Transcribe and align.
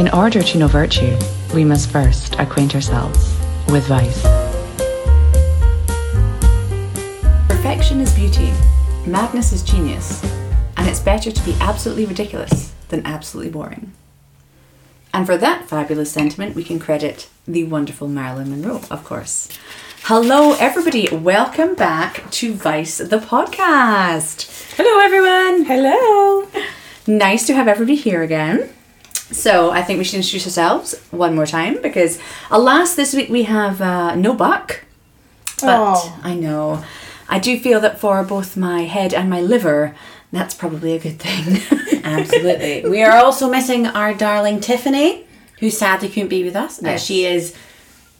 In 0.00 0.08
order 0.14 0.42
to 0.42 0.56
know 0.56 0.66
virtue, 0.66 1.14
we 1.54 1.62
must 1.62 1.90
first 1.90 2.34
acquaint 2.36 2.74
ourselves 2.74 3.36
with 3.68 3.86
vice. 3.86 4.22
Perfection 7.46 8.00
is 8.00 8.10
beauty, 8.14 8.50
madness 9.04 9.52
is 9.52 9.62
genius, 9.62 10.24
and 10.78 10.88
it's 10.88 11.00
better 11.00 11.30
to 11.30 11.44
be 11.44 11.54
absolutely 11.60 12.06
ridiculous 12.06 12.72
than 12.88 13.04
absolutely 13.04 13.52
boring. 13.52 13.92
And 15.12 15.26
for 15.26 15.36
that 15.36 15.68
fabulous 15.68 16.10
sentiment, 16.10 16.56
we 16.56 16.64
can 16.64 16.78
credit 16.78 17.28
the 17.46 17.64
wonderful 17.64 18.08
Marilyn 18.08 18.52
Monroe, 18.52 18.80
of 18.90 19.04
course. 19.04 19.50
Hello, 20.04 20.54
everybody. 20.54 21.14
Welcome 21.14 21.74
back 21.74 22.30
to 22.30 22.54
Vice, 22.54 22.96
the 22.96 23.18
podcast. 23.18 24.72
Hello, 24.78 24.98
everyone. 25.04 25.66
Hello. 25.66 26.48
Nice 27.06 27.46
to 27.48 27.54
have 27.54 27.68
everybody 27.68 27.96
here 27.96 28.22
again. 28.22 28.70
So, 29.32 29.70
I 29.70 29.82
think 29.82 29.98
we 29.98 30.04
should 30.04 30.16
introduce 30.16 30.44
ourselves 30.46 30.94
one 31.10 31.34
more 31.36 31.46
time 31.46 31.80
because, 31.82 32.18
alas, 32.50 32.94
this 32.94 33.14
week 33.14 33.28
we 33.28 33.44
have 33.44 33.80
uh, 33.80 34.14
no 34.16 34.34
Buck. 34.34 34.84
But 35.62 35.78
Oh. 35.78 36.20
I 36.22 36.34
know. 36.34 36.84
I 37.28 37.38
do 37.38 37.58
feel 37.60 37.80
that 37.80 38.00
for 38.00 38.24
both 38.24 38.56
my 38.56 38.82
head 38.82 39.14
and 39.14 39.30
my 39.30 39.40
liver, 39.40 39.94
that's 40.32 40.54
probably 40.54 40.94
a 40.94 40.98
good 40.98 41.18
thing. 41.20 41.60
Absolutely. 42.04 42.88
we 42.88 43.02
are 43.02 43.16
also 43.18 43.48
missing 43.48 43.86
our 43.86 44.12
darling 44.14 44.58
Tiffany, 44.60 45.26
who 45.60 45.70
sadly 45.70 46.08
couldn't 46.08 46.28
be 46.28 46.42
with 46.42 46.56
us, 46.56 46.80
Yes. 46.82 46.94
as 47.00 47.06
she 47.06 47.24
is 47.26 47.54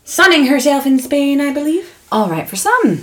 sunning 0.05 0.47
herself 0.47 0.87
in 0.87 0.99
Spain, 1.01 1.41
I 1.41 1.53
believe. 1.53 1.93
All 2.13 2.29
right, 2.29 2.49
for 2.49 2.57
some, 2.57 2.99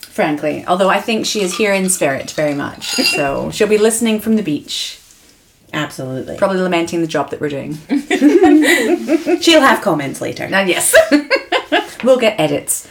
frankly. 0.00 0.64
Although 0.66 0.88
I 0.90 1.00
think 1.00 1.24
she 1.24 1.40
is 1.42 1.56
here 1.56 1.72
in 1.72 1.88
spirit 1.88 2.30
very 2.32 2.54
much. 2.54 2.96
So 3.16 3.50
she'll 3.50 3.68
be 3.68 3.78
listening 3.78 4.20
from 4.20 4.36
the 4.36 4.42
beach, 4.42 4.98
Absolutely. 5.76 6.36
probably 6.38 6.58
lamenting 6.58 7.02
the 7.02 7.06
job 7.06 7.30
that 7.30 7.40
we're 7.40 7.50
doing. 7.50 7.74
She'll 9.40 9.60
have 9.60 9.82
comments 9.82 10.20
later. 10.20 10.48
Now, 10.48 10.62
yes, 10.62 10.94
we'll 12.02 12.18
get 12.18 12.40
edits. 12.40 12.88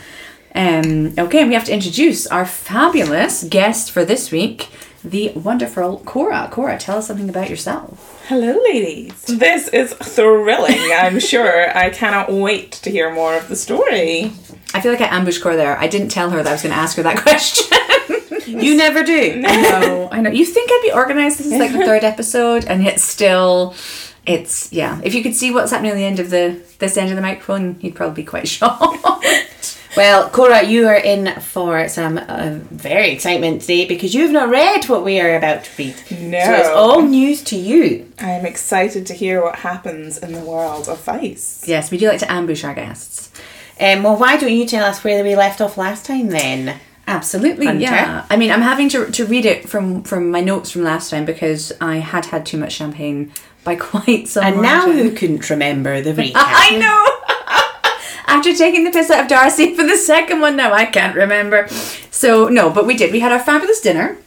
Um, 0.54 1.14
okay, 1.18 1.40
and 1.40 1.50
we 1.50 1.56
have 1.56 1.66
to 1.66 1.74
introduce 1.74 2.28
our 2.28 2.46
fabulous 2.46 3.44
guest 3.44 3.92
for 3.92 4.06
this 4.06 4.32
week, 4.32 4.70
the 5.04 5.32
wonderful 5.36 6.00
Cora. 6.06 6.48
Cora, 6.52 6.78
tell 6.78 7.00
us 7.00 7.08
something 7.08 7.28
about 7.30 7.50
yourself. 7.50 8.24
Hello, 8.28 8.58
ladies. 8.64 9.22
This 9.24 9.68
is 9.68 9.94
thrilling, 9.94 10.92
I'm 10.94 11.20
sure. 11.20 11.70
I 11.78 11.90
cannot 11.90 12.32
wait 12.32 12.72
to 12.72 12.90
hear 12.90 13.14
more 13.14 13.36
of 13.36 13.50
the 13.50 13.56
story. 13.56 14.32
I 14.74 14.82
feel 14.82 14.92
like 14.92 15.02
I 15.02 15.14
ambushed 15.16 15.42
Cora 15.42 15.56
there. 15.58 15.78
I 15.78 15.88
didn't 15.88 16.10
tell 16.10 16.30
her 16.30 16.38
that 16.42 16.48
I 16.48 16.52
was 16.54 16.62
going 16.62 16.74
to 16.74 16.80
ask 16.80 16.98
her 16.98 17.04
that 17.04 17.18
question. 17.18 17.78
You 18.46 18.76
never 18.78 19.04
do. 19.04 19.36
No, 19.38 20.10
I 20.12 20.22
know. 20.22 20.30
You 20.30 20.46
think 20.46 20.70
I'd 20.72 20.82
be 20.84 20.92
organized? 20.92 21.40
This 21.40 21.48
is 21.48 21.54
like 21.60 21.72
the 21.72 21.80
third 21.86 22.04
episode, 22.14 22.66
and 22.66 22.84
yet 22.84 23.00
still, 23.00 23.76
it's 24.26 24.72
yeah. 24.72 25.00
If 25.04 25.14
you 25.16 25.24
could 25.24 25.36
see 25.36 25.52
what's 25.52 25.72
happening 25.72 25.92
at 25.92 25.96
the 25.96 26.06
end 26.06 26.20
of 26.20 26.30
the 26.30 26.62
this 26.80 26.98
end 26.98 27.10
of 27.10 27.16
the 27.16 27.22
microphone, 27.22 27.78
you'd 27.82 27.96
probably 27.96 28.24
be 28.24 28.26
quite 28.26 28.48
shocked. 28.56 29.80
Well, 29.98 30.30
Cora, 30.30 30.62
you 30.64 30.88
are 30.90 30.98
in 30.98 31.40
for 31.40 31.88
some 31.88 32.18
uh, 32.18 32.60
very 32.70 33.12
excitement 33.12 33.62
today 33.62 33.86
because 33.88 34.14
you 34.14 34.24
have 34.24 34.32
not 34.32 34.50
read 34.50 34.84
what 34.90 35.06
we 35.06 35.22
are 35.22 35.38
about 35.38 35.64
to 35.64 35.72
read. 35.78 35.96
No. 36.20 36.44
So 36.44 36.54
it's 36.54 36.68
all 36.70 37.02
news 37.02 37.42
to 37.46 37.56
you. 37.56 38.12
I 38.20 38.32
am 38.32 38.46
excited 38.46 39.08
to 39.08 39.14
hear 39.14 39.42
what 39.42 39.56
happens 39.60 40.18
in 40.18 40.34
the 40.34 40.42
world 40.42 40.90
of 40.90 41.02
Vice. 41.06 41.64
yes, 41.66 41.92
we 41.92 41.98
do 41.98 42.10
like 42.10 42.20
to 42.20 42.30
ambush 42.32 42.66
our 42.66 42.74
guests. 42.74 43.32
Um, 43.80 44.04
well, 44.04 44.18
why 44.18 44.36
don't 44.36 44.52
you 44.52 44.66
tell 44.66 44.84
us 44.86 45.02
where 45.02 45.24
we 45.24 45.34
left 45.36 45.62
off 45.62 45.78
last 45.78 46.06
time 46.06 46.28
then? 46.28 46.78
Absolutely, 47.08 47.68
Hunter. 47.68 47.82
yeah. 47.82 48.26
I 48.30 48.36
mean, 48.38 48.52
I'm 48.52 48.62
having 48.62 48.90
to 48.90 49.12
to 49.12 49.26
read 49.26 49.46
it 49.46 49.70
from 49.70 50.04
from 50.04 50.32
my 50.32 50.42
notes 50.42 50.72
from 50.72 50.84
last 50.84 51.10
time 51.12 51.26
because 51.26 51.72
I 51.80 51.98
had 51.98 52.26
had 52.26 52.46
too 52.46 52.58
much 52.58 52.74
champagne 52.74 53.32
by 53.64 53.76
quite 53.92 54.28
some. 54.28 54.44
And 54.44 54.62
now 54.62 54.86
margin. 54.88 54.98
who 55.04 55.12
couldn't 55.16 55.50
remember 55.50 56.02
the 56.02 56.14
recap? 56.22 56.32
I 56.36 56.78
know. 56.78 57.06
After 58.28 58.54
taking 58.56 58.84
the 58.84 58.92
piss 58.92 59.12
out 59.12 59.26
of 59.26 59.28
Darcey 59.32 59.76
for 59.76 59.84
the 59.84 59.96
second 59.98 60.42
one, 60.42 60.56
now 60.56 60.74
I 60.74 60.86
can't 60.86 61.16
remember. 61.16 61.68
So 62.12 62.48
no, 62.50 62.70
but 62.72 62.86
we 62.88 62.96
did. 62.98 63.12
We 63.12 63.20
had 63.20 63.32
our 63.32 63.40
fabulous 63.40 63.80
dinner, 63.82 64.18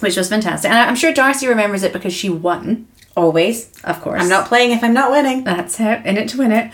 which 0.00 0.16
was 0.16 0.28
fantastic, 0.28 0.70
and 0.70 0.78
I'm 0.78 0.96
sure 0.96 1.12
Darcey 1.14 1.48
remembers 1.48 1.82
it 1.82 1.92
because 1.94 2.12
she 2.12 2.28
won. 2.28 2.86
Always. 3.16 3.72
Of 3.82 4.00
course, 4.00 4.22
I'm 4.22 4.28
not 4.28 4.46
playing 4.46 4.70
if 4.70 4.84
I'm 4.84 4.92
not 4.92 5.10
winning. 5.10 5.42
That's 5.44 5.80
it, 5.80 6.04
in 6.06 6.16
it 6.18 6.28
to 6.28 6.38
win 6.38 6.52
it. 6.52 6.72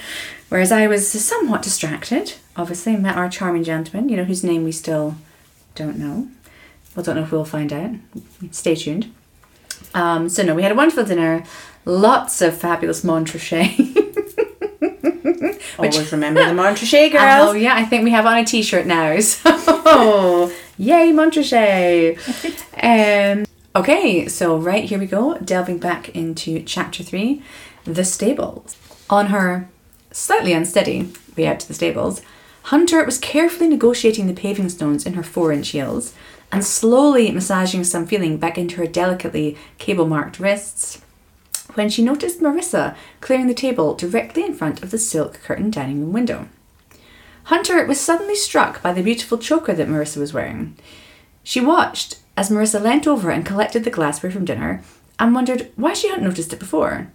Whereas 0.51 0.71
I 0.73 0.87
was 0.89 1.09
somewhat 1.11 1.63
distracted. 1.63 2.35
Obviously, 2.57 2.97
met 2.97 3.17
our 3.17 3.31
charming 3.31 3.65
gentleman, 3.65 4.09
you 4.11 4.17
know, 4.17 4.25
whose 4.25 4.45
name 4.45 4.63
we 4.65 4.73
still 4.73 5.17
don't 5.75 5.99
know. 5.99 6.29
Well, 6.95 7.05
don't 7.05 7.17
know 7.17 7.23
if 7.23 7.33
we'll 7.33 7.45
find 7.45 7.73
out. 7.73 7.91
Stay 8.51 8.75
tuned. 8.75 9.13
Um, 9.95 10.29
so 10.29 10.43
no, 10.43 10.55
we 10.55 10.63
had 10.63 10.73
a 10.73 10.75
wonderful 10.75 11.05
dinner. 11.05 11.45
Lots 11.85 12.41
of 12.41 12.57
fabulous 12.57 13.03
Montrachet. 13.05 13.91
Always 15.79 16.13
remember 16.13 16.45
the 16.45 16.53
Montrachet 16.53 17.13
girls. 17.13 17.51
Oh 17.51 17.53
yeah, 17.53 17.75
I 17.75 17.85
think 17.85 18.05
we 18.05 18.11
have 18.11 18.27
on 18.27 18.39
a 18.39 18.45
t-shirt 18.45 18.87
now. 18.87 19.19
So 19.85 20.51
yay, 20.79 21.13
Montrachet. 21.13 22.17
um, 22.83 23.45
okay, 23.77 24.27
so 24.29 24.57
right 24.57 24.85
here 24.85 24.99
we 24.99 25.07
go, 25.07 25.39
delving 25.39 25.79
back 25.79 26.09
into 26.11 26.63
chapter 26.63 27.03
three, 27.03 27.43
the 27.85 28.05
stables. 28.05 28.77
On 29.11 29.27
her 29.27 29.69
slightly 30.11 30.53
unsteady 30.53 31.13
way 31.37 31.47
out 31.47 31.61
to 31.61 31.69
the 31.69 31.75
stables, 31.75 32.23
Hunter 32.69 33.05
was 33.05 33.19
carefully 33.19 33.69
negotiating 33.69 34.27
the 34.27 34.33
paving 34.33 34.71
stones 34.71 35.05
in 35.05 35.15
her 35.15 35.23
four-inch 35.23 35.69
heels 35.69 36.15
and 36.51 36.65
slowly 36.65 37.31
massaging 37.31 37.85
some 37.85 38.07
feeling 38.07 38.39
back 38.39 38.57
into 38.57 38.77
her 38.77 38.87
delicately 38.87 39.59
cable-marked 39.77 40.41
wrists 40.41 41.03
when 41.75 41.91
she 41.91 42.03
noticed 42.03 42.41
Marissa 42.41 42.97
clearing 43.21 43.49
the 43.49 43.55
table 43.55 43.95
directly 43.95 44.45
in 44.45 44.55
front 44.55 44.83
of 44.83 44.91
the 44.91 44.99
silk 44.99 45.41
curtained 45.43 45.75
dining 45.75 46.01
room 46.01 46.13
window. 46.15 46.49
Hunter 47.45 47.85
was 47.85 48.01
suddenly 48.01 48.35
struck 48.35 48.83
by 48.83 48.95
the 48.95 49.03
beautiful 49.03 49.37
choker 49.37 49.75
that 49.75 49.89
Marissa 49.89 50.17
was 50.17 50.33
wearing. 50.33 50.75
She 51.43 51.61
watched 51.61 52.19
as 52.35 52.49
Marissa 52.49 52.81
leant 52.81 53.07
over 53.07 53.31
and 53.31 53.45
collected 53.45 53.85
the 53.85 53.91
glassware 53.91 54.33
from 54.33 54.47
dinner 54.47 54.83
and 55.19 55.35
wondered 55.35 55.71
why 55.77 55.93
she 55.93 56.09
hadn't 56.09 56.25
noticed 56.25 56.55
it 56.55 56.61
before. 56.61 57.13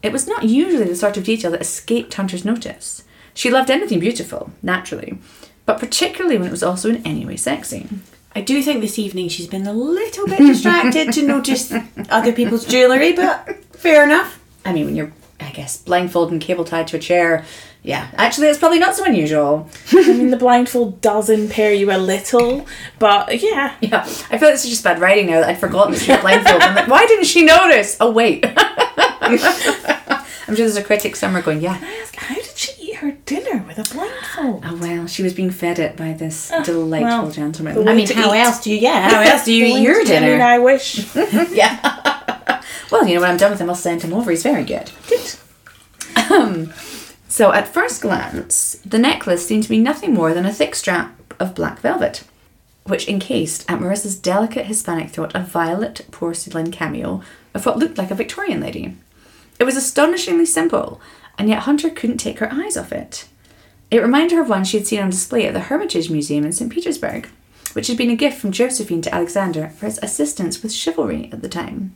It 0.00 0.12
was 0.12 0.28
not 0.28 0.44
usually 0.44 0.84
the 0.84 0.94
sort 0.94 1.16
of 1.16 1.24
detail 1.24 1.50
that 1.50 1.60
escaped 1.60 2.14
Hunter's 2.14 2.44
notice. 2.44 3.02
She 3.36 3.50
loved 3.50 3.70
anything 3.70 4.00
beautiful, 4.00 4.50
naturally, 4.62 5.18
but 5.66 5.78
particularly 5.78 6.38
when 6.38 6.48
it 6.48 6.50
was 6.50 6.62
also 6.62 6.88
in 6.88 7.06
any 7.06 7.26
way 7.26 7.36
sexy. 7.36 7.86
I 8.34 8.40
do 8.40 8.62
think 8.62 8.80
this 8.80 8.98
evening 8.98 9.28
she's 9.28 9.46
been 9.46 9.66
a 9.66 9.74
little 9.74 10.26
bit 10.26 10.38
distracted 10.38 11.12
to 11.12 11.22
notice 11.22 11.70
other 12.08 12.32
people's 12.32 12.64
jewellery, 12.64 13.12
but 13.12 13.62
fair 13.76 14.04
enough. 14.04 14.40
I 14.64 14.72
mean, 14.72 14.86
when 14.86 14.96
you're, 14.96 15.12
I 15.38 15.50
guess, 15.50 15.76
blindfolded 15.76 16.32
and 16.32 16.40
cable 16.40 16.64
tied 16.64 16.86
to 16.88 16.96
a 16.96 16.98
chair, 16.98 17.44
yeah, 17.82 18.08
actually, 18.16 18.48
it's 18.48 18.58
probably 18.58 18.78
not 18.78 18.96
so 18.96 19.04
unusual. 19.04 19.68
I 19.92 20.12
mean, 20.14 20.30
the 20.30 20.38
blindfold 20.38 21.02
does 21.02 21.28
impair 21.28 21.74
you 21.74 21.92
a 21.92 21.98
little, 21.98 22.66
but 22.98 23.42
yeah. 23.42 23.76
Yeah, 23.82 24.00
I 24.00 24.38
feel 24.38 24.48
like 24.48 24.54
this 24.54 24.64
is 24.64 24.70
just 24.70 24.84
bad 24.84 24.98
writing 24.98 25.26
now 25.26 25.40
that 25.40 25.50
I'd 25.50 25.60
forgotten 25.60 25.92
that 25.92 26.00
she 26.00 26.10
was 26.10 26.22
blindfolded. 26.22 26.62
I'm 26.62 26.74
like, 26.74 26.88
why 26.88 27.06
didn't 27.06 27.26
she 27.26 27.44
notice? 27.44 27.98
Oh, 28.00 28.10
wait. 28.10 28.46
I'm 30.48 30.54
sure 30.54 30.64
there's 30.64 30.76
a 30.76 30.82
critic 30.82 31.16
somewhere 31.16 31.42
going, 31.42 31.60
yeah. 31.60 31.78
I 31.82 32.00
ask, 32.02 32.16
how 32.16 32.34
did 32.34 32.56
she 32.56 32.85
her 32.96 33.12
dinner 33.12 33.64
with 33.66 33.78
a 33.78 33.94
blindfold? 33.94 34.64
Oh, 34.66 34.76
well, 34.80 35.06
she 35.06 35.22
was 35.22 35.34
being 35.34 35.50
fed 35.50 35.78
it 35.78 35.96
by 35.96 36.12
this 36.12 36.52
delightful 36.64 37.22
well, 37.24 37.30
gentleman. 37.30 37.88
I 37.88 37.94
mean, 37.94 38.08
how 38.08 38.34
eat. 38.34 38.40
else 38.40 38.62
do 38.62 38.70
you 38.70 38.78
yeah? 38.78 39.10
How 39.10 39.20
else 39.32 39.44
do 39.44 39.52
you 39.52 39.64
eat 39.64 39.82
your 39.82 39.98
mean, 39.98 40.06
dinner? 40.06 40.42
I 40.42 40.58
wish. 40.58 40.98
yeah. 41.50 42.62
well, 42.90 43.06
you 43.06 43.14
know, 43.14 43.20
when 43.20 43.30
I'm 43.30 43.36
done 43.36 43.50
with 43.50 43.60
him, 43.60 43.68
I'll 43.68 43.76
send 43.76 44.02
him 44.02 44.12
over. 44.12 44.30
He's 44.30 44.42
very 44.42 44.64
good. 44.64 44.90
Um, 46.30 46.72
so, 47.28 47.52
at 47.52 47.68
first 47.68 48.02
glance, 48.02 48.76
the 48.84 48.98
necklace 48.98 49.46
seemed 49.46 49.64
to 49.64 49.68
be 49.68 49.78
nothing 49.78 50.14
more 50.14 50.32
than 50.32 50.46
a 50.46 50.52
thick 50.52 50.74
strap 50.74 51.34
of 51.38 51.54
black 51.54 51.80
velvet, 51.80 52.24
which 52.84 53.08
encased 53.08 53.70
Aunt 53.70 53.82
Marissa's 53.82 54.16
delicate 54.16 54.66
Hispanic 54.66 55.10
throat 55.10 55.32
a 55.34 55.40
violet 55.40 56.06
porcelain 56.10 56.70
cameo 56.70 57.22
of 57.54 57.66
what 57.66 57.78
looked 57.78 57.98
like 57.98 58.10
a 58.10 58.14
Victorian 58.14 58.60
lady. 58.60 58.96
It 59.58 59.64
was 59.64 59.76
astonishingly 59.76 60.46
simple, 60.46 61.00
and 61.38 61.48
yet 61.48 61.60
Hunter 61.60 61.90
couldn't 61.90 62.18
take 62.18 62.38
her 62.38 62.52
eyes 62.52 62.76
off 62.76 62.92
it. 62.92 63.26
It 63.90 64.02
reminded 64.02 64.34
her 64.36 64.42
of 64.42 64.48
one 64.48 64.64
she 64.64 64.78
had 64.78 64.86
seen 64.86 65.00
on 65.00 65.10
display 65.10 65.46
at 65.46 65.54
the 65.54 65.60
Hermitage 65.60 66.10
Museum 66.10 66.44
in 66.44 66.52
St. 66.52 66.72
Petersburg, 66.72 67.28
which 67.72 67.86
had 67.86 67.96
been 67.96 68.10
a 68.10 68.16
gift 68.16 68.38
from 68.40 68.52
Josephine 68.52 69.02
to 69.02 69.14
Alexander 69.14 69.68
for 69.68 69.86
his 69.86 69.98
assistance 70.02 70.62
with 70.62 70.72
chivalry 70.72 71.28
at 71.32 71.42
the 71.42 71.48
time. 71.48 71.94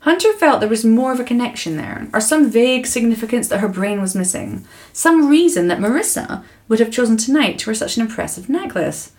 Hunter 0.00 0.34
felt 0.34 0.60
there 0.60 0.68
was 0.68 0.84
more 0.84 1.12
of 1.12 1.20
a 1.20 1.24
connection 1.24 1.78
there, 1.78 2.08
or 2.12 2.20
some 2.20 2.50
vague 2.50 2.86
significance 2.86 3.48
that 3.48 3.60
her 3.60 3.68
brain 3.68 4.02
was 4.02 4.14
missing, 4.14 4.66
some 4.92 5.28
reason 5.30 5.68
that 5.68 5.78
Marissa 5.78 6.44
would 6.68 6.78
have 6.78 6.90
chosen 6.90 7.16
tonight 7.16 7.58
to 7.60 7.70
wear 7.70 7.74
such 7.74 7.96
an 7.96 8.02
impressive 8.02 8.50
necklace. 8.50 9.12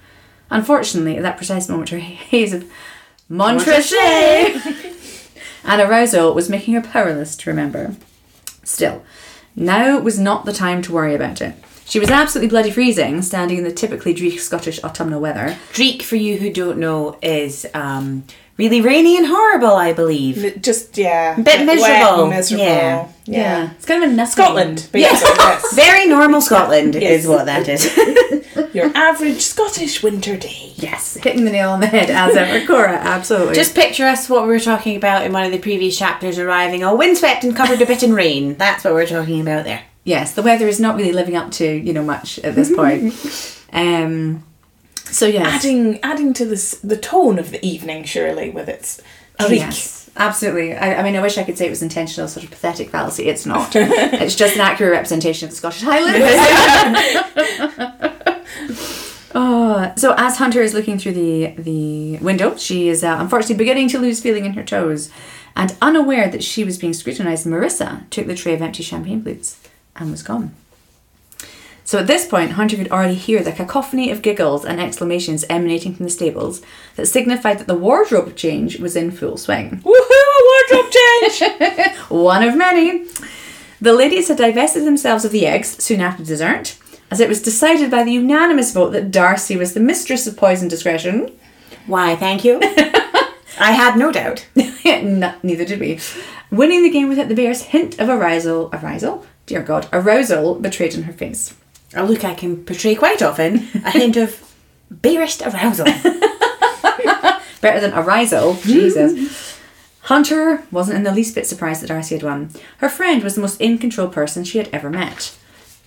Unfortunately, 0.51 1.17
at 1.17 1.23
that 1.23 1.37
precise 1.37 1.67
moment, 1.67 1.89
her 1.89 1.97
haze 1.97 2.53
of 2.53 2.71
Montrachet 3.29 4.93
and 5.63 5.81
arousal 5.81 6.35
was 6.35 6.51
making 6.51 6.75
her 6.75 6.81
powerless 6.81 7.35
to 7.37 7.49
remember. 7.49 7.95
Still, 8.65 9.03
now 9.55 9.97
was 9.99 10.19
not 10.19 10.43
the 10.45 10.51
time 10.53 10.81
to 10.81 10.91
worry 10.91 11.15
about 11.15 11.41
it. 11.41 11.55
She 11.87 11.99
was 11.99 12.09
absolutely 12.09 12.49
bloody 12.49 12.71
freezing, 12.71 13.21
standing 13.21 13.59
in 13.59 13.63
the 13.63 13.71
typically 13.71 14.13
dreary 14.13 14.37
Scottish 14.37 14.83
autumnal 14.83 15.21
weather. 15.21 15.55
Dreich, 15.71 16.01
for 16.01 16.15
you 16.15 16.37
who 16.37 16.51
don't 16.51 16.79
know, 16.79 17.17
is 17.21 17.67
um, 17.75 18.23
really 18.57 18.81
rainy 18.81 19.15
and 19.17 19.27
horrible, 19.27 19.75
I 19.75 19.93
believe. 19.93 20.37
Li- 20.37 20.57
Just 20.59 20.97
yeah, 20.97 21.39
A 21.39 21.41
bit 21.43 21.63
miserable. 21.63 22.21
and 22.23 22.29
miserable. 22.31 22.63
Yeah. 22.65 23.07
yeah. 23.25 23.69
It's 23.73 23.85
kind 23.85 24.03
of 24.03 24.09
a 24.09 24.13
nothing. 24.13 24.31
Scotland, 24.31 24.89
Yeah. 24.93 25.11
yes. 25.11 25.75
Very 25.75 26.07
normal 26.07 26.41
Scotland 26.41 26.95
Yes. 26.95 27.21
is 27.21 27.27
what 27.27 27.45
that 27.45 27.67
is. 27.69 27.85
Your 28.75 28.91
average 28.95 29.41
Scottish 29.41 30.03
winter 30.03 30.37
day. 30.37 30.73
Yes, 30.75 31.15
hitting 31.15 31.45
the 31.45 31.51
nail 31.51 31.71
on 31.71 31.79
the 31.79 31.87
head 31.87 32.09
as 32.09 32.35
ever, 32.35 32.65
Cora. 32.67 32.93
Absolutely. 32.93 33.55
Just 33.55 33.73
picture 33.73 34.05
us 34.05 34.29
what 34.29 34.43
we 34.43 34.49
were 34.49 34.59
talking 34.59 34.95
about 34.97 35.25
in 35.25 35.31
one 35.33 35.45
of 35.45 35.51
the 35.51 35.57
previous 35.59 35.97
chapters 35.97 36.37
arriving 36.37 36.83
all 36.83 36.97
windswept 36.97 37.43
and 37.43 37.55
covered 37.55 37.81
a 37.81 37.85
bit 37.85 38.03
in 38.03 38.13
rain. 38.13 38.55
That's 38.55 38.83
what 38.83 38.93
we're 38.93 39.07
talking 39.07 39.41
about 39.41 39.63
there. 39.65 39.83
yes, 40.03 40.33
the 40.33 40.41
weather 40.43 40.67
is 40.67 40.79
not 40.79 40.95
really 40.97 41.13
living 41.13 41.35
up 41.35 41.51
to 41.53 41.65
you 41.65 41.93
know 41.93 42.03
much 42.03 42.37
at 42.39 42.55
this 42.55 42.73
point. 42.75 43.13
um, 43.73 44.43
so 45.05 45.25
yes, 45.27 45.47
Adding 45.63 45.99
adding 46.03 46.33
to 46.33 46.45
this 46.45 46.71
the 46.83 46.97
tone 46.97 47.39
of 47.39 47.51
the 47.51 47.65
evening, 47.65 48.03
surely, 48.03 48.49
with 48.49 48.67
its 48.67 49.01
Oh, 49.39 49.47
creak. 49.47 49.59
yes, 49.59 50.09
absolutely. 50.15 50.73
I, 50.75 50.99
I 50.99 51.03
mean, 51.03 51.15
I 51.17 51.21
wish 51.21 51.37
I 51.37 51.43
could 51.43 51.57
say 51.57 51.67
it 51.67 51.69
was 51.69 51.81
intentional, 51.83 52.27
sort 52.29 52.45
of 52.45 52.49
pathetic 52.51 52.89
fallacy. 52.89 53.25
It's 53.27 53.45
not. 53.45 53.71
it's 53.75 54.35
just 54.35 54.55
an 54.55 54.61
accurate 54.61 54.93
representation 54.93 55.45
of 55.47 55.51
the 55.51 55.57
Scottish 55.57 55.81
Highlands. 55.83 57.91
So 59.95 60.13
as 60.17 60.37
Hunter 60.37 60.61
is 60.61 60.73
looking 60.73 60.97
through 60.97 61.13
the 61.13 61.53
the 61.57 62.17
window, 62.17 62.55
she 62.57 62.89
is 62.89 63.03
uh, 63.03 63.17
unfortunately 63.19 63.55
beginning 63.55 63.89
to 63.89 63.99
lose 63.99 64.21
feeling 64.21 64.45
in 64.45 64.53
her 64.53 64.63
toes, 64.63 65.09
and 65.55 65.75
unaware 65.81 66.29
that 66.29 66.43
she 66.43 66.63
was 66.63 66.77
being 66.77 66.93
scrutinised, 66.93 67.45
Marissa 67.45 68.09
took 68.09 68.27
the 68.27 68.35
tray 68.35 68.53
of 68.53 68.61
empty 68.61 68.83
champagne 68.83 69.21
flutes 69.21 69.59
and 69.95 70.11
was 70.11 70.23
gone. 70.23 70.53
So 71.85 71.99
at 71.99 72.07
this 72.07 72.25
point, 72.27 72.53
Hunter 72.53 72.77
could 72.77 72.91
already 72.91 73.13
hear 73.13 73.43
the 73.43 73.51
cacophony 73.51 74.09
of 74.09 74.23
giggles 74.23 74.65
and 74.65 74.81
exclamations 74.81 75.45
emanating 75.51 75.93
from 75.93 76.05
the 76.05 76.11
stables 76.11 76.63
that 76.95 77.05
signified 77.05 77.59
that 77.59 77.67
the 77.67 77.75
wardrobe 77.75 78.35
change 78.35 78.79
was 78.79 78.95
in 78.95 79.11
full 79.11 79.37
swing. 79.37 79.83
Woohoo! 79.85 80.71
Wardrobe 80.71 80.91
change. 80.91 81.97
One 82.09 82.41
of 82.41 82.57
many. 82.57 83.05
The 83.79 83.93
ladies 83.93 84.29
had 84.29 84.37
divested 84.37 84.83
themselves 84.83 85.25
of 85.25 85.31
the 85.31 85.45
eggs 85.45 85.83
soon 85.83 86.01
after 86.01 86.23
dessert, 86.23 86.75
as 87.11 87.19
it 87.19 87.29
was 87.29 87.41
decided 87.41 87.91
by 87.91 88.03
the 88.03 88.11
unanimous 88.13 88.73
vote 88.73 88.91
that 88.91 89.11
Darcey 89.11 89.57
was 89.57 89.73
the 89.73 89.79
mistress 89.79 90.27
of 90.27 90.37
poison 90.37 90.67
discretion. 90.67 91.31
Why, 91.87 92.15
thank 92.15 92.43
you. 92.43 92.59
I 93.59 93.71
had 93.71 93.97
no 93.97 94.11
doubt. 94.11 94.45
No, 94.85 95.33
neither 95.41 95.65
did 95.65 95.79
we. 95.79 95.99
Winning 96.51 96.83
the 96.83 96.91
game 96.91 97.09
without 97.09 97.27
the 97.27 97.33
bear's 97.35 97.63
hint 97.63 97.99
of 97.99 98.07
arousal, 98.07 98.69
arousal? 98.71 99.25
Dear 99.47 99.63
God, 99.63 99.89
arousal 99.91 100.55
betrayed 100.55 100.93
in 100.93 101.03
her 101.03 101.13
face. 101.13 101.55
A 101.95 102.05
look 102.05 102.23
I 102.23 102.35
can 102.35 102.63
portray 102.63 102.93
quite 102.93 103.21
often. 103.23 103.67
A 103.83 103.89
hint 103.91 104.15
of 104.15 104.53
bearish 104.91 105.41
arousal. 105.41 105.85
Better 107.61 107.79
than 107.79 107.93
arousal, 107.93 108.55
Jesus. 108.61 109.57
Hunter 110.01 110.63
wasn't 110.71 110.97
in 110.97 111.03
the 111.03 111.11
least 111.11 111.33
bit 111.33 111.47
surprised 111.47 111.81
that 111.81 111.89
Darcey 111.89 112.11
had 112.11 112.23
won. 112.23 112.51
Her 112.77 112.89
friend 112.89 113.23
was 113.23 113.33
the 113.33 113.41
most 113.41 113.59
in 113.59 113.79
control 113.79 114.07
person 114.07 114.43
she 114.43 114.59
had 114.59 114.69
ever 114.71 114.91
met. 114.91 115.35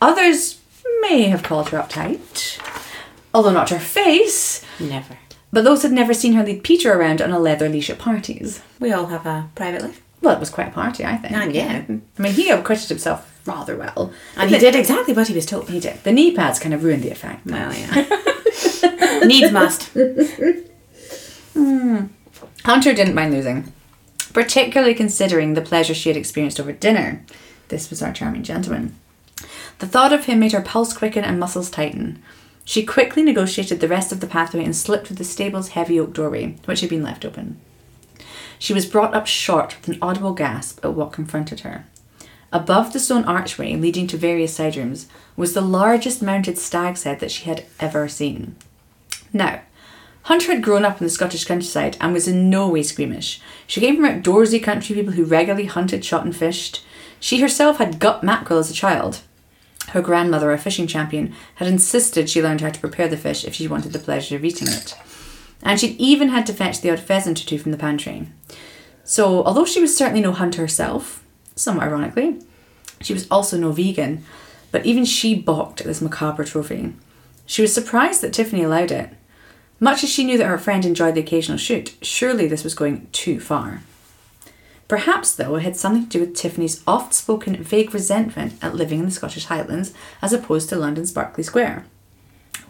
Others 0.01 0.61
may 1.01 1.25
have 1.25 1.43
called 1.43 1.69
her 1.71 1.79
uptight, 1.79 2.59
although 3.35 3.53
not 3.53 3.71
her 3.71 3.79
face, 3.79 4.65
Never. 4.81 5.19
but 5.53 5.65
those 5.65 5.83
had 5.83 5.93
never 5.93 6.15
seen 6.15 6.33
her 6.35 6.45
lead 6.45 6.63
Peter 6.65 6.93
around 6.93 7.21
on 7.21 7.31
a 7.31 7.39
leather 7.39 7.69
leash 7.69 7.91
at 7.91 7.99
parties. 7.99 8.63
We 8.81 8.93
all 8.93 9.07
have 9.07 9.27
a 9.27 9.49
private 9.55 9.83
life. 9.83 10.03
Well, 10.21 10.35
it 10.37 10.41
was 10.41 10.51
quite 10.51 10.69
a 10.69 10.73
party, 10.73 11.05
I 11.05 11.17
think. 11.17 11.35
Ah, 11.37 11.45
yeah. 11.45 11.85
I 11.89 12.21
mean, 12.23 12.33
he 12.33 12.51
acquitted 12.51 12.89
himself 12.89 13.41
rather 13.47 13.77
well. 13.77 14.13
And 14.37 14.51
he 14.51 14.59
did 14.59 14.75
exactly 14.75 15.15
what 15.15 15.29
he 15.29 15.35
was 15.35 15.47
told. 15.47 15.71
He 15.71 15.79
did. 15.81 16.03
The 16.03 16.13
knee 16.13 16.35
pads 16.35 16.59
kind 16.59 16.75
of 16.75 16.83
ruined 16.83 17.05
the 17.05 17.11
effect. 17.11 17.47
Well, 17.47 17.73
yeah. 17.73 19.25
Needs 19.25 19.53
must. 19.53 19.91
Hunter 22.65 22.93
didn't 22.93 23.15
mind 23.15 23.33
losing, 23.33 23.73
particularly 24.33 24.95
considering 24.95 25.55
the 25.55 25.61
pleasure 25.63 25.95
she 25.95 26.09
had 26.11 26.17
experienced 26.17 26.59
over 26.61 26.73
dinner. 26.73 27.25
This 27.69 27.89
was 27.91 28.03
our 28.03 28.13
charming 28.13 28.43
gentleman. 28.43 28.97
The 29.79 29.87
thought 29.87 30.13
of 30.13 30.25
him 30.25 30.41
made 30.41 30.53
her 30.53 30.61
pulse 30.61 30.93
quicken 30.93 31.25
and 31.25 31.39
muscles 31.39 31.71
tighten. 31.71 32.23
She 32.65 32.85
quickly 32.85 33.23
negotiated 33.23 33.81
the 33.81 33.89
rest 33.89 34.13
of 34.13 34.21
the 34.21 34.27
pathway 34.27 34.65
and 34.65 34.77
slipped 34.77 35.07
through 35.07 35.17
the 35.17 35.25
stable's 35.25 35.69
heavy 35.69 35.99
oak 35.99 36.13
doorway, 36.13 36.57
which 36.65 36.81
had 36.81 36.91
been 36.91 37.03
left 37.03 37.25
open. 37.25 37.59
She 38.59 38.75
was 38.75 38.87
brought 38.87 39.15
up 39.15 39.27
short 39.27 39.77
with 39.79 39.89
an 39.89 39.99
audible 40.03 40.35
gasp 40.35 40.85
at 40.85 40.95
what 40.95 41.13
confronted 41.13 41.61
her. 41.61 41.87
Above 42.53 42.93
the 42.93 42.99
stone 42.99 43.25
archway 43.25 43.77
leading 43.77 44.07
to 44.09 44.17
various 44.17 44.55
side 44.55 44.77
rooms 44.77 45.07
was 45.37 45.53
the 45.53 45.61
largest 45.61 46.23
mounted 46.23 46.59
stag's 46.59 47.05
head 47.05 47.21
that 47.21 47.31
she 47.31 47.45
had 47.45 47.65
ever 47.79 48.09
seen. 48.09 48.57
Now, 49.33 49.61
Hunter 50.23 50.53
had 50.53 50.63
grown 50.63 50.85
up 50.85 51.01
in 51.01 51.07
the 51.07 51.11
Scottish 51.11 51.45
countryside 51.45 51.97
and 52.01 52.13
was 52.13 52.27
in 52.29 52.51
no 52.51 52.69
way 52.69 52.83
squeamish. 52.83 53.41
She 53.67 53.81
came 53.81 53.97
from 53.97 54.05
outdoorsy 54.05 54.63
country 54.63 54.95
people 54.95 55.13
who 55.13 55.25
regularly 55.25 55.67
hunted, 55.67 56.05
shot, 56.05 56.25
and 56.25 56.37
fished. 56.37 56.85
She 57.21 57.41
herself 57.41 57.79
had 57.79 57.99
gut 57.99 58.23
mackerel 58.23 58.61
as 58.61 58.71
a 58.71 58.75
child. 58.75 59.21
Her 59.89 60.03
grandmother, 60.03 60.53
a 60.53 60.59
fishing 60.59 60.87
champion, 60.87 61.35
had 61.57 61.69
insisted 61.69 62.29
she 62.29 62.43
learned 62.43 62.61
how 62.61 62.71
to 62.71 62.81
prepare 62.81 63.09
the 63.09 63.17
fish 63.17 63.45
if 63.45 63.55
she 63.55 63.69
wanted 63.69 63.93
the 63.93 63.99
pleasure 63.99 64.37
of 64.37 64.45
eating 64.45 64.69
it. 64.69 64.95
And 65.63 65.81
she'd 65.81 65.99
even 65.99 66.29
had 66.29 66.47
to 66.47 66.53
fetch 66.53 66.81
the 66.81 66.91
odd 66.91 67.01
pheasant 67.01 67.41
or 67.41 67.47
two 67.47 67.59
from 67.59 67.73
the 67.73 67.79
pantry. 67.79 68.29
So, 69.05 69.43
although 69.45 69.65
she 69.65 69.81
was 69.81 69.97
certainly 69.97 70.21
no 70.21 70.33
hunter 70.33 70.61
herself, 70.61 71.25
somewhat 71.57 71.87
ironically, 71.87 72.41
she 73.01 73.15
was 73.15 73.27
also 73.31 73.57
no 73.57 73.73
vegan, 73.73 74.25
but 74.71 74.85
even 74.85 75.05
she 75.05 75.35
balked 75.35 75.81
at 75.81 75.87
this 75.87 76.03
macabre 76.03 76.45
trophy. 76.45 76.93
She 77.47 77.63
was 77.63 77.73
surprised 77.73 78.21
that 78.21 78.35
Tiffany 78.35 78.63
allowed 78.63 78.91
it. 78.91 79.11
Much 79.81 80.05
as 80.05 80.11
she 80.11 80.25
knew 80.25 80.37
that 80.37 80.47
her 80.47 80.59
friend 80.59 80.85
enjoyed 80.85 81.15
the 81.15 81.21
occasional 81.21 81.57
shoot, 81.57 81.97
surely 82.03 82.47
this 82.47 82.65
was 82.65 82.75
going 82.75 83.09
too 83.13 83.41
far. 83.41 83.83
Perhaps, 84.89 85.35
though, 85.35 85.57
it 85.57 85.63
had 85.63 85.77
something 85.77 86.05
to 86.05 86.09
do 86.09 86.21
with 86.21 86.35
Tiffany's 86.35 86.83
oft 86.87 87.13
spoken 87.13 87.63
vague 87.63 87.93
resentment 87.93 88.55
at 88.63 88.75
living 88.75 88.99
in 88.99 89.05
the 89.05 89.11
Scottish 89.11 89.45
Highlands 89.45 89.93
as 90.23 90.33
opposed 90.33 90.71
to 90.71 90.77
London's 90.77 91.13
Berkeley 91.13 91.45
Square, 91.45 91.85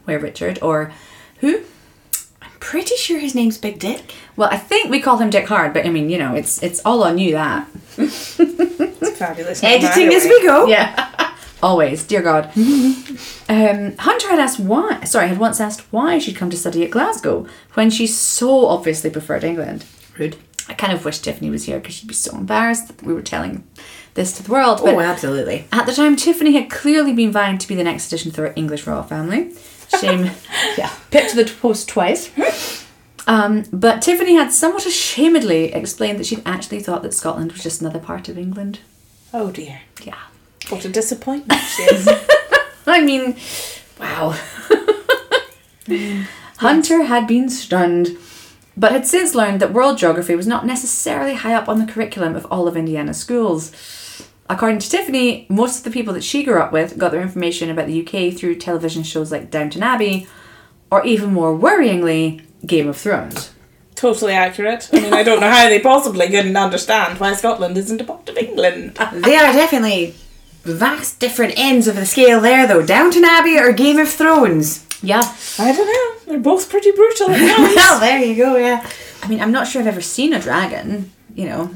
where 0.05 0.19
Richard, 0.19 0.59
or 0.61 0.93
who? 1.41 1.63
I'm 2.43 2.51
pretty 2.59 2.97
sure 2.97 3.21
his 3.21 3.37
name's 3.37 3.57
Big 3.57 3.79
Dick. 3.79 4.15
Well, 4.37 4.49
I 4.51 4.57
think 4.57 4.91
we 4.91 5.01
call 5.01 5.19
him 5.19 5.31
Dick 5.31 5.47
Hard, 5.47 5.73
but 5.73 5.87
I 5.87 5.91
mean, 5.91 6.11
you 6.11 6.19
know, 6.19 6.35
it's 6.35 6.61
it's 6.61 6.85
all 6.85 7.05
on 7.05 7.19
you 7.19 7.33
that. 7.33 7.69
It's 7.97 9.19
fabulous. 9.19 9.63
Editing 9.65 10.13
as 10.13 10.25
we 10.25 10.43
go. 10.43 10.67
Yeah. 10.67 11.35
Always, 11.63 12.05
dear 12.05 12.23
God. 12.23 12.47
um, 13.49 13.97
Hunter 13.97 14.29
had 14.29 14.39
asked 14.39 14.61
why, 14.61 15.03
sorry, 15.05 15.29
had 15.29 15.39
once 15.39 15.61
asked 15.61 15.93
why 15.93 16.19
she'd 16.19 16.37
come 16.37 16.51
to 16.51 16.57
study 16.57 16.85
at 16.85 16.91
Glasgow 16.91 17.47
when 17.75 17.91
she 17.91 18.07
so 18.07 18.67
obviously 18.67 19.11
preferred 19.11 19.43
England. 19.43 19.85
Rude. 20.17 20.37
Kind 20.79 20.93
of 20.93 21.05
wish 21.05 21.19
Tiffany 21.19 21.51
was 21.51 21.65
here 21.65 21.79
because 21.79 21.95
she'd 21.97 22.09
be 22.09 22.15
so 22.15 22.35
embarrassed 22.37 22.89
that 22.89 23.03
we 23.03 23.13
were 23.13 23.21
telling 23.23 23.65
this 24.15 24.33
to 24.37 24.43
the 24.43 24.51
world. 24.53 24.81
But 24.83 24.95
Oh, 24.95 25.01
absolutely. 25.01 25.67
at 25.73 25.85
the 25.87 25.93
time, 25.93 26.17
Tiffany 26.17 26.53
had 26.53 26.71
clearly 26.71 27.13
been 27.13 27.33
vying 27.33 27.59
to 27.59 27.69
be 27.69 27.75
the 27.75 27.85
next 27.85 28.07
addition 28.07 28.31
to 28.33 28.47
our 28.47 28.53
English 28.57 28.87
royal 28.87 29.03
family. 29.03 29.53
Shame. 30.01 30.31
yeah. 30.79 30.93
Picked 31.11 31.35
the 31.35 31.45
post 31.61 31.89
twice. 31.89 32.31
Um, 33.27 33.65
but 33.73 34.01
Tiffany 34.01 34.35
had 34.37 34.53
somewhat 34.53 34.85
ashamedly 34.87 35.75
explained 35.75 36.19
that 36.19 36.27
she'd 36.27 36.43
actually 36.47 36.81
thought 36.81 37.03
that 37.03 37.13
Scotland 37.13 37.53
was 37.53 37.63
just 37.63 37.81
another 37.83 37.99
part 37.99 38.29
of 38.29 38.39
England. 38.39 38.79
Oh 39.35 39.51
dear. 39.51 39.81
Yeah. 40.05 40.17
What 40.71 40.85
a 40.85 40.89
disappointment 40.89 41.61
she 41.77 41.83
is. 41.83 42.09
I 42.87 43.01
mean, 43.03 43.37
wow. 44.01 44.35
Hunter 46.59 47.05
had 47.05 47.27
been 47.27 47.49
stunned, 47.49 48.17
but 48.79 48.93
had 48.93 49.07
since 49.07 49.35
learned 49.35 49.61
that 49.61 49.73
world 49.73 49.99
geography 49.99 50.37
was 50.37 50.47
not 50.47 50.65
necessarily 50.65 51.35
high 51.35 51.55
up 51.55 51.69
on 51.69 51.81
the 51.81 51.93
curriculum 51.93 52.37
of 52.37 52.47
all 52.47 52.69
of 52.69 52.77
Indiana's 52.77 53.19
schools. 53.19 53.73
According 54.49 54.79
to 54.79 54.89
Tiffany, 54.89 55.47
most 55.49 55.79
of 55.79 55.85
the 55.85 55.91
people 55.91 56.15
that 56.15 56.23
she 56.25 56.45
grew 56.45 56.61
up 56.61 56.73
with 56.73 56.97
got 56.97 57.11
their 57.11 57.21
information 57.21 57.71
about 57.71 57.89
the 57.89 58.01
UK 58.07 58.33
through 58.35 58.55
television 58.55 59.03
shows 59.03 59.33
like 59.33 59.51
Downton 59.51 59.83
Abbey, 59.83 60.29
or 60.91 61.05
even 61.05 61.33
more 61.33 61.59
worryingly, 61.59 62.43
Game 62.65 62.89
of 62.89 62.97
Thrones. 62.97 63.51
totally 63.97 64.33
accurate. 64.33 64.89
I 64.93 65.01
mean, 65.01 65.13
I 65.13 65.25
don't 65.25 65.41
know 65.41 65.51
how 65.51 65.69
they 65.69 65.81
possibly 65.81 66.29
couldn't 66.29 66.57
understand 66.57 67.19
why 67.19 67.35
Scotland 67.35 67.77
isn't 67.77 68.01
a 68.01 68.05
part 68.05 68.29
of 68.29 68.39
England. 68.39 68.95
They 69.13 69.37
are 69.37 69.53
definitely 69.53 70.15
vast 70.63 71.19
different 71.21 71.55
ends 71.57 71.87
of 71.89 71.97
the 71.97 72.07
scale 72.07 72.41
there, 72.41 72.67
though. 72.67 72.85
Downton 72.85 73.25
Abbey 73.25 73.59
or 73.59 73.73
Game 73.73 73.99
of 73.99 74.09
Thrones? 74.09 74.85
Yeah. 75.03 75.23
I 75.59 75.73
don't 75.73 75.87
know. 75.87 76.33
They're 76.33 76.41
both 76.41 76.69
pretty 76.71 76.91
brutal 76.93 77.31
at 77.31 77.41
well, 77.77 78.01
there 78.01 78.23
you 78.23 78.35
go, 78.37 78.57
yeah. 78.57 78.89
I 79.23 79.29
mean, 79.29 79.41
I'm 79.41 79.53
not 79.53 79.67
sure 79.67 79.81
I've 79.81 79.89
ever 79.89 80.01
seen 80.01 80.33
a 80.33 80.41
dragon, 80.41 81.13
you 81.35 81.47
know, 81.47 81.71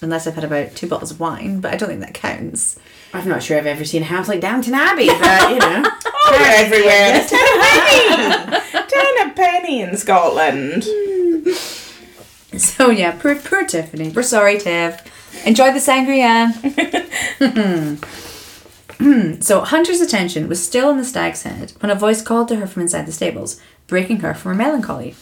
unless 0.00 0.26
I've 0.26 0.34
had 0.34 0.44
about 0.44 0.74
two 0.74 0.86
bottles 0.88 1.10
of 1.10 1.20
wine, 1.20 1.60
but 1.60 1.72
I 1.72 1.76
don't 1.76 1.88
think 1.88 2.00
that 2.00 2.14
counts. 2.14 2.78
I'm 3.12 3.28
not 3.28 3.42
sure 3.42 3.58
I've 3.58 3.66
ever 3.66 3.84
seen 3.84 4.02
a 4.02 4.06
house 4.06 4.28
like 4.28 4.40
Downton 4.40 4.74
Abbey, 4.74 5.08
but, 5.08 5.50
you 5.50 5.58
know. 5.58 5.82
Oh, 5.84 6.36
they're 6.38 6.64
everywhere. 6.64 7.12
There's 7.12 7.30
ten 7.30 7.40
a 7.40 7.60
penny. 7.60 8.88
ten 8.88 9.28
a 9.28 9.34
penny 9.34 9.80
in 9.82 9.96
Scotland. 9.96 10.84
So 12.56 12.90
yeah, 12.90 13.12
poor, 13.12 13.36
poor 13.36 13.64
Tiffany. 13.64 14.08
We're 14.10 14.24
sorry, 14.24 14.58
Tiff. 14.58 15.00
Enjoy 15.44 15.72
the 15.72 15.78
sangria. 15.78 16.52
so 19.42 19.60
Hunter's 19.62 20.00
attention 20.00 20.48
was 20.48 20.64
still 20.64 20.88
on 20.88 20.98
the 20.98 21.04
stag's 21.04 21.42
head 21.42 21.72
when 21.80 21.90
a 21.90 21.94
voice 21.94 22.22
called 22.22 22.48
to 22.48 22.56
her 22.56 22.66
from 22.66 22.82
inside 22.82 23.06
the 23.06 23.12
stables, 23.12 23.60
breaking 23.86 24.20
her 24.20 24.34
from 24.34 24.50
her 24.52 24.56
melancholy. 24.56 25.14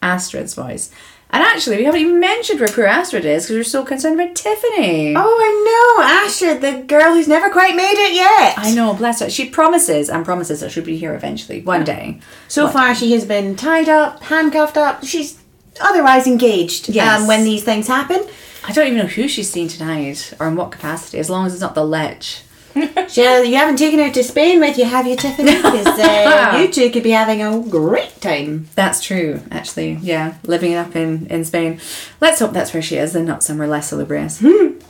Astrid's 0.00 0.54
voice. 0.54 0.90
And 1.30 1.42
actually, 1.42 1.78
we 1.78 1.84
haven't 1.84 2.00
even 2.02 2.20
mentioned 2.20 2.60
where 2.60 2.68
poor 2.68 2.84
Astrid 2.84 3.24
is 3.24 3.44
because 3.44 3.56
we're 3.56 3.64
so 3.64 3.84
concerned 3.84 4.20
about 4.20 4.36
Tiffany. 4.36 5.14
Oh, 5.16 5.20
I 5.22 5.96
know, 5.96 6.04
Astrid, 6.26 6.60
the 6.60 6.82
girl 6.86 7.14
who's 7.14 7.26
never 7.26 7.48
quite 7.48 7.74
made 7.74 7.94
it 7.96 8.12
yet. 8.14 8.54
I 8.58 8.74
know, 8.74 8.92
bless 8.92 9.20
her. 9.20 9.30
She 9.30 9.48
promises 9.48 10.10
and 10.10 10.26
promises 10.26 10.60
that 10.60 10.72
she'll 10.72 10.84
be 10.84 10.98
here 10.98 11.14
eventually, 11.14 11.62
one 11.62 11.84
day. 11.84 12.20
So 12.48 12.68
far, 12.68 12.94
she 12.94 13.12
has 13.12 13.24
been 13.24 13.56
tied 13.56 13.88
up, 13.88 14.22
handcuffed 14.24 14.76
up. 14.76 15.04
She's 15.04 15.38
otherwise 15.80 16.26
engaged 16.26 16.90
Yes. 16.90 17.22
um, 17.22 17.26
when 17.26 17.44
these 17.44 17.64
things 17.64 17.86
happen. 17.88 18.26
I 18.64 18.72
don't 18.72 18.86
even 18.86 18.98
know 18.98 19.06
who 19.06 19.28
she's 19.28 19.50
seen 19.50 19.68
tonight 19.68 20.32
or 20.38 20.46
in 20.48 20.56
what 20.56 20.70
capacity, 20.70 21.18
as 21.18 21.28
long 21.28 21.46
as 21.46 21.52
it's 21.52 21.60
not 21.60 21.74
the 21.74 21.84
lech. 21.84 22.22
She, 23.08 23.20
you 23.20 23.56
haven't 23.56 23.76
taken 23.76 23.98
her 23.98 24.10
to 24.10 24.24
Spain 24.24 24.58
with 24.58 24.78
you, 24.78 24.86
have 24.86 25.06
you, 25.06 25.16
Tiffany? 25.16 25.56
Because 25.56 25.86
uh, 25.98 26.58
you 26.58 26.72
two 26.72 26.90
could 26.90 27.02
be 27.02 27.10
having 27.10 27.42
a 27.42 27.60
great 27.68 28.18
time. 28.22 28.68
That's 28.74 29.02
true, 29.02 29.42
actually. 29.50 29.94
Yeah, 30.00 30.38
living 30.44 30.74
up 30.74 30.96
in, 30.96 31.26
in 31.26 31.44
Spain. 31.44 31.80
Let's 32.20 32.40
hope 32.40 32.52
that's 32.52 32.72
where 32.72 32.82
she 32.82 32.96
is 32.96 33.14
and 33.14 33.26
not 33.26 33.42
somewhere 33.42 33.68
less 33.68 33.90
salubrious. 33.90 34.42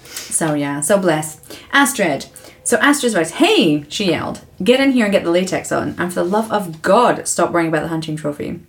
so, 0.04 0.54
yeah, 0.54 0.80
so 0.80 0.96
bless. 0.96 1.40
Astrid. 1.72 2.26
So 2.62 2.76
Astrid's 2.76 3.14
voice, 3.14 3.32
hey, 3.32 3.84
she 3.88 4.10
yelled, 4.10 4.42
get 4.62 4.78
in 4.78 4.92
here 4.92 5.06
and 5.06 5.12
get 5.12 5.24
the 5.24 5.32
latex 5.32 5.72
on. 5.72 5.96
And 5.98 6.12
for 6.12 6.22
the 6.22 6.24
love 6.24 6.52
of 6.52 6.82
God, 6.82 7.26
stop 7.26 7.50
worrying 7.50 7.68
about 7.68 7.82
the 7.82 7.88
hunting 7.88 8.14
trophy. 8.14 8.60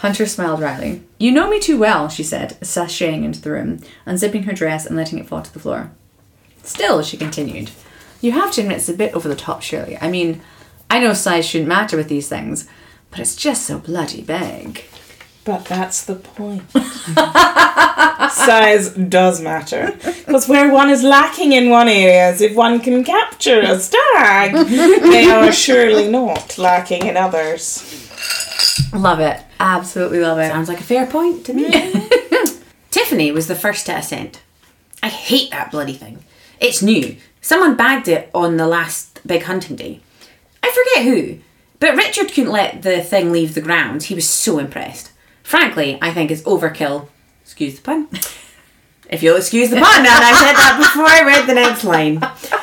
Hunter 0.00 0.24
smiled 0.24 0.60
wryly. 0.60 1.02
You 1.18 1.30
know 1.30 1.50
me 1.50 1.60
too 1.60 1.78
well, 1.78 2.08
she 2.08 2.22
said, 2.22 2.58
sashaying 2.62 3.22
into 3.22 3.40
the 3.40 3.50
room, 3.50 3.80
unzipping 4.06 4.44
her 4.44 4.52
dress 4.54 4.86
and 4.86 4.96
letting 4.96 5.18
it 5.18 5.26
fall 5.26 5.42
to 5.42 5.52
the 5.52 5.58
floor. 5.58 5.90
Still, 6.62 7.02
she 7.02 7.18
continued, 7.18 7.70
you 8.22 8.32
have 8.32 8.50
to 8.52 8.62
admit 8.62 8.78
it's 8.78 8.88
a 8.88 8.94
bit 8.94 9.12
over 9.12 9.28
the 9.28 9.36
top, 9.36 9.60
Shirley. 9.60 9.98
I 10.00 10.10
mean, 10.10 10.40
I 10.88 11.00
know 11.00 11.12
size 11.12 11.46
shouldn't 11.46 11.68
matter 11.68 11.98
with 11.98 12.08
these 12.08 12.30
things, 12.30 12.66
but 13.10 13.20
it's 13.20 13.36
just 13.36 13.66
so 13.66 13.78
bloody 13.78 14.22
big. 14.22 14.84
But 15.44 15.66
that's 15.66 16.04
the 16.04 16.16
point. 16.16 16.70
Size 18.30 18.90
does 18.90 19.40
matter. 19.40 19.92
Because 20.02 20.48
where 20.48 20.70
one 20.70 20.90
is 20.90 21.02
lacking 21.02 21.52
in 21.52 21.70
one 21.70 21.88
area, 21.88 22.36
if 22.38 22.54
one 22.54 22.78
can 22.80 23.02
capture 23.04 23.60
a 23.60 23.78
stag, 23.78 24.52
they 24.68 25.30
are 25.30 25.50
surely 25.50 26.08
not 26.08 26.58
lacking 26.58 27.06
in 27.06 27.16
others. 27.16 28.06
Love 28.92 29.20
it. 29.20 29.40
Absolutely 29.60 30.20
love 30.20 30.38
it. 30.38 30.48
Sounds 30.48 30.68
like 30.68 30.80
a 30.80 30.84
fair 30.84 31.06
point 31.06 31.44
to 31.46 31.52
me. 31.52 31.70
Tiffany 32.90 33.30
was 33.30 33.46
the 33.46 33.54
first 33.54 33.86
to 33.86 33.96
ascend. 33.96 34.40
I 35.02 35.08
hate 35.08 35.50
that 35.50 35.70
bloody 35.70 35.92
thing. 35.92 36.24
It's 36.58 36.82
new. 36.82 37.16
Someone 37.40 37.76
bagged 37.76 38.08
it 38.08 38.30
on 38.34 38.56
the 38.56 38.66
last 38.66 39.20
big 39.26 39.42
hunting 39.42 39.76
day. 39.76 40.00
I 40.62 40.70
forget 40.70 41.04
who, 41.04 41.38
but 41.78 41.94
Richard 41.94 42.32
couldn't 42.32 42.52
let 42.52 42.82
the 42.82 43.02
thing 43.02 43.32
leave 43.32 43.54
the 43.54 43.60
ground. 43.60 44.04
He 44.04 44.14
was 44.14 44.28
so 44.28 44.58
impressed. 44.58 45.12
Frankly, 45.42 45.98
I 46.02 46.12
think 46.12 46.30
it's 46.30 46.42
overkill. 46.42 47.08
Excuse 47.42 47.76
the 47.76 47.82
pun. 47.82 48.08
If 49.10 49.24
you'll 49.24 49.38
excuse 49.38 49.70
the 49.70 49.74
pun, 49.74 49.98
and 49.98 50.06
I 50.06 50.32
said 50.38 50.54
that 50.54 50.78
before 50.78 51.04
I 51.04 51.22
read 51.26 51.48
the 51.48 51.54
next 51.54 51.82
line. 51.82 52.20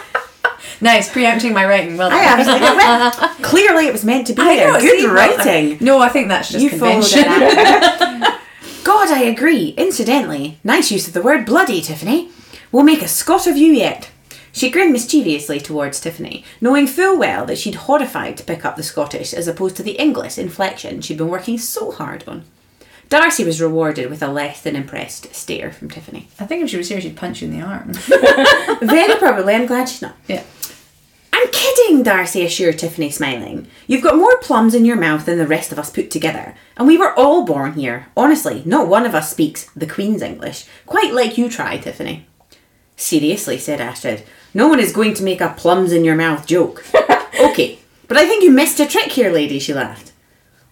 Nice, 0.79 1.11
preempting 1.11 1.53
my 1.53 1.65
writing. 1.65 1.97
Well 1.97 2.09
done. 2.09 2.19
I 2.19 2.37
was 2.37 2.47
like, 2.47 2.61
well, 2.61 3.11
clearly 3.41 3.87
it 3.87 3.93
was 3.93 4.05
meant 4.05 4.27
to 4.27 4.33
be 4.33 4.41
I 4.41 4.55
there. 4.55 4.73
know, 4.73 4.79
Good 4.79 4.99
see, 4.99 5.05
well, 5.07 5.13
writing. 5.37 5.77
No, 5.81 5.99
I 5.99 6.09
think 6.09 6.27
that's 6.27 6.49
just 6.51 6.63
You 6.63 6.69
followed 6.77 7.03
convention. 7.03 7.23
God, 8.83 9.09
I 9.11 9.23
agree. 9.23 9.69
Incidentally, 9.77 10.59
nice 10.63 10.91
use 10.91 11.07
of 11.07 11.13
the 11.13 11.21
word 11.21 11.45
bloody, 11.45 11.81
Tiffany. 11.81 12.29
We'll 12.71 12.83
make 12.83 13.01
a 13.01 13.07
Scot 13.07 13.47
of 13.47 13.57
you 13.57 13.71
yet. 13.73 14.09
She 14.51 14.69
grinned 14.71 14.93
mischievously 14.93 15.59
towards 15.59 15.99
Tiffany, 15.99 16.43
knowing 16.61 16.87
full 16.87 17.17
well 17.17 17.45
that 17.45 17.57
she'd 17.57 17.75
horrified 17.75 18.37
to 18.37 18.43
pick 18.43 18.65
up 18.65 18.75
the 18.75 18.83
Scottish 18.83 19.33
as 19.33 19.47
opposed 19.47 19.75
to 19.77 19.83
the 19.83 19.91
English 20.01 20.37
inflection 20.37 21.01
she'd 21.01 21.17
been 21.17 21.27
working 21.27 21.57
so 21.57 21.91
hard 21.91 22.23
on. 22.27 22.43
Darcey 23.09 23.45
was 23.45 23.61
rewarded 23.61 24.09
with 24.09 24.21
a 24.21 24.27
less 24.27 24.61
than 24.61 24.75
impressed 24.75 25.33
stare 25.33 25.71
from 25.71 25.89
Tiffany. 25.89 26.27
I 26.39 26.45
think 26.45 26.63
if 26.63 26.69
she 26.69 26.77
was 26.77 26.89
here, 26.89 26.99
she'd 26.99 27.15
punch 27.15 27.41
you 27.41 27.47
in 27.49 27.57
the 27.59 27.65
arm. 27.65 27.93
Very 28.81 29.15
probably, 29.17 29.53
I'm 29.55 29.65
glad 29.65 29.87
she's 29.89 30.01
not. 30.01 30.15
yeah. 30.27 30.43
I'm 31.47 31.53
kidding, 31.53 32.03
Darcey 32.03 32.43
assured 32.43 32.77
Tiffany, 32.77 33.09
smiling. 33.09 33.67
You've 33.87 34.03
got 34.03 34.17
more 34.17 34.37
plums 34.39 34.75
in 34.75 34.83
your 34.83 34.97
mouth 34.97 35.25
than 35.25 35.37
the 35.37 35.47
rest 35.47 35.71
of 35.71 35.79
us 35.79 35.89
put 35.89 36.11
together. 36.11 36.55
And 36.75 36.85
we 36.85 36.97
were 36.97 37.13
all 37.13 37.45
born 37.45 37.73
here. 37.73 38.07
Honestly, 38.17 38.63
not 38.65 38.89
one 38.89 39.05
of 39.05 39.15
us 39.15 39.31
speaks 39.31 39.69
the 39.73 39.87
Queen's 39.87 40.21
English. 40.21 40.65
Quite 40.85 41.13
like 41.13 41.37
you 41.37 41.49
try, 41.49 41.77
Tiffany. 41.77 42.27
Seriously, 42.97 43.57
said 43.57 43.79
Astrid. 43.79 44.25
No 44.53 44.67
one 44.67 44.81
is 44.81 44.91
going 44.91 45.13
to 45.13 45.23
make 45.23 45.39
a 45.39 45.53
plums 45.55 45.93
in 45.93 46.03
your 46.03 46.17
mouth 46.17 46.45
joke. 46.45 46.83
okay, 47.39 47.79
but 48.09 48.17
I 48.17 48.27
think 48.27 48.43
you 48.43 48.51
missed 48.51 48.81
a 48.81 48.85
trick 48.85 49.13
here, 49.13 49.31
lady, 49.31 49.57
she 49.57 49.73
laughed. 49.73 50.11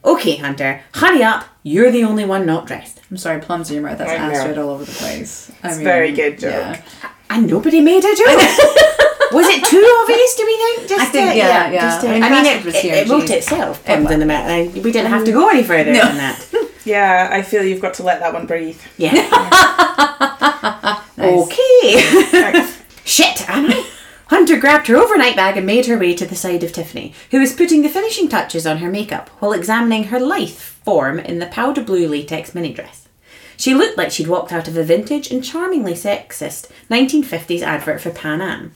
Okay, 0.04 0.36
Hunter, 0.36 0.84
hurry 0.96 1.24
up. 1.24 1.46
You're 1.64 1.90
the 1.90 2.04
only 2.04 2.26
one 2.26 2.46
not 2.46 2.68
dressed. 2.68 3.00
I'm 3.10 3.16
sorry, 3.16 3.40
plums 3.40 3.70
in 3.70 3.76
your 3.76 3.84
mouth. 3.84 3.98
That's 3.98 4.12
Astrid 4.12 4.58
all 4.58 4.72
over 4.72 4.84
the 4.84 4.92
place. 4.92 5.52
I 5.64 5.70
It's 5.70 5.80
a 5.80 5.84
very 5.84 6.12
good 6.12 6.38
joke. 6.38 6.52
Yeah. 6.52 6.82
And 7.30 7.48
nobody 7.48 7.80
made 7.80 8.04
a 8.04 8.14
joke. 8.14 8.90
Was 9.36 9.48
it 9.48 9.64
too 9.66 9.98
obvious, 10.02 10.36
do 10.36 10.46
we 10.46 10.58
think? 10.58 10.90
Just 10.90 11.02
I 11.02 11.06
think, 11.06 11.32
to- 11.32 11.38
yeah, 11.38 11.70
yeah. 11.72 11.82
Just 11.82 12.02
to- 12.02 12.08
I 12.08 12.16
I 12.16 12.20
mean, 12.20 12.32
mean, 12.32 12.46
it, 12.46 12.66
was 12.66 12.76
it, 12.76 12.82
here, 12.82 12.96
it 12.96 13.10
wrote 13.10 13.30
itself. 13.30 13.88
It 13.88 13.94
in 13.94 14.04
the 14.28 14.34
and 14.34 14.74
We 14.74 14.92
didn't 14.92 15.12
have 15.12 15.26
to 15.26 15.32
mm-hmm. 15.32 15.40
go 15.40 15.50
any 15.50 15.64
further 15.64 15.94
No. 15.94 16.04
than 16.06 16.18
that. 16.18 16.48
Yeah, 16.86 17.30
I 17.32 17.42
feel 17.42 17.64
you've 17.64 17.82
got 17.82 17.96
to 17.96 18.04
let 18.04 18.20
that 18.20 18.32
one 18.32 18.46
breathe. 18.46 18.80
Yeah. 18.96 19.16
Okay. 21.18 22.68
Shit, 23.06 23.50
am 23.50 23.68
I? 23.72 23.90
Hunter 24.28 24.60
grabbed 24.60 24.88
her 24.88 24.96
overnight 24.98 25.36
bag 25.36 25.56
and 25.58 25.66
made 25.66 25.86
her 25.86 25.98
way 25.98 26.14
to 26.16 26.26
the 26.26 26.36
side 26.36 26.64
of 26.64 26.74
Tiffany, 26.74 27.14
who 27.32 27.40
was 27.40 27.54
putting 27.54 27.82
the 27.82 27.90
finishing 27.90 28.28
touches 28.28 28.68
on 28.68 28.78
her 28.78 28.90
makeup 28.90 29.30
while 29.40 29.54
examining 29.54 30.06
her 30.06 30.20
lithe 30.20 30.50
form 30.50 31.20
in 31.20 31.40
the 31.40 31.46
powder 31.48 31.82
blue 31.84 32.08
latex 32.08 32.54
mini 32.54 32.74
dress. 32.74 33.08
She 33.58 33.74
looked 33.74 33.98
like 33.98 34.12
she'd 34.12 34.28
walked 34.28 34.52
out 34.52 34.68
of 34.68 34.76
a 34.76 34.84
vintage 34.84 35.32
and 35.32 35.44
charmingly 35.44 35.94
sexist 35.94 36.70
1950s 36.90 37.62
advert 37.62 38.02
for 38.02 38.10
Pan 38.12 38.42
Am. 38.42 38.74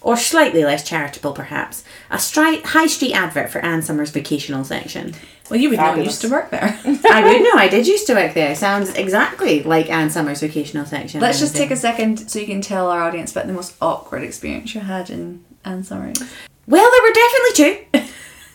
Or 0.00 0.16
slightly 0.16 0.64
less 0.64 0.88
charitable, 0.88 1.32
perhaps, 1.32 1.82
a 2.10 2.16
stri- 2.16 2.62
high 2.62 2.86
street 2.86 3.14
advert 3.14 3.50
for 3.50 3.58
Ann 3.58 3.82
Summers' 3.82 4.10
vacational 4.10 4.64
section. 4.64 5.14
Well, 5.50 5.58
you 5.58 5.70
would 5.70 5.78
know. 5.78 5.94
You 5.94 6.04
used 6.04 6.20
to 6.20 6.28
work 6.28 6.50
there. 6.50 6.78
I 7.10 7.22
would 7.24 7.42
know, 7.42 7.54
I 7.54 7.68
did 7.68 7.86
used 7.86 8.06
to 8.06 8.14
work 8.14 8.34
there. 8.34 8.54
Sounds 8.54 8.90
exactly 8.94 9.62
like 9.62 9.90
Ann 9.90 10.10
Summers' 10.10 10.40
vocational 10.40 10.86
section. 10.86 11.20
Let's 11.20 11.40
just 11.40 11.56
take 11.56 11.70
a 11.70 11.76
second 11.76 12.30
so 12.30 12.38
you 12.38 12.46
can 12.46 12.60
tell 12.60 12.90
our 12.90 13.02
audience 13.02 13.32
about 13.32 13.46
the 13.46 13.52
most 13.52 13.74
awkward 13.80 14.22
experience 14.22 14.74
you 14.74 14.82
had 14.82 15.10
in 15.10 15.44
Ann 15.64 15.82
Summers. 15.82 16.18
Well, 16.66 16.90
there 16.90 17.02
were 17.02 17.14
definitely 17.14 18.04
two 18.04 18.12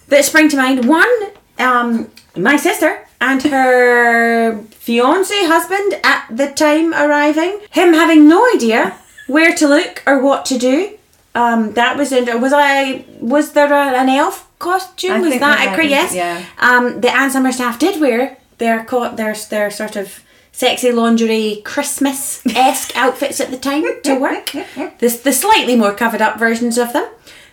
that 0.07 0.25
spring 0.25 0.49
to 0.49 0.57
mind. 0.57 0.85
One, 0.85 1.11
um, 1.59 2.11
my 2.35 2.55
sister 2.55 3.05
and 3.19 3.41
her 3.43 4.61
fiance 4.63 5.33
husband 5.45 5.99
at 6.03 6.27
the 6.29 6.47
time 6.51 6.93
arriving. 6.93 7.59
Him 7.71 7.93
having 7.93 8.27
no 8.27 8.47
idea 8.53 8.97
where 9.27 9.53
to 9.55 9.67
look 9.67 10.03
or 10.05 10.21
what 10.21 10.45
to 10.45 10.57
do. 10.57 10.97
Um, 11.35 11.73
that 11.73 11.97
was 11.97 12.11
in, 12.11 12.41
was 12.41 12.53
I 12.53 13.05
was 13.19 13.53
there 13.53 13.73
a, 13.73 13.97
an 13.97 14.09
elf 14.09 14.47
costume? 14.59 15.11
I 15.11 15.19
was 15.19 15.39
that 15.39 15.39
there 15.39 15.69
accurate? 15.69 15.89
Yes. 15.89 16.13
yeah. 16.13 16.45
Um, 16.59 17.01
the 17.01 17.11
Anne 17.11 17.31
Summer 17.31 17.51
staff 17.51 17.79
did 17.79 17.99
wear 17.99 18.37
their 18.59 18.83
co- 18.85 19.15
their 19.15 19.33
their 19.49 19.71
sort 19.71 19.95
of 19.95 20.23
sexy 20.51 20.91
lingerie 20.91 21.61
Christmas 21.65 22.45
esque 22.45 22.95
outfits 23.03 23.39
at 23.41 23.49
the 23.49 23.57
time 23.57 23.83
to 24.03 24.15
work. 24.15 24.51
The 24.99 25.09
the 25.23 25.33
slightly 25.33 25.75
more 25.75 25.93
covered 25.93 26.21
up 26.21 26.37
versions 26.37 26.77
of 26.77 26.93
them. 26.93 27.07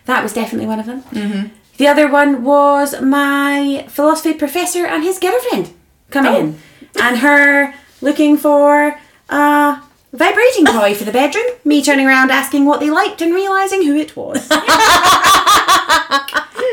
That 0.05 0.23
was 0.23 0.33
definitely 0.33 0.67
one 0.67 0.79
of 0.79 0.85
them. 0.85 1.01
Mm-hmm. 1.03 1.47
The 1.77 1.87
other 1.87 2.07
one 2.07 2.43
was 2.43 3.01
my 3.01 3.85
philosophy 3.89 4.33
professor 4.33 4.85
and 4.85 5.03
his 5.03 5.17
girlfriend 5.19 5.73
coming 6.11 6.35
in, 6.35 6.59
and 7.01 7.17
her 7.17 7.73
looking 8.01 8.37
for 8.37 8.99
a 9.29 9.81
vibrating 10.13 10.65
toy 10.65 10.93
for 10.93 11.03
the 11.03 11.11
bedroom. 11.11 11.45
Me 11.63 11.83
turning 11.83 12.07
around 12.07 12.31
asking 12.31 12.65
what 12.65 12.79
they 12.79 12.89
liked 12.89 13.21
and 13.21 13.33
realizing 13.33 13.85
who 13.85 13.95
it 13.95 14.15
was. 14.15 14.47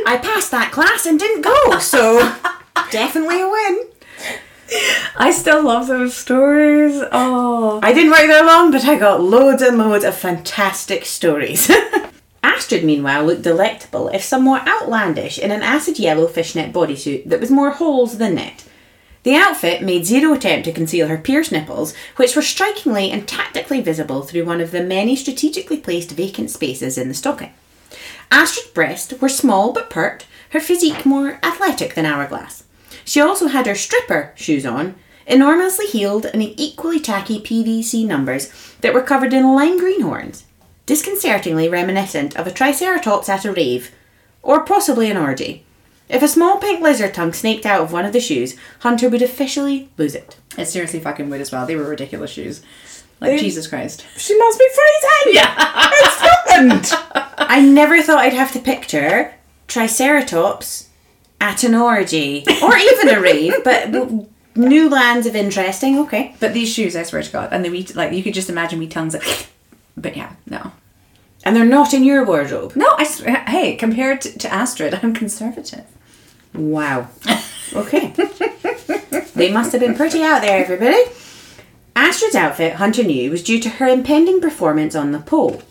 I 0.06 0.18
passed 0.22 0.50
that 0.50 0.72
class 0.72 1.06
and 1.06 1.18
didn't 1.18 1.42
go, 1.42 1.78
so 1.78 2.34
definitely 2.90 3.40
a 3.40 3.48
win. 3.48 3.84
I 5.16 5.30
still 5.30 5.62
love 5.62 5.86
those 5.86 6.14
stories. 6.14 7.02
Oh. 7.12 7.80
I 7.82 7.92
didn't 7.92 8.10
work 8.10 8.26
there 8.26 8.44
long, 8.44 8.70
but 8.70 8.84
I 8.84 8.98
got 8.98 9.22
loads 9.22 9.62
and 9.62 9.78
loads 9.78 10.04
of 10.04 10.16
fantastic 10.16 11.04
stories. 11.04 11.70
Astrid, 12.42 12.84
meanwhile, 12.84 13.24
looked 13.24 13.42
delectable, 13.42 14.08
if 14.08 14.22
somewhat 14.22 14.68
outlandish, 14.68 15.38
in 15.38 15.50
an 15.50 15.62
acid 15.62 15.98
yellow 15.98 16.26
fishnet 16.26 16.72
bodysuit 16.72 17.28
that 17.28 17.40
was 17.40 17.50
more 17.50 17.70
holes 17.70 18.18
than 18.18 18.34
net. 18.34 18.67
The 19.28 19.34
outfit 19.34 19.82
made 19.82 20.06
zero 20.06 20.32
attempt 20.32 20.64
to 20.64 20.72
conceal 20.72 21.08
her 21.08 21.18
pierced 21.18 21.52
nipples, 21.52 21.94
which 22.16 22.34
were 22.34 22.40
strikingly 22.40 23.10
and 23.10 23.28
tactically 23.28 23.82
visible 23.82 24.22
through 24.22 24.46
one 24.46 24.62
of 24.62 24.70
the 24.70 24.82
many 24.82 25.14
strategically 25.16 25.76
placed 25.76 26.12
vacant 26.12 26.50
spaces 26.50 26.96
in 26.96 27.08
the 27.08 27.14
stocking. 27.14 27.52
Astrid's 28.32 28.70
breasts 28.70 29.12
were 29.20 29.28
small 29.28 29.74
but 29.74 29.90
pert, 29.90 30.24
her 30.52 30.60
physique 30.60 31.04
more 31.04 31.38
athletic 31.42 31.92
than 31.92 32.06
hourglass. 32.06 32.64
She 33.04 33.20
also 33.20 33.48
had 33.48 33.66
her 33.66 33.74
stripper 33.74 34.32
shoes 34.34 34.64
on, 34.64 34.94
enormously 35.26 35.84
heeled 35.84 36.24
and 36.24 36.42
equally 36.42 36.98
tacky 36.98 37.38
PVC 37.38 38.06
numbers 38.06 38.50
that 38.80 38.94
were 38.94 39.02
covered 39.02 39.34
in 39.34 39.54
lime 39.54 39.78
green 39.78 40.00
horns, 40.00 40.44
disconcertingly 40.86 41.68
reminiscent 41.68 42.34
of 42.34 42.46
a 42.46 42.50
triceratops 42.50 43.28
at 43.28 43.44
a 43.44 43.52
rave, 43.52 43.90
or 44.42 44.64
possibly 44.64 45.10
an 45.10 45.18
orgy. 45.18 45.66
If 46.08 46.22
a 46.22 46.28
small 46.28 46.56
pink 46.58 46.80
lizard 46.80 47.12
tongue 47.14 47.32
snaked 47.32 47.66
out 47.66 47.82
of 47.82 47.92
one 47.92 48.04
of 48.06 48.12
the 48.12 48.20
shoes, 48.20 48.56
Hunter 48.80 49.08
would 49.08 49.22
officially 49.22 49.88
lose 49.98 50.14
it. 50.14 50.36
It 50.56 50.66
seriously 50.66 51.00
fucking 51.00 51.28
would 51.30 51.40
as 51.40 51.52
well. 51.52 51.66
They 51.66 51.76
were 51.76 51.84
ridiculous 51.84 52.30
shoes. 52.30 52.62
Like 53.20 53.32
They- 53.32 53.38
Jesus 53.38 53.66
Christ. 53.66 54.06
She 54.16 54.36
must 54.38 54.58
be 54.58 54.68
freezing. 54.74 55.34
Yeah. 55.34 55.90
It's 55.92 56.16
Scotland. 56.86 57.32
I 57.38 57.60
never 57.60 58.02
thought 58.02 58.18
I'd 58.18 58.32
have 58.32 58.52
to 58.52 58.58
picture 58.58 59.34
Triceratops 59.66 60.88
at 61.40 61.62
an 61.64 61.74
orgy 61.74 62.44
or 62.62 62.76
even 62.76 63.08
a 63.10 63.20
rave, 63.20 63.54
but 63.64 63.90
new 64.56 64.88
lands 64.88 65.26
of 65.26 65.36
interesting. 65.36 65.98
Okay. 66.00 66.34
But 66.40 66.52
these 66.54 66.72
shoes, 66.72 66.96
I 66.96 67.02
swear 67.04 67.22
to 67.22 67.30
God, 67.32 67.48
and 67.52 67.64
the 67.64 67.70
wee 67.70 67.86
like 67.94 68.12
you 68.12 68.22
could 68.22 68.34
just 68.34 68.50
imagine 68.50 68.78
wee 68.78 68.88
tongues 68.88 69.14
like. 69.14 69.46
But 70.00 70.16
yeah, 70.16 70.34
no, 70.48 70.70
And 71.44 71.56
they're 71.56 71.64
not 71.64 71.92
in 71.92 72.04
your 72.04 72.24
wardrobe. 72.24 72.76
no. 72.76 72.86
I 72.98 73.02
swear, 73.02 73.42
hey, 73.48 73.74
compared 73.74 74.20
to, 74.20 74.38
to 74.38 74.52
Astrid, 74.52 74.94
I'm 75.02 75.12
conservative. 75.12 75.86
Wow. 76.54 77.08
Okay. 77.74 78.12
they 79.34 79.52
must 79.52 79.72
have 79.72 79.80
been 79.80 79.94
pretty 79.94 80.22
out 80.22 80.40
there, 80.40 80.64
everybody. 80.64 81.02
Astrid's 81.94 82.34
outfit, 82.34 82.74
Hunter 82.74 83.02
knew, 83.02 83.30
was 83.30 83.42
due 83.42 83.60
to 83.60 83.68
her 83.68 83.86
impending 83.86 84.40
performance 84.40 84.94
on 84.94 85.12
the 85.12 85.18
pole. 85.18 85.62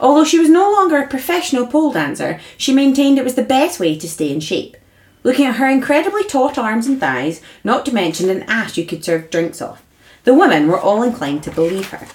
Although 0.00 0.24
she 0.24 0.38
was 0.38 0.48
no 0.48 0.70
longer 0.70 0.98
a 0.98 1.06
professional 1.06 1.66
pole 1.66 1.92
dancer, 1.92 2.40
she 2.56 2.72
maintained 2.72 3.18
it 3.18 3.24
was 3.24 3.34
the 3.34 3.42
best 3.42 3.80
way 3.80 3.96
to 3.98 4.08
stay 4.08 4.30
in 4.30 4.40
shape. 4.40 4.76
Looking 5.22 5.46
at 5.46 5.56
her 5.56 5.68
incredibly 5.68 6.22
taut 6.24 6.58
arms 6.58 6.86
and 6.86 7.00
thighs, 7.00 7.40
not 7.64 7.86
to 7.86 7.94
mention 7.94 8.28
an 8.28 8.42
ass 8.42 8.76
you 8.76 8.84
could 8.84 9.04
serve 9.04 9.30
drinks 9.30 9.62
off, 9.62 9.82
the 10.24 10.34
women 10.34 10.68
were 10.68 10.78
all 10.78 11.02
inclined 11.02 11.42
to 11.44 11.50
believe 11.50 11.88
her. 11.88 12.06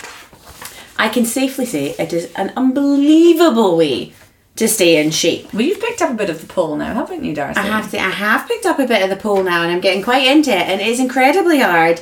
I 0.97 1.09
can 1.09 1.25
safely 1.25 1.65
say 1.65 1.95
it 1.97 2.13
is 2.13 2.31
an 2.35 2.53
unbelievable 2.55 3.75
way 3.77 4.13
to 4.59 4.67
stay 4.67 5.01
in 5.03 5.09
shape. 5.11 5.51
Well, 5.53 5.63
you've 5.63 5.79
picked 5.81 6.01
up 6.01 6.11
a 6.11 6.13
bit 6.13 6.29
of 6.29 6.39
the 6.41 6.47
pole 6.47 6.75
now, 6.75 6.93
haven't 6.93 7.23
you, 7.23 7.33
Darcey? 7.35 7.57
I 7.57 7.63
have 7.63 7.85
to 7.85 7.89
say, 7.91 7.99
I 7.99 8.09
have 8.09 8.47
picked 8.47 8.65
up 8.65 8.77
a 8.79 8.85
bit 8.87 9.01
of 9.01 9.09
the 9.09 9.15
pole 9.15 9.43
now 9.43 9.63
and 9.63 9.71
I'm 9.71 9.81
getting 9.81 10.03
quite 10.03 10.25
into 10.27 10.51
it 10.51 10.67
and 10.67 10.79
it 10.81 10.87
is 10.87 10.99
incredibly 10.99 11.59
hard 11.59 12.01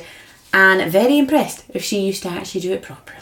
and 0.52 0.90
very 0.90 1.18
impressed 1.18 1.64
if 1.70 1.82
she 1.82 2.00
used 2.00 2.22
to 2.24 2.28
actually 2.28 2.60
do 2.62 2.72
it 2.72 2.82
properly. 2.82 3.14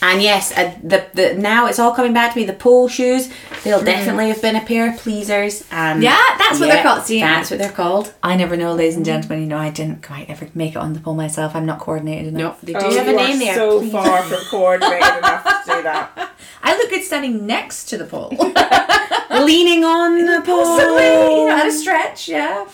And 0.00 0.22
yes, 0.22 0.52
uh, 0.56 0.76
the, 0.80 1.06
the 1.14 1.34
now 1.34 1.66
it's 1.66 1.80
all 1.80 1.92
coming 1.92 2.12
back 2.12 2.32
to 2.32 2.38
me. 2.38 2.44
The 2.46 2.52
pole 2.52 2.86
shoes, 2.86 3.28
they'll 3.64 3.82
definitely 3.82 4.28
have 4.28 4.40
been 4.40 4.54
a 4.54 4.60
pair 4.64 4.92
of 4.92 4.96
pleasers. 5.00 5.64
And 5.72 6.04
Yeah, 6.04 6.16
that's 6.38 6.60
what 6.60 6.68
they're 6.68 6.84
called, 6.84 7.04
see? 7.04 7.18
that's 7.18 7.50
what 7.50 7.58
they're 7.58 7.72
called. 7.72 8.14
I 8.22 8.36
never 8.36 8.56
know, 8.56 8.74
ladies 8.74 8.94
and 8.94 9.04
gentlemen. 9.04 9.40
You 9.40 9.46
know, 9.48 9.58
I 9.58 9.70
didn't 9.70 10.06
quite 10.06 10.30
ever 10.30 10.46
make 10.54 10.76
it 10.76 10.78
on 10.78 10.92
the 10.92 11.00
pole 11.00 11.14
myself. 11.16 11.56
I'm 11.56 11.66
not 11.66 11.80
coordinated 11.80 12.28
enough. 12.32 12.60
They 12.60 12.74
do 12.74 12.78
Oh, 12.80 12.96
have 12.96 13.08
a 13.08 13.12
name 13.12 13.36
are 13.36 13.38
there. 13.40 13.54
so 13.56 13.78
pleaser. 13.80 13.92
far 13.92 14.22
from 14.22 14.38
coordinated 14.48 15.18
enough 15.18 15.64
to 15.64 15.72
do 15.72 15.82
that. 15.82 16.30
I 16.62 16.76
look 16.76 16.90
good 16.90 17.04
standing 17.04 17.46
next 17.46 17.84
to 17.86 17.98
the 17.98 18.04
pole. 18.04 18.30
Leaning 19.44 19.84
on 19.84 20.24
the 20.26 20.42
pole, 20.44 20.64
Possibly, 20.64 21.04
you 21.04 21.48
know, 21.48 21.56
at 21.56 21.66
a 21.66 21.72
stretch, 21.72 22.28
yeah. 22.28 22.66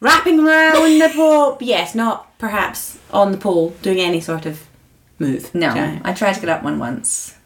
wrapping 0.00 0.40
around 0.40 0.98
the 1.00 1.10
pole. 1.14 1.58
Yes, 1.60 1.94
not 1.94 2.36
perhaps 2.38 2.98
on 3.12 3.32
the 3.32 3.38
pole 3.38 3.70
doing 3.82 4.00
any 4.00 4.20
sort 4.20 4.46
of 4.46 4.66
move. 5.18 5.54
No, 5.54 5.70
Okay. 5.70 6.00
I 6.04 6.12
tried 6.12 6.34
to 6.34 6.40
get 6.40 6.48
up 6.48 6.62
one 6.62 6.78
once, 6.78 7.36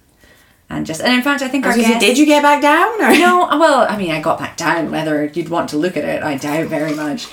and 0.68 0.86
just 0.86 1.00
and 1.00 1.12
in 1.14 1.22
fact, 1.22 1.42
I 1.42 1.48
think 1.48 1.64
I 1.66 1.70
our 1.70 1.74
say, 1.74 1.82
guest. 1.82 2.00
did 2.00 2.18
you 2.18 2.26
get 2.26 2.42
back 2.42 2.62
down? 2.62 3.00
Or? 3.02 3.18
No, 3.18 3.48
well, 3.58 3.86
I 3.88 3.96
mean, 3.96 4.10
I 4.12 4.20
got 4.20 4.38
back 4.38 4.56
down. 4.56 4.90
Whether 4.90 5.24
you'd 5.26 5.48
want 5.48 5.70
to 5.70 5.76
look 5.76 5.96
at 5.96 6.04
it, 6.04 6.22
I 6.22 6.36
doubt 6.36 6.68
very 6.68 6.94
much. 6.94 7.26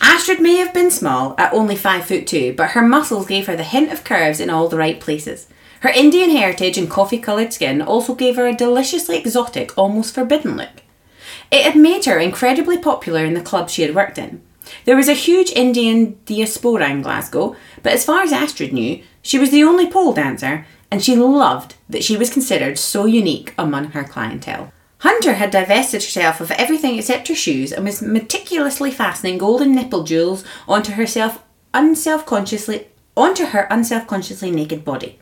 Astrid 0.00 0.40
may 0.40 0.56
have 0.56 0.72
been 0.74 0.90
small 0.90 1.34
at 1.38 1.52
only 1.52 1.76
five 1.76 2.04
foot 2.06 2.26
two, 2.26 2.52
but 2.56 2.70
her 2.70 2.82
muscles 2.82 3.26
gave 3.26 3.46
her 3.46 3.56
the 3.56 3.64
hint 3.64 3.90
of 3.92 4.04
curves 4.04 4.38
in 4.40 4.50
all 4.50 4.68
the 4.68 4.76
right 4.78 5.00
places. 5.00 5.48
Her 5.84 5.90
Indian 5.90 6.30
heritage 6.30 6.78
and 6.78 6.88
coffee 6.88 7.18
coloured 7.18 7.52
skin 7.52 7.82
also 7.82 8.14
gave 8.14 8.36
her 8.36 8.46
a 8.46 8.54
deliciously 8.54 9.18
exotic, 9.18 9.76
almost 9.76 10.14
forbidden 10.14 10.56
look. 10.56 10.82
It 11.50 11.62
had 11.62 11.76
made 11.76 12.06
her 12.06 12.18
incredibly 12.18 12.78
popular 12.78 13.22
in 13.22 13.34
the 13.34 13.42
clubs 13.42 13.74
she 13.74 13.82
had 13.82 13.94
worked 13.94 14.16
in. 14.16 14.40
There 14.86 14.96
was 14.96 15.08
a 15.08 15.12
huge 15.12 15.50
Indian 15.50 16.18
diaspora 16.24 16.88
in 16.88 17.02
Glasgow, 17.02 17.54
but 17.82 17.92
as 17.92 18.02
far 18.02 18.22
as 18.22 18.32
Astrid 18.32 18.72
knew, 18.72 19.02
she 19.20 19.38
was 19.38 19.50
the 19.50 19.62
only 19.62 19.86
pole 19.86 20.14
dancer, 20.14 20.66
and 20.90 21.04
she 21.04 21.16
loved 21.16 21.74
that 21.90 22.02
she 22.02 22.16
was 22.16 22.32
considered 22.32 22.78
so 22.78 23.04
unique 23.04 23.52
among 23.58 23.90
her 23.90 24.04
clientele. 24.04 24.72
Hunter 25.00 25.34
had 25.34 25.50
divested 25.50 26.02
herself 26.02 26.40
of 26.40 26.50
everything 26.52 26.96
except 26.98 27.28
her 27.28 27.34
shoes 27.34 27.72
and 27.72 27.84
was 27.84 28.00
meticulously 28.00 28.90
fastening 28.90 29.36
golden 29.36 29.74
nipple 29.74 30.04
jewels 30.04 30.44
onto 30.66 30.92
herself 30.92 31.42
unself-consciously 31.74 32.86
onto 33.14 33.44
her 33.44 33.66
unself-consciously 33.70 34.50
naked 34.50 34.82
body. 34.82 35.18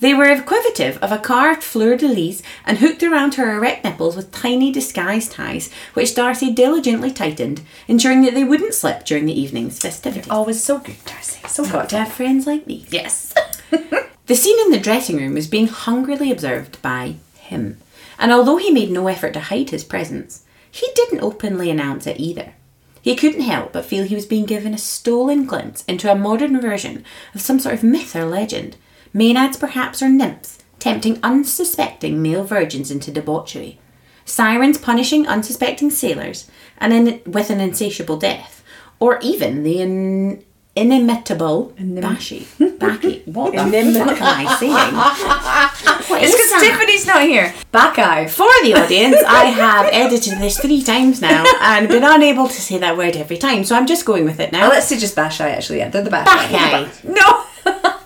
They 0.00 0.14
were 0.14 0.26
equivocative 0.26 0.98
of 0.98 1.12
a 1.12 1.18
carved 1.18 1.62
fleur-de-lis 1.62 2.42
and 2.64 2.78
hooked 2.78 3.02
around 3.02 3.34
her 3.34 3.56
erect 3.56 3.84
nipples 3.84 4.16
with 4.16 4.32
tiny 4.32 4.72
disguise 4.72 5.28
ties, 5.28 5.72
which 5.94 6.14
Darcey 6.14 6.54
diligently 6.54 7.12
tightened, 7.12 7.62
ensuring 7.86 8.22
that 8.22 8.34
they 8.34 8.44
wouldn't 8.44 8.74
slip 8.74 9.04
during 9.04 9.26
the 9.26 9.40
evening's 9.40 9.78
festivities. 9.78 10.30
Always 10.30 10.62
so 10.62 10.78
good, 10.78 10.96
Darcey. 11.04 11.48
So 11.48 11.64
Got 11.64 11.88
to 11.90 11.98
have 11.98 12.12
friends 12.12 12.46
like 12.46 12.64
these. 12.64 12.92
Yes. 12.92 13.34
The 14.28 14.34
scene 14.34 14.60
in 14.60 14.72
the 14.72 14.78
dressing 14.78 15.16
room 15.16 15.32
was 15.32 15.46
being 15.46 15.68
hungrily 15.68 16.30
observed 16.30 16.82
by 16.82 17.14
him, 17.38 17.78
and 18.18 18.30
although 18.30 18.58
he 18.58 18.70
made 18.70 18.90
no 18.90 19.08
effort 19.08 19.32
to 19.32 19.40
hide 19.40 19.70
his 19.70 19.84
presence, 19.84 20.44
he 20.70 20.86
didn't 20.94 21.22
openly 21.22 21.70
announce 21.70 22.06
it 22.06 22.20
either. 22.20 22.52
He 23.00 23.16
couldn't 23.16 23.40
help 23.40 23.72
but 23.72 23.86
feel 23.86 24.04
he 24.04 24.14
was 24.14 24.26
being 24.26 24.44
given 24.44 24.74
a 24.74 24.78
stolen 24.78 25.46
glimpse 25.46 25.82
into 25.84 26.12
a 26.12 26.14
modern 26.14 26.60
version 26.60 27.06
of 27.34 27.40
some 27.40 27.58
sort 27.58 27.76
of 27.76 27.82
myth 27.82 28.14
or 28.14 28.26
legend, 28.26 28.76
maenads 29.14 29.58
perhaps 29.58 30.02
or 30.02 30.08
nymphs, 30.08 30.58
tempting 30.78 31.18
unsuspecting 31.22 32.20
male 32.22 32.44
virgins 32.44 32.90
into 32.90 33.10
debauchery, 33.10 33.78
sirens 34.24 34.78
punishing 34.78 35.26
unsuspecting 35.26 35.90
sailors 35.90 36.50
and 36.78 36.92
in, 36.92 37.20
with 37.26 37.50
an 37.50 37.60
insatiable 37.60 38.16
death, 38.16 38.62
or 39.00 39.18
even 39.20 39.62
the 39.64 39.80
in, 39.80 40.44
inimitable 40.76 41.72
Bashi. 41.78 42.46
Baki. 42.60 43.26
What 43.26 43.52
the 43.52 43.58
Inimitable. 43.66 44.14
fuck 44.14 44.22
am 44.22 44.46
I 44.46 44.56
saying? 44.56 45.94
What 46.08 46.22
It's 46.22 46.32
because? 46.32 46.62
Tiffany's 46.62 47.06
not 47.06 47.22
here. 47.22 47.52
Back. 47.72 47.96
For 48.30 48.46
the 48.62 48.74
audience, 48.82 49.16
I 49.26 49.44
have 49.46 49.88
edited 49.92 50.38
this 50.38 50.58
three 50.58 50.82
times 50.82 51.20
now 51.20 51.44
and 51.60 51.88
been 51.88 52.04
unable 52.04 52.46
to 52.46 52.60
say 52.60 52.78
that 52.78 52.96
word 52.96 53.14
every 53.16 53.36
time, 53.36 53.64
so 53.64 53.74
I'm 53.76 53.86
just 53.86 54.06
going 54.06 54.24
with 54.24 54.40
it 54.40 54.50
Oh, 54.54 54.58
now. 54.58 54.68
let's 54.68 54.86
say 54.86 54.96
just 54.98 55.14
bash 55.16 55.40
eye, 55.40 55.50
actually. 55.50 55.78
Yeah, 55.78 55.88
they're 55.90 56.02
the 56.02 56.10
bash 56.10 56.26
Back 56.26 56.50
eye. 56.52 56.84
eye. 56.84 56.90
No. 57.04 57.44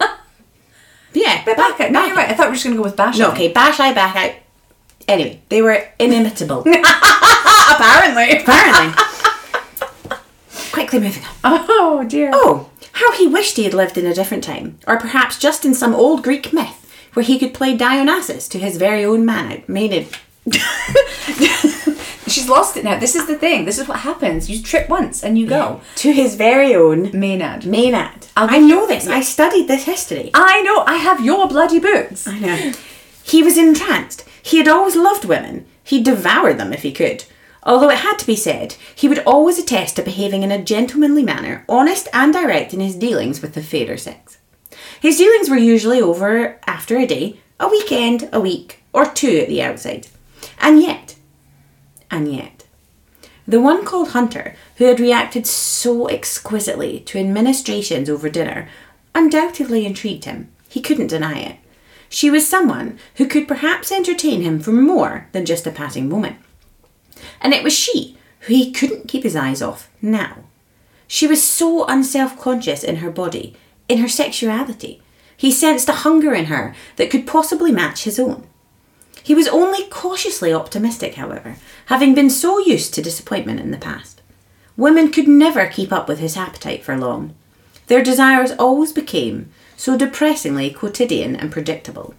Yeah, 1.14 1.42
But 1.44 1.56
back 1.56 1.80
eye. 1.80 1.88
No, 1.88 2.04
you're 2.06 2.16
right. 2.16 2.30
I 2.30 2.34
thought 2.34 2.46
we 2.46 2.50
were 2.50 2.54
just 2.54 2.64
going 2.64 2.76
to 2.76 2.78
go 2.78 2.84
with 2.84 2.96
bash 2.96 3.18
No, 3.18 3.28
eye. 3.28 3.32
okay, 3.32 3.48
bash 3.52 3.78
eye, 3.80 3.92
back 3.92 4.16
eye. 4.16 4.36
Anyway, 5.08 5.40
they 5.48 5.60
were 5.62 5.86
inimitable. 5.98 6.60
Apparently. 7.70 8.38
Apparently. 8.38 8.94
Quickly 10.72 11.00
moving 11.00 11.22
on. 11.44 11.64
Oh, 11.68 12.04
dear. 12.08 12.30
Oh, 12.32 12.70
how 12.92 13.12
he 13.12 13.26
wished 13.26 13.56
he 13.56 13.64
had 13.64 13.74
lived 13.74 13.98
in 13.98 14.06
a 14.06 14.14
different 14.14 14.42
time, 14.44 14.78
or 14.86 14.98
perhaps 14.98 15.38
just 15.38 15.64
in 15.64 15.74
some 15.74 15.94
old 15.94 16.22
Greek 16.22 16.52
myth 16.52 16.78
where 17.14 17.24
he 17.24 17.38
could 17.38 17.52
play 17.52 17.76
Dionysus 17.76 18.48
to 18.48 18.58
his 18.58 18.76
very 18.78 19.04
own 19.04 19.26
man- 19.26 19.62
maid. 19.68 20.08
She's 22.32 22.48
lost 22.48 22.76
it 22.76 22.84
now. 22.84 22.98
This 22.98 23.14
is 23.14 23.26
the 23.26 23.36
thing. 23.36 23.64
This 23.64 23.78
is 23.78 23.86
what 23.86 24.00
happens. 24.00 24.48
You 24.48 24.62
trip 24.62 24.88
once 24.88 25.22
and 25.22 25.38
you 25.38 25.46
go. 25.46 25.80
To 25.96 26.12
his 26.12 26.34
very 26.34 26.74
own 26.74 27.10
Maynard. 27.12 27.66
Maynard. 27.66 28.26
I 28.36 28.58
know 28.58 28.86
this. 28.86 29.06
I 29.06 29.20
studied 29.20 29.68
this 29.68 29.84
history. 29.84 30.30
I 30.32 30.62
know. 30.62 30.84
I 30.86 30.94
have 30.94 31.24
your 31.24 31.46
bloody 31.46 31.78
books. 31.78 32.26
I 32.26 32.38
know. 32.38 32.72
He 33.22 33.42
was 33.42 33.58
entranced. 33.58 34.24
He 34.42 34.58
had 34.58 34.68
always 34.68 34.96
loved 34.96 35.24
women. 35.24 35.66
He 35.84 36.02
devoured 36.02 36.58
them 36.58 36.72
if 36.72 36.82
he 36.82 36.92
could. 36.92 37.24
Although 37.64 37.90
it 37.90 37.98
had 37.98 38.18
to 38.18 38.26
be 38.26 38.34
said, 38.34 38.76
he 38.94 39.08
would 39.08 39.20
always 39.20 39.58
attest 39.58 39.96
to 39.96 40.02
behaving 40.02 40.42
in 40.42 40.50
a 40.50 40.62
gentlemanly 40.62 41.22
manner, 41.22 41.64
honest 41.68 42.08
and 42.12 42.32
direct 42.32 42.74
in 42.74 42.80
his 42.80 42.96
dealings 42.96 43.40
with 43.40 43.54
the 43.54 43.62
fairer 43.62 43.96
sex. 43.96 44.38
His 45.00 45.18
dealings 45.18 45.48
were 45.48 45.56
usually 45.56 46.00
over 46.00 46.58
after 46.66 46.96
a 46.96 47.06
day, 47.06 47.38
a 47.60 47.68
weekend, 47.68 48.28
a 48.32 48.40
week, 48.40 48.82
or 48.92 49.06
two 49.06 49.38
at 49.38 49.48
the 49.48 49.62
outside. 49.62 50.08
And 50.58 50.82
yet, 50.82 51.14
and 52.12 52.32
yet, 52.32 52.64
the 53.48 53.60
one 53.60 53.84
called 53.84 54.10
Hunter, 54.10 54.54
who 54.76 54.84
had 54.84 55.00
reacted 55.00 55.46
so 55.46 56.08
exquisitely 56.08 57.00
to 57.00 57.18
administrations 57.18 58.08
over 58.08 58.28
dinner, 58.28 58.68
undoubtedly 59.14 59.84
intrigued 59.84 60.26
him. 60.26 60.52
He 60.68 60.80
couldn't 60.80 61.08
deny 61.08 61.40
it. 61.40 61.56
She 62.08 62.30
was 62.30 62.46
someone 62.46 62.98
who 63.16 63.26
could 63.26 63.48
perhaps 63.48 63.90
entertain 63.90 64.42
him 64.42 64.60
for 64.60 64.70
more 64.70 65.28
than 65.32 65.46
just 65.46 65.66
a 65.66 65.72
passing 65.72 66.08
moment. 66.08 66.36
And 67.40 67.52
it 67.52 67.64
was 67.64 67.72
she 67.72 68.16
who 68.40 68.54
he 68.54 68.70
couldn't 68.70 69.08
keep 69.08 69.22
his 69.24 69.36
eyes 69.36 69.62
off 69.62 69.90
now. 70.00 70.44
She 71.08 71.26
was 71.26 71.42
so 71.42 71.84
unself 71.86 72.38
conscious 72.38 72.84
in 72.84 72.96
her 72.96 73.10
body, 73.10 73.56
in 73.88 73.98
her 73.98 74.08
sexuality. 74.08 75.02
He 75.36 75.50
sensed 75.50 75.88
a 75.88 75.92
hunger 76.04 76.34
in 76.34 76.46
her 76.46 76.74
that 76.96 77.10
could 77.10 77.26
possibly 77.26 77.72
match 77.72 78.04
his 78.04 78.20
own. 78.20 78.46
He 79.22 79.34
was 79.34 79.48
only 79.48 79.84
cautiously 79.88 80.52
optimistic, 80.52 81.14
however, 81.14 81.56
having 81.86 82.14
been 82.14 82.30
so 82.30 82.58
used 82.58 82.92
to 82.94 83.02
disappointment 83.02 83.60
in 83.60 83.70
the 83.70 83.78
past. 83.78 84.20
Women 84.76 85.10
could 85.12 85.28
never 85.28 85.66
keep 85.66 85.92
up 85.92 86.08
with 86.08 86.18
his 86.18 86.36
appetite 86.36 86.82
for 86.82 86.96
long. 86.96 87.34
Their 87.86 88.02
desires 88.02 88.52
always 88.58 88.92
became 88.92 89.50
so 89.76 89.96
depressingly 89.96 90.70
quotidian 90.70 91.36
and 91.36 91.52
predictable. 91.52 92.14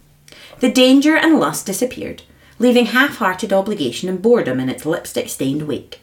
The 0.59 0.71
danger 0.71 1.15
and 1.17 1.39
lust 1.39 1.65
disappeared, 1.65 2.21
leaving 2.59 2.87
half 2.87 3.17
hearted 3.17 3.51
obligation 3.51 4.07
and 4.07 4.21
boredom 4.21 4.59
in 4.59 4.69
its 4.69 4.85
lipstick 4.85 5.29
stained 5.29 5.63
wake. 5.63 5.99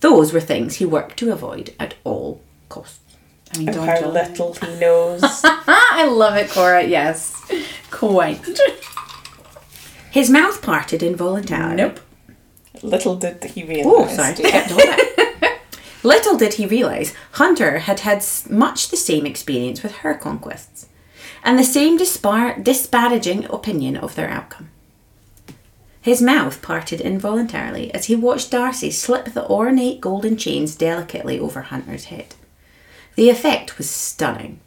Those 0.00 0.32
were 0.32 0.40
things 0.40 0.76
he 0.76 0.84
worked 0.86 1.18
to 1.18 1.32
avoid 1.32 1.74
at 1.78 1.94
all 2.04 2.40
costs. 2.68 3.00
I 3.54 3.58
mean, 3.58 3.66
don't 3.72 3.86
how 3.86 3.98
you- 4.00 4.06
little 4.06 4.52
he 4.54 4.74
knows. 4.80 5.20
Ah, 5.22 5.64
I 6.00 6.06
love 6.06 6.36
it, 6.36 6.50
Cora. 6.50 6.84
Yes, 6.84 7.34
quite. 7.90 8.40
His 10.14 10.30
mouth 10.30 10.62
parted 10.62 11.02
involuntarily. 11.02 11.74
Nope. 11.74 11.98
little 12.82 13.16
did 13.16 13.42
he 13.42 13.64
realise. 13.64 13.84
Oh, 13.84 14.06
sorry. 14.14 14.34
dear. 14.34 14.48
Kept 14.48 14.70
hold 14.70 14.82
it. 14.84 15.58
Little 16.04 16.36
did 16.36 16.54
he 16.54 16.66
realise 16.66 17.12
Hunter 17.32 17.80
had 17.80 17.98
had 17.98 18.24
much 18.48 18.90
the 18.90 18.96
same 18.96 19.26
experience 19.26 19.82
with 19.82 19.90
her 19.96 20.14
conquests, 20.14 20.86
and 21.42 21.58
the 21.58 21.64
same 21.64 21.98
dispar- 21.98 22.62
disparaging 22.62 23.46
opinion 23.46 23.96
of 23.96 24.14
their 24.14 24.28
outcome. 24.30 24.70
His 26.00 26.22
mouth 26.22 26.62
parted 26.62 27.00
involuntarily 27.00 27.92
as 27.92 28.04
he 28.04 28.14
watched 28.14 28.52
Darcey 28.52 28.92
slip 28.92 29.32
the 29.32 29.48
ornate 29.48 30.00
golden 30.00 30.36
chains 30.36 30.76
delicately 30.76 31.40
over 31.40 31.62
Hunter's 31.62 32.04
head. 32.04 32.36
The 33.16 33.30
effect 33.30 33.78
was 33.78 33.90
stunning. 33.90 34.60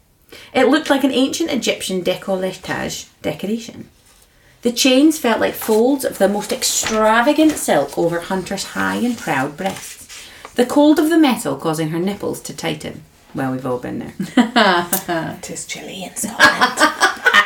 It 0.52 0.68
looked 0.68 0.90
like 0.90 1.04
an 1.04 1.12
ancient 1.12 1.50
Egyptian 1.50 2.04
decolletage 2.04 3.08
decoration. 3.22 3.88
The 4.62 4.72
chains 4.72 5.18
felt 5.18 5.40
like 5.40 5.54
folds 5.54 6.04
of 6.04 6.18
the 6.18 6.28
most 6.28 6.52
extravagant 6.52 7.52
silk 7.52 7.96
over 7.96 8.20
Hunter's 8.20 8.64
high 8.64 8.96
and 8.96 9.16
proud 9.16 9.56
breasts. 9.56 10.28
The 10.56 10.66
cold 10.66 10.98
of 10.98 11.10
the 11.10 11.18
metal 11.18 11.56
causing 11.56 11.90
her 11.90 11.98
nipples 12.00 12.40
to 12.42 12.56
tighten. 12.56 13.04
Well, 13.34 13.52
we've 13.52 13.66
all 13.66 13.78
been 13.78 14.00
there. 14.00 14.14
It 15.38 15.50
is 15.50 15.64
chilly 15.64 16.02
in 16.04 16.16
Scotland. 16.16 16.92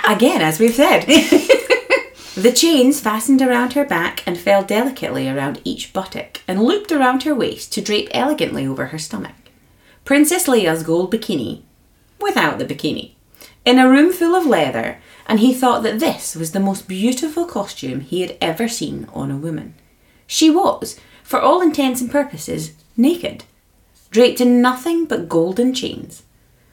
Again, 0.08 0.40
as 0.40 0.58
we've 0.58 0.74
said. 0.74 1.02
the 2.34 2.52
chains 2.54 3.00
fastened 3.00 3.42
around 3.42 3.74
her 3.74 3.84
back 3.84 4.26
and 4.26 4.38
fell 4.38 4.62
delicately 4.62 5.28
around 5.28 5.60
each 5.64 5.92
buttock 5.92 6.40
and 6.48 6.62
looped 6.62 6.90
around 6.90 7.24
her 7.24 7.34
waist 7.34 7.72
to 7.74 7.82
drape 7.82 8.08
elegantly 8.12 8.66
over 8.66 8.86
her 8.86 8.98
stomach. 8.98 9.34
Princess 10.06 10.48
Leia's 10.48 10.82
gold 10.82 11.12
bikini, 11.12 11.62
without 12.18 12.58
the 12.58 12.64
bikini, 12.64 13.12
in 13.64 13.78
a 13.78 13.88
room 13.88 14.12
full 14.12 14.34
of 14.34 14.46
leather, 14.46 14.98
and 15.26 15.40
he 15.40 15.54
thought 15.54 15.82
that 15.82 16.00
this 16.00 16.34
was 16.34 16.52
the 16.52 16.60
most 16.60 16.88
beautiful 16.88 17.44
costume 17.44 18.00
he 18.00 18.20
had 18.20 18.36
ever 18.40 18.68
seen 18.68 19.08
on 19.12 19.30
a 19.30 19.36
woman. 19.36 19.74
She 20.26 20.50
was, 20.50 20.98
for 21.22 21.40
all 21.40 21.60
intents 21.60 22.00
and 22.00 22.10
purposes, 22.10 22.72
naked, 22.96 23.44
draped 24.10 24.40
in 24.40 24.60
nothing 24.60 25.06
but 25.06 25.28
golden 25.28 25.74
chains. 25.74 26.22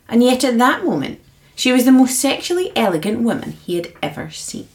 And 0.07 0.23
yet 0.23 0.43
at 0.43 0.57
that 0.57 0.83
moment, 0.83 1.19
she 1.55 1.71
was 1.71 1.85
the 1.85 1.91
most 1.91 2.19
sexually 2.19 2.71
elegant 2.75 3.21
woman 3.21 3.51
he 3.51 3.75
had 3.75 3.93
ever 4.01 4.29
seen. 4.29 4.67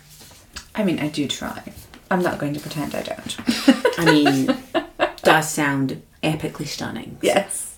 I 0.75 0.85
mean, 0.85 0.99
I 0.99 1.09
do 1.09 1.27
try. 1.29 1.63
I'm 2.11 2.23
not 2.23 2.39
going 2.39 2.55
to 2.55 2.61
pretend 2.61 2.95
I 2.95 3.03
don't. 3.03 3.37
I 3.99 4.05
mean, 4.05 4.57
does 5.23 5.49
sound 5.49 6.03
epically 6.23 6.67
stunning. 6.67 7.19
yes. 7.23 7.77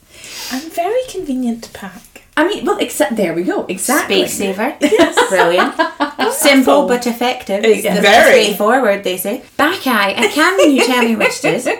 and 0.53 0.63
very 0.73 1.03
convenient 1.09 1.65
to 1.65 1.71
pack. 1.71 2.16
I 2.39 2.47
mean, 2.47 2.65
well, 2.67 2.77
except 2.79 3.17
there 3.17 3.33
we 3.35 3.43
go. 3.45 3.65
Exactly. 3.67 4.27
Space 4.27 4.37
saver. 4.39 4.77
Brilliant. 5.31 5.75
Simple 6.33 6.87
but 6.87 7.07
effective. 7.07 7.65
It's 7.65 7.83
The- 7.83 8.01
very. 8.03 8.43
straightforward, 8.45 9.05
they 9.05 9.17
say. 9.17 9.43
Back 9.57 9.87
eye, 9.87 10.11
and 10.11 10.31
can 10.31 10.71
you 10.71 10.85
tell 10.85 11.03
me 11.03 11.17
which 11.17 11.43
it 11.45 11.55
is? 11.55 11.67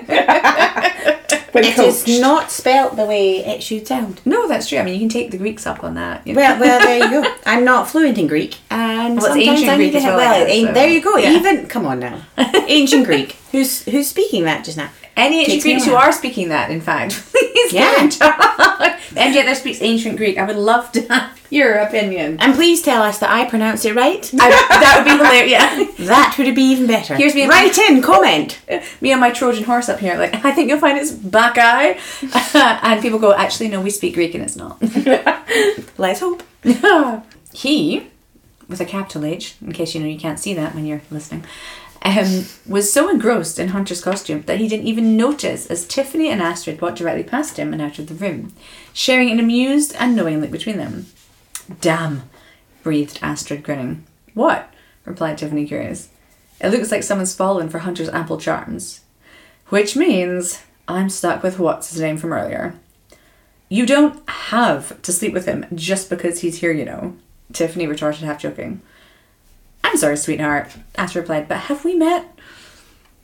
When 1.53 1.65
It 1.65 1.75
coached. 1.75 2.07
is 2.07 2.21
not 2.21 2.51
spelt 2.51 2.97
the 2.97 3.07
way 3.07 3.39
it 3.39 3.63
should 3.63 3.87
sound. 3.87 4.21
No, 4.27 4.47
that's 4.47 4.69
true. 4.69 4.77
I 4.79 4.83
mean, 4.83 4.93
you 4.93 5.01
can 5.01 5.09
take 5.09 5.31
the 5.31 5.39
Greeks 5.39 5.67
up 5.67 5.83
on 5.83 5.95
that. 5.95 6.27
you 6.27 6.35
know. 6.35 6.41
Well, 6.41 6.61
well, 6.61 6.81
there 6.81 6.99
you 6.99 7.23
go. 7.23 7.35
I'm 7.47 7.65
not 7.65 7.89
fluent 7.89 8.19
in 8.19 8.27
Greek, 8.27 8.57
and 8.71 9.17
Well, 9.17 9.29
sometimes 9.33 9.49
ancient 9.61 9.71
I 9.71 9.77
need 9.77 9.91
Greek 9.91 9.93
to 9.93 9.99
as 9.99 10.05
well, 10.05 10.17
well, 10.19 10.35
I 10.35 10.47
guess, 10.47 10.51
eh, 10.65 10.67
so- 10.67 10.73
there 10.75 10.89
you 10.89 11.01
go. 11.03 11.17
yeah. 11.17 11.31
Even 11.31 11.67
come 11.67 11.87
on 11.87 12.01
now, 12.01 12.21
ancient 12.69 13.07
Greek. 13.07 13.37
Who's 13.53 13.83
who's 13.85 14.07
speaking 14.09 14.45
that 14.45 14.65
just 14.67 14.77
now? 14.77 14.91
Any 15.17 15.41
ancient 15.43 15.63
Greeks 15.63 15.85
who 15.85 15.95
are 15.95 16.13
speaking 16.13 16.51
that, 16.51 16.71
in 16.71 16.81
fact, 16.81 17.13
please 17.33 17.73
Yeah. 17.73 18.03
in 18.03 18.11
touch. 18.11 19.01
And 19.17 19.35
yet, 19.35 19.47
that 19.47 19.57
speaks 19.57 19.81
ancient 19.81 20.19
Greek. 20.19 20.37
I 20.37 20.45
would 20.45 20.57
love 20.57 20.93
to 20.93 21.01
have 21.09 21.41
your 21.49 21.75
opinion. 21.77 22.37
And 22.39 22.55
please 22.55 22.83
tell 22.83 23.03
us 23.03 23.19
that 23.21 23.31
I 23.31 23.49
pronounce 23.49 23.85
it 23.87 23.95
right. 23.95 24.31
I, 24.39 24.51
that 24.51 24.95
would 24.99 25.05
be 25.11 25.17
hilarious. 25.17 25.99
Yeah. 25.99 26.07
That 26.07 26.35
would 26.39 26.55
be 26.55 26.63
even 26.65 26.87
better. 26.87 27.15
Here's 27.15 27.35
me- 27.35 27.47
Write 27.49 27.79
in, 27.79 28.03
comment. 28.03 28.59
Me 29.01 29.13
and 29.13 29.21
my 29.21 29.31
Trojan 29.31 29.65
horse 29.65 29.89
up 29.89 30.01
here, 30.01 30.19
like, 30.19 30.45
I 30.45 30.53
think 30.53 30.69
you'll 30.69 30.81
find 30.81 30.99
it's 30.99 31.13
Bacchae. 31.13 31.97
and 32.83 33.01
people 33.01 33.19
go, 33.19 33.33
actually, 33.33 33.69
no, 33.69 33.81
we 33.81 33.89
speak 33.91 34.15
Greek 34.15 34.35
and 34.35 34.45
it's 34.45 34.57
not. 34.57 34.77
Let's 35.99 36.21
hope. 36.21 36.43
he, 37.55 38.09
with 38.69 38.81
a 38.81 38.85
capital 38.85 39.25
H, 39.25 39.55
in 39.63 39.73
case 39.73 39.95
you 39.95 40.01
know 40.03 40.09
you 40.09 40.19
can't 40.19 40.39
see 40.39 40.53
that 40.55 40.75
when 40.75 40.85
you're 40.85 41.03
listening, 41.11 41.45
um, 42.03 42.45
was 42.67 42.93
so 42.93 43.09
engrossed 43.09 43.59
in 43.59 43.69
Hunter's 43.69 44.03
costume 44.03 44.43
that 44.43 44.59
he 44.59 44.69
didn't 44.69 44.87
even 44.87 45.17
notice 45.17 45.67
as 45.67 45.87
Tiffany 45.87 46.29
and 46.29 46.41
Astrid 46.41 46.81
walked 46.81 46.99
directly 46.99 47.25
past 47.25 47.59
him 47.59 47.73
and 47.73 47.83
out 47.83 47.99
of 47.99 48.07
the 48.07 48.15
room, 48.15 48.53
sharing 48.93 49.31
an 49.31 49.41
amused 49.41 49.95
and 49.99 50.15
knowing 50.15 50.41
look 50.41 50.51
between 50.51 50.79
them. 50.79 51.07
Damn, 51.81 52.29
breathed 52.83 53.19
Astrid, 53.23 53.63
grinning. 53.63 54.05
What? 54.35 54.73
replied 55.05 55.39
Tiffany, 55.39 55.67
curious. 55.67 56.09
It 56.61 56.69
looks 56.69 56.91
like 56.91 57.03
someone's 57.03 57.35
fallen 57.35 57.69
for 57.69 57.81
Hunter's 57.81 58.09
ample 58.09 58.39
charms. 58.39 59.01
Which 59.69 59.97
means 59.97 60.63
I'm 60.89 61.11
stuck 61.11 61.43
with 61.43 61.59
what's 61.59 61.91
his 61.91 62.01
name 62.01 62.17
from 62.17 62.33
earlier. 62.33 62.75
You 63.69 63.85
don't 63.85 64.29
have 64.29 65.01
to 65.03 65.13
sleep 65.13 65.33
with 65.33 65.47
him 65.47 65.67
just 65.75 66.09
because 66.09 66.41
he's 66.41 66.61
here, 66.61 66.71
you 66.71 66.85
know, 66.85 67.17
Tiffany 67.53 67.87
retorted, 67.87 68.23
half 68.23 68.41
joking. 68.41 68.81
I'm 69.87 69.97
sorry, 69.97 70.17
sweetheart, 70.17 70.73
Astrid 70.97 71.23
replied, 71.23 71.47
but 71.49 71.59
have 71.59 71.85
we 71.85 71.95
met? 71.95 72.37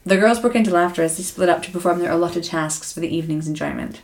The 0.07 0.16
girls 0.16 0.38
broke 0.38 0.55
into 0.55 0.70
laughter 0.70 1.03
as 1.03 1.16
they 1.16 1.25
split 1.25 1.48
up 1.48 1.61
to 1.64 1.72
perform 1.72 1.98
their 1.98 2.12
allotted 2.12 2.44
tasks 2.44 2.92
for 2.92 3.01
the 3.01 3.14
evening's 3.14 3.48
enjoyment. 3.48 4.01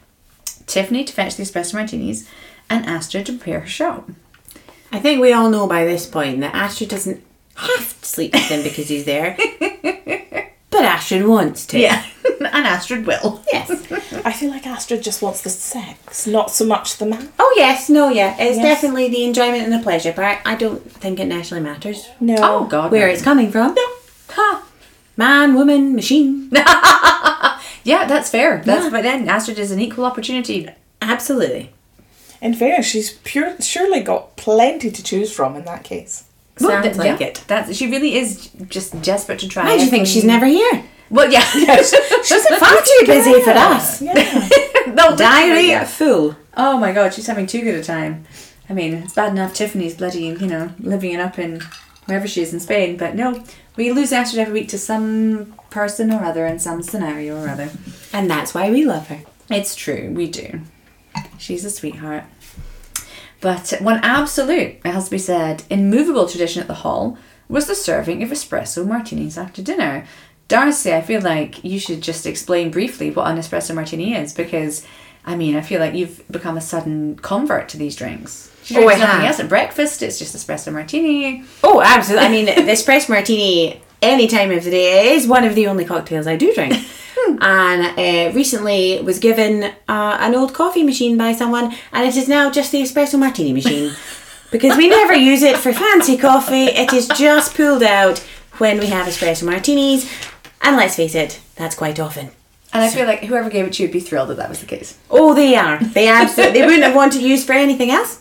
Tiffany 0.66 1.05
to 1.05 1.12
fetch 1.12 1.37
the 1.37 1.44
espresso 1.44 1.75
martinis, 1.75 2.29
and 2.68 2.85
Astrid 2.85 3.27
to 3.27 3.33
prepare 3.35 3.61
her 3.61 3.66
show. 3.66 4.05
I 4.90 4.99
think 4.99 5.21
we 5.21 5.33
all 5.33 5.51
know 5.51 5.68
by 5.68 5.85
this 5.85 6.05
point 6.05 6.40
that 6.40 6.53
Astrid 6.53 6.90
doesn't 6.90 7.25
have 7.55 8.01
to 8.01 8.07
sleep 8.07 8.33
with 8.35 8.49
him 8.49 8.64
because 8.64 8.88
he's 8.88 9.05
there. 9.05 9.37
but 9.61 10.85
Astrid 10.85 11.27
wants 11.27 11.64
to. 11.66 11.79
Yeah, 11.79 12.05
and 12.40 12.66
Astrid 12.66 13.07
will. 13.07 13.40
Yes. 13.53 13.78
I 14.29 14.33
feel 14.33 14.51
like 14.51 14.67
Astrid 14.67 15.03
just 15.03 15.23
wants 15.23 15.41
the 15.41 15.49
sex, 15.51 16.27
not 16.27 16.51
so 16.51 16.67
much 16.67 16.99
the 16.99 17.07
man. 17.07 17.31
Oh 17.38 17.55
yes, 17.57 17.88
no, 17.88 18.11
yeah. 18.11 18.37
It's 18.38 18.59
Yes. 18.59 18.64
definitely 18.83 19.09
the 19.09 19.25
enjoyment 19.25 19.62
and 19.62 19.73
the 19.73 19.79
pleasure, 19.83 20.12
but 20.14 20.25
I, 20.45 20.55
don't 20.55 20.83
think 20.93 21.19
it 21.19 21.25
naturally 21.27 21.62
matters 21.62 22.09
No. 22.21 22.37
Oh 22.38 22.64
God, 22.67 22.93
where 22.93 23.07
no. 23.07 23.12
it's 23.14 23.23
coming 23.23 23.51
from. 23.51 23.75
No. 23.75 23.87
Ha. 24.31 24.64
Man, 25.17 25.55
woman, 25.55 25.95
machine. 25.95 26.51
Yeah, 27.85 28.05
that's 28.07 28.29
fair. 28.29 28.61
That's 28.67 28.85
Yeah. 28.85 28.91
but 28.91 29.03
then 29.03 29.29
Astrid 29.31 29.59
is 29.59 29.71
an 29.71 29.81
equal 29.81 30.05
opportunity. 30.05 30.69
Absolutely. 31.01 31.71
In 32.43 32.53
fairness, 32.53 32.85
she's 32.87 33.12
pure, 33.25 33.55
surely 33.62 34.01
got 34.01 34.37
plenty 34.37 34.91
to 34.91 35.03
choose 35.03 35.33
from 35.33 35.57
in 35.57 35.64
that 35.64 35.85
case. 35.85 36.25
Well, 36.61 36.83
th- 36.83 36.97
like 36.97 37.19
yeah, 37.21 37.29
it. 37.29 37.45
That's 37.47 37.75
she 37.75 37.91
really 37.91 38.17
is 38.17 38.51
just 38.69 39.01
desperate 39.01 39.38
to 39.38 39.49
try. 39.49 39.64
Why 39.64 39.79
do 39.79 39.85
you 39.85 39.91
think 39.91 40.07
she's 40.07 40.25
never 40.25 40.45
here? 40.45 40.85
Well, 41.11 41.31
yeah. 41.31 41.42
She's 41.42 42.47
far 42.47 42.83
too 42.83 43.07
busy 43.07 43.42
for 43.42 43.51
us. 43.51 44.03
Yeah. 44.03 44.49
no, 44.88 45.16
Diary 45.16 45.68
yeah. 45.68 45.85
full. 45.85 46.37
Oh 46.57 46.79
my 46.79 46.92
god, 46.92 47.14
she's 47.14 47.27
having 47.27 47.47
too 47.47 47.62
good 47.62 47.77
a 47.77 47.85
time. 47.85 48.27
I 48.68 48.75
mean, 48.75 48.94
it's 48.94 49.14
bad 49.14 49.33
enough 49.33 49.55
Tiffany's 49.55 49.94
bloody, 49.94 50.25
you 50.25 50.47
know, 50.47 50.71
living 50.79 51.12
it 51.12 51.21
up 51.21 51.38
in 51.38 51.62
wherever 52.05 52.29
she 52.29 52.42
is 52.42 52.53
in 52.53 52.61
Spain, 52.61 52.97
but 52.97 53.14
no, 53.14 53.42
we 53.77 53.92
lose 53.92 54.12
Astrid 54.12 54.40
every 54.40 54.61
week 54.61 54.68
to 54.71 54.79
some 54.79 55.55
person 55.71 56.12
or 56.12 56.25
other 56.25 56.47
in 56.47 56.59
some 56.59 56.83
scenario 56.83 57.42
or 57.42 57.49
other. 57.49 57.71
And 58.12 58.31
that's 58.31 58.55
why 58.55 58.71
we 58.71 58.85
love 58.85 59.09
her. 59.09 59.21
It's 59.51 59.75
true, 59.75 60.11
we 60.14 60.29
do. 60.29 60.62
She's 61.38 61.64
a 61.64 61.71
sweetheart. 61.71 62.25
But 63.40 63.75
one 63.81 64.01
absolute, 64.03 64.81
it 64.85 64.87
has 64.87 65.05
to 65.07 65.11
be 65.11 65.18
said, 65.18 65.62
immovable 65.71 66.29
tradition 66.29 66.61
at 66.61 66.66
the 66.66 66.75
hall 66.75 67.16
was 67.49 67.66
the 67.66 67.75
serving 67.75 68.23
of 68.23 68.31
espresso 68.31 68.87
martinis 68.87 69.38
after 69.38 69.62
dinner. 69.62 70.07
Darcey, 70.48 70.92
I 70.94 71.02
feel 71.02 71.20
like 71.20 71.62
you 71.62 71.78
should 71.78 72.00
just 72.02 72.26
explain 72.26 72.70
briefly 72.70 73.11
what 73.11 73.26
an 73.30 73.37
espresso 73.37 73.74
martini 73.74 74.14
is 74.14 74.32
because, 74.32 74.84
I 75.26 75.37
mean, 75.37 75.54
I 75.56 75.61
feel 75.61 75.78
like 75.78 75.94
you've 75.94 76.26
become 76.30 76.56
a 76.56 76.61
sudden 76.62 77.16
convert 77.16 77.68
to 77.70 77.76
these 77.76 77.94
drinks. 77.94 78.50
She 78.64 78.76
Oh, 78.76 78.80
I 78.80 78.84
drinks 78.84 79.00
nothing 79.00 79.20
have. 79.20 79.30
else 79.30 79.40
at 79.40 79.48
breakfast, 79.48 80.02
it's 80.02 80.18
just 80.18 80.34
espresso 80.34 80.72
martini. 80.72 81.44
Oh, 81.62 81.82
absolutely. 81.84 82.26
I 82.26 82.30
mean, 82.30 82.44
the 82.66 82.72
espresso 82.72 83.11
martini 83.11 83.82
any 84.00 84.26
time 84.26 84.50
of 84.50 84.64
the 84.64 84.70
day 84.70 85.11
is 85.14 85.26
one 85.26 85.44
of 85.44 85.54
the 85.54 85.66
only 85.66 85.84
cocktails 85.84 86.26
I 86.26 86.37
do 86.37 86.54
drink. 86.54 86.72
and 87.40 87.98
uh, 87.98 88.34
recently 88.34 89.02
was 89.02 89.18
given 89.18 89.64
uh, 89.64 90.16
an 90.20 90.34
old 90.34 90.54
coffee 90.54 90.82
machine 90.82 91.18
by 91.18 91.32
someone, 91.32 91.74
and 91.92 92.06
it 92.06 92.16
is 92.16 92.26
now 92.28 92.50
just 92.50 92.72
the 92.72 92.80
espresso 92.80 93.18
martini 93.18 93.52
machine. 93.52 93.92
because 94.50 94.78
we 94.78 94.88
never 94.88 95.14
use 95.14 95.42
it 95.42 95.58
for 95.58 95.74
fancy 95.74 96.16
coffee, 96.16 96.64
it 96.66 96.90
is 96.94 97.06
just 97.08 97.54
pulled 97.54 97.82
out 97.82 98.20
when 98.58 98.78
we 98.78 98.87
have 98.87 99.06
espresso 99.06 99.44
martinis. 99.44 100.11
And 100.62 100.77
let's 100.77 100.97
face 100.97 101.14
it, 101.14 101.40
that's 101.57 101.75
quite 101.75 101.99
often. 102.01 102.31
And 102.73 102.83
I 102.83 102.90
feel 102.90 103.07
like 103.07 103.21
whoever 103.25 103.49
gave 103.49 103.66
it 103.66 103.73
to 103.75 103.83
you 103.83 103.88
would 103.88 103.92
be 103.92 104.01
thrilled 104.01 104.29
that 104.29 104.37
that 104.37 104.49
was 104.51 104.61
the 104.61 104.66
case. 104.66 104.99
Oh, 105.11 105.35
they 105.35 105.55
are. 105.57 105.79
They 105.83 106.09
absolutely. 106.21 106.61
they 106.61 106.66
wouldn't 106.66 106.85
have 106.85 106.94
wanted 106.94 107.21
to 107.21 107.29
use 107.29 107.44
for 107.44 107.53
anything 107.55 107.90
else. 107.90 108.21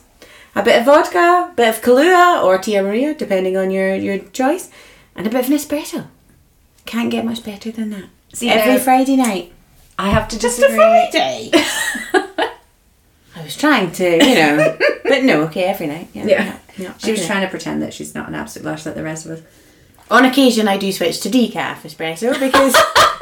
A 0.56 0.64
bit 0.64 0.80
of 0.80 0.86
vodka, 0.86 1.50
a 1.52 1.54
bit 1.56 1.68
of 1.70 1.82
Kahlua 1.82 2.44
or 2.44 2.58
Tia 2.58 2.82
Maria, 2.82 3.14
depending 3.14 3.58
on 3.58 3.70
your, 3.72 3.94
your 3.96 4.20
choice, 4.20 4.72
and 5.16 5.28
a 5.28 5.30
bit 5.30 5.42
of 5.46 5.52
an 5.52 5.58
espresso. 5.58 6.08
Can't 6.86 7.12
get 7.12 7.26
much 7.26 7.44
better 7.44 7.70
than 7.72 7.90
that. 7.92 8.06
See, 8.34 8.50
Every 8.50 8.74
now- 8.74 8.80
Friday 8.80 9.16
night. 9.18 9.52
I 10.00 10.10
have 10.10 10.28
to 10.30 10.40
Just 10.40 10.60
a. 10.62 10.70
Friday. 10.70 11.50
I 13.36 13.44
was 13.44 13.56
trying 13.58 13.92
to, 13.94 14.04
you 14.26 14.36
know, 14.36 14.78
but 15.04 15.24
no, 15.24 15.42
okay, 15.44 15.64
every 15.66 15.88
night. 15.88 16.08
Yeah. 16.14 16.26
Yeah. 16.26 16.60
yeah, 16.78 16.94
She 16.98 17.12
was 17.12 17.26
trying 17.26 17.42
to 17.42 17.50
pretend 17.50 17.82
that 17.84 17.94
she's 17.94 18.16
not 18.16 18.28
an 18.28 18.36
absolute 18.36 18.66
lush 18.66 18.86
like 18.86 18.96
the 18.96 19.04
rest 19.04 19.26
of 19.26 19.32
us. 19.34 19.42
On 20.10 20.24
occasion, 20.24 20.68
I 20.68 20.78
do 20.78 20.92
switch 20.92 21.20
to 21.22 21.30
decaf 21.30 21.82
espresso 21.82 22.32
because, 22.40 22.74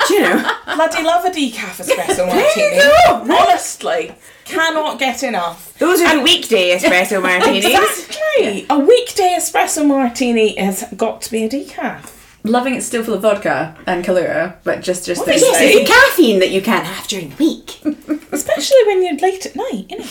you 0.10 0.22
know, 0.22 0.52
Bloody 0.76 1.04
love 1.04 1.26
a 1.26 1.30
decaf 1.32 1.82
espresso 1.82 2.28
martini. 2.28 3.34
Honestly, 3.34 4.14
cannot 4.44 5.00
get 5.00 5.24
enough. 5.24 5.74
those 5.80 6.00
are 6.02 6.18
the 6.18 6.22
weekday 6.22 6.78
espresso 6.78 7.22
martinis. 7.30 7.66
Exactly. 7.66 8.68
A 8.70 8.78
weekday 8.78 9.36
espresso 9.38 9.86
martini 9.86 10.56
has 10.58 10.84
got 10.96 11.22
to 11.24 11.32
be 11.32 11.44
a 11.46 11.50
decaf. 11.50 12.12
Loving 12.44 12.76
it 12.76 12.84
still 12.84 13.04
full 13.04 13.16
of 13.16 13.24
vodka 13.24 13.76
and 13.88 14.06
Kahlua, 14.06 14.58
but 14.64 14.84
just 14.84 15.08
just 15.08 15.26
this 15.26 15.42
Yes, 15.42 15.60
it's 15.60 15.80
the 15.80 15.86
caffeine 15.92 16.38
that 16.40 16.52
you 16.52 16.62
can't 16.62 16.86
have 16.86 17.08
during 17.08 17.30
the 17.30 17.36
week. 17.38 17.80
Especially 18.32 18.78
when 18.86 19.04
you're 19.04 19.18
late 19.18 19.48
at 19.48 19.56
night, 19.56 19.86
you 19.90 19.98
know. 19.98 20.06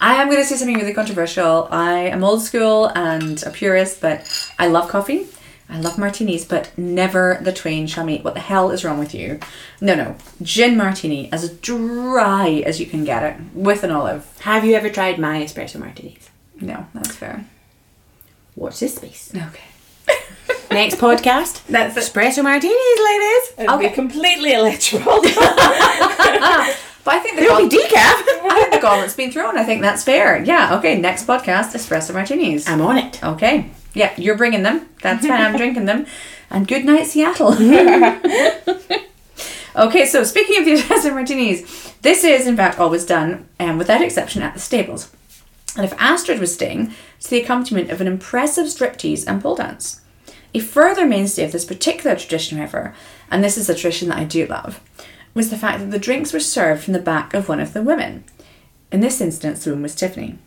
I 0.00 0.16
am 0.16 0.28
going 0.28 0.38
to 0.40 0.44
say 0.44 0.54
something 0.54 0.76
really 0.76 0.92
controversial. 0.94 1.66
I 1.72 1.94
am 1.94 2.22
old 2.22 2.42
school 2.42 2.86
and 2.94 3.42
a 3.42 3.50
purist, 3.50 4.00
but 4.00 4.20
I 4.58 4.68
love 4.68 4.88
coffee. 4.88 5.26
I 5.68 5.80
love 5.80 5.98
martinis, 5.98 6.44
but 6.44 6.76
never 6.76 7.38
the 7.40 7.52
twain 7.52 7.86
shall 7.86 8.04
meet. 8.04 8.22
What 8.22 8.34
the 8.34 8.40
hell 8.40 8.70
is 8.70 8.84
wrong 8.84 8.98
with 8.98 9.14
you? 9.14 9.40
No, 9.80 9.94
no. 9.94 10.16
Gin 10.42 10.76
martini 10.76 11.32
as 11.32 11.50
dry 11.58 12.62
as 12.66 12.80
you 12.80 12.86
can 12.86 13.04
get 13.04 13.22
it 13.22 13.36
with 13.54 13.82
an 13.82 13.90
olive. 13.90 14.26
Have 14.40 14.64
you 14.64 14.74
ever 14.74 14.90
tried 14.90 15.18
my 15.18 15.42
espresso 15.42 15.80
martinis? 15.80 16.30
No, 16.60 16.86
that's 16.94 17.16
fair. 17.16 17.46
Watch 18.56 18.78
this 18.80 18.94
space. 18.96 19.32
Okay. 19.34 19.64
Next 20.70 20.96
podcast. 20.96 21.66
That's 21.66 21.96
it. 21.96 22.00
Espresso 22.00 22.42
martinis, 22.42 22.76
ladies. 22.76 23.54
It'll 23.58 23.78
be 23.78 23.88
completely 23.88 24.52
illegible. 24.52 25.22
But 27.04 27.16
I 27.16 27.20
think 27.20 27.36
the, 27.36 27.42
be 27.42 27.76
decaf. 27.76 27.90
I 28.50 28.60
think 28.60 28.72
the 28.72 28.80
gauntlet's 28.80 29.14
been 29.14 29.30
thrown. 29.30 29.58
I 29.58 29.64
think 29.64 29.82
that's 29.82 30.02
fair. 30.02 30.42
Yeah, 30.42 30.78
okay. 30.78 30.98
Next 30.98 31.26
podcast, 31.26 31.74
espresso 31.74 32.14
martinis. 32.14 32.66
I'm 32.66 32.80
on 32.80 32.96
it. 32.96 33.22
Okay. 33.22 33.70
Yeah, 33.94 34.12
you're 34.18 34.36
bringing 34.36 34.62
them. 34.62 34.88
That's 35.02 35.26
fine. 35.26 35.40
I'm 35.40 35.56
drinking 35.62 35.86
them. 35.86 36.06
And 36.50 36.68
good 36.68 36.84
night, 36.84 37.06
Seattle. 37.06 37.52
okay, 39.76 40.06
so 40.06 40.24
speaking 40.24 40.58
of 40.58 40.64
the 40.64 40.74
espresso 40.76 41.14
martinis, 41.14 41.94
this 42.02 42.22
is 42.24 42.46
in 42.46 42.56
fact 42.56 42.78
always 42.78 43.06
done, 43.06 43.48
um, 43.58 43.78
without 43.78 44.02
exception, 44.02 44.42
at 44.42 44.54
the 44.54 44.60
stables. 44.60 45.10
And 45.76 45.84
if 45.84 45.94
Astrid 45.98 46.38
was 46.38 46.54
staying, 46.54 46.92
to 47.20 47.30
the 47.30 47.40
accompaniment 47.40 47.90
of 47.90 48.00
an 48.00 48.06
impressive 48.06 48.66
striptease 48.66 49.26
and 49.26 49.42
pole 49.42 49.56
dance. 49.56 50.02
A 50.52 50.60
further 50.60 51.06
mainstay 51.06 51.44
of 51.44 51.52
this 51.52 51.64
particular 51.64 52.14
tradition, 52.14 52.58
however, 52.58 52.94
and 53.30 53.42
this 53.42 53.56
is 53.56 53.68
a 53.68 53.74
tradition 53.74 54.08
that 54.08 54.18
I 54.18 54.24
do 54.24 54.46
love, 54.46 54.80
was 55.32 55.50
the 55.50 55.56
fact 55.58 55.80
that 55.80 55.90
the 55.90 55.98
drinks 55.98 56.32
were 56.32 56.40
served 56.40 56.84
from 56.84 56.92
the 56.92 57.00
back 57.00 57.34
of 57.34 57.48
one 57.48 57.58
of 57.58 57.72
the 57.72 57.82
women. 57.82 58.24
In 58.92 59.00
this 59.00 59.20
instance, 59.20 59.64
the 59.64 59.70
woman 59.70 59.82
was 59.82 59.96
Tiffany. 59.96 60.38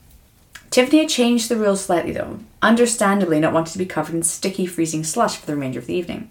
Tiffany 0.69 0.99
had 0.99 1.09
changed 1.09 1.49
the 1.49 1.55
rules 1.55 1.83
slightly 1.83 2.11
though, 2.11 2.39
understandably 2.61 3.39
not 3.39 3.53
wanting 3.53 3.71
to 3.71 3.77
be 3.77 3.85
covered 3.85 4.15
in 4.15 4.23
sticky, 4.23 4.65
freezing 4.65 5.03
slush 5.03 5.37
for 5.37 5.45
the 5.45 5.53
remainder 5.53 5.79
of 5.79 5.87
the 5.87 5.95
evening. 5.95 6.29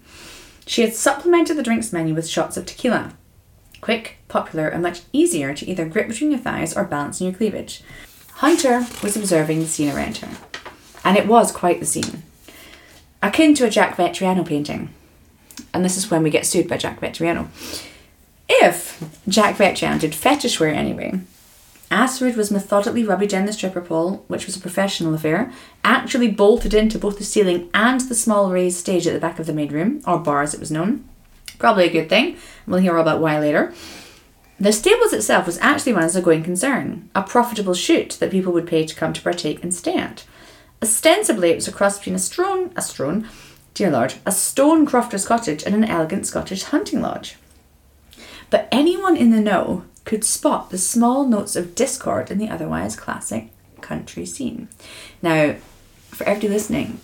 She 0.65 0.81
had 0.81 0.93
supplemented 0.93 1.57
the 1.57 1.63
drinks 1.63 1.93
menu 1.93 2.13
with 2.13 2.27
shots 2.27 2.57
of 2.57 2.65
tequila. 2.65 3.13
Quick, 3.81 4.17
popular, 4.27 4.67
and 4.67 4.83
much 4.83 5.01
easier 5.13 5.53
to 5.53 5.65
either 5.65 5.87
grip 5.87 6.07
between 6.07 6.31
your 6.31 6.39
thighs 6.39 6.75
or 6.75 6.83
balance 6.83 7.21
in 7.21 7.27
your 7.27 7.35
cleavage. 7.35 7.83
Hunter 8.35 8.85
was 9.01 9.15
observing 9.15 9.59
the 9.59 9.67
scene 9.67 9.95
around 9.95 10.17
her, 10.17 10.37
and 11.03 11.17
it 11.17 11.27
was 11.27 11.51
quite 11.51 11.79
the 11.79 11.85
scene. 11.85 12.23
Akin 13.21 13.53
to 13.55 13.65
a 13.65 13.69
Jack 13.69 13.97
Vettriano 13.97 14.45
painting. 14.45 14.93
And 15.73 15.83
this 15.83 15.97
is 15.97 16.11
when 16.11 16.21
we 16.21 16.29
get 16.29 16.45
sued 16.45 16.67
by 16.67 16.77
Jack 16.77 16.99
Vettriano. 16.99 17.47
If 18.47 19.21
Jack 19.27 19.57
Vettriano 19.57 19.99
did 19.99 20.13
fetish 20.13 20.59
wear 20.59 20.69
anyway, 20.69 21.19
Astrid 21.89 22.35
was 22.35 22.51
methodically 22.51 23.03
rubbing 23.03 23.29
down 23.29 23.45
the 23.45 23.53
stripper 23.53 23.81
pole, 23.81 24.25
which 24.27 24.45
was 24.45 24.57
a 24.57 24.61
professional 24.61 25.13
affair, 25.13 25.51
actually 25.83 26.29
bolted 26.29 26.73
into 26.73 26.99
both 26.99 27.17
the 27.17 27.23
ceiling 27.23 27.69
and 27.73 28.01
the 28.01 28.15
small 28.15 28.51
raised 28.51 28.77
stage 28.77 29.07
at 29.07 29.13
the 29.13 29.19
back 29.19 29.39
of 29.39 29.45
the 29.45 29.53
main 29.53 29.71
room, 29.71 30.01
or 30.05 30.17
bar 30.17 30.41
as 30.41 30.53
it 30.53 30.59
was 30.59 30.71
known. 30.71 31.07
Probably 31.59 31.85
a 31.85 31.91
good 31.91 32.09
thing. 32.09 32.37
We'll 32.65 32.79
hear 32.79 32.95
all 32.95 33.01
about 33.01 33.21
why 33.21 33.39
later. 33.39 33.73
The 34.59 34.73
stables 34.73 35.13
itself 35.13 35.45
was 35.45 35.59
actually 35.59 35.93
run 35.93 36.03
as 36.03 36.15
a 36.15 36.21
going 36.21 36.43
concern, 36.43 37.09
a 37.15 37.21
profitable 37.21 37.73
shoot 37.73 38.17
that 38.19 38.31
people 38.31 38.51
would 38.53 38.67
pay 38.67 38.85
to 38.85 38.95
come 38.95 39.13
to 39.13 39.21
partake 39.21 39.63
and 39.63 39.73
stay 39.73 39.95
at. 39.95 40.25
Ostensibly, 40.81 41.51
it 41.51 41.55
was 41.55 41.67
a 41.67 41.71
cross 41.71 41.97
between 41.97 42.15
a 42.15 42.19
strone, 42.19 42.71
a 42.75 42.81
strone, 42.81 43.27
dear 43.73 43.91
lord, 43.91 44.15
a 44.25 44.31
stone 44.31 44.85
crofter's 44.85 45.27
cottage 45.27 45.63
and 45.63 45.75
an 45.75 45.83
elegant 45.83 46.25
Scottish 46.25 46.63
hunting 46.63 47.01
lodge. 47.01 47.37
But 48.49 48.67
anyone 48.71 49.15
in 49.15 49.31
the 49.31 49.41
know 49.41 49.85
could 50.07 50.23
spot 50.23 50.69
the 50.69 50.77
small 50.77 51.27
notes 51.27 51.57
of 51.57 51.75
discord 51.75 52.31
in 52.31 52.37
the 52.37 52.47
otherwise 52.47 52.95
classic 52.95 53.49
country 53.81 54.25
scene. 54.25 54.69
Now, 55.21 55.55
for 56.11 56.23
everybody 56.23 56.47
listening, 56.47 57.01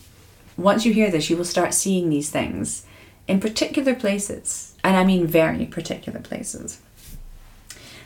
once 0.56 0.86
you 0.86 0.94
hear 0.94 1.12
this, 1.12 1.30
you 1.30 1.36
will 1.36 1.44
start 1.44 1.74
seeing 1.74 2.10
these 2.10 2.30
things 2.30 2.86
in 3.28 3.42
particular 3.42 3.94
places, 3.94 4.76
and 4.86 4.96
I 4.96 5.04
mean 5.04 5.28
very 5.28 5.66
particular 5.66 6.22
places. 6.22 6.80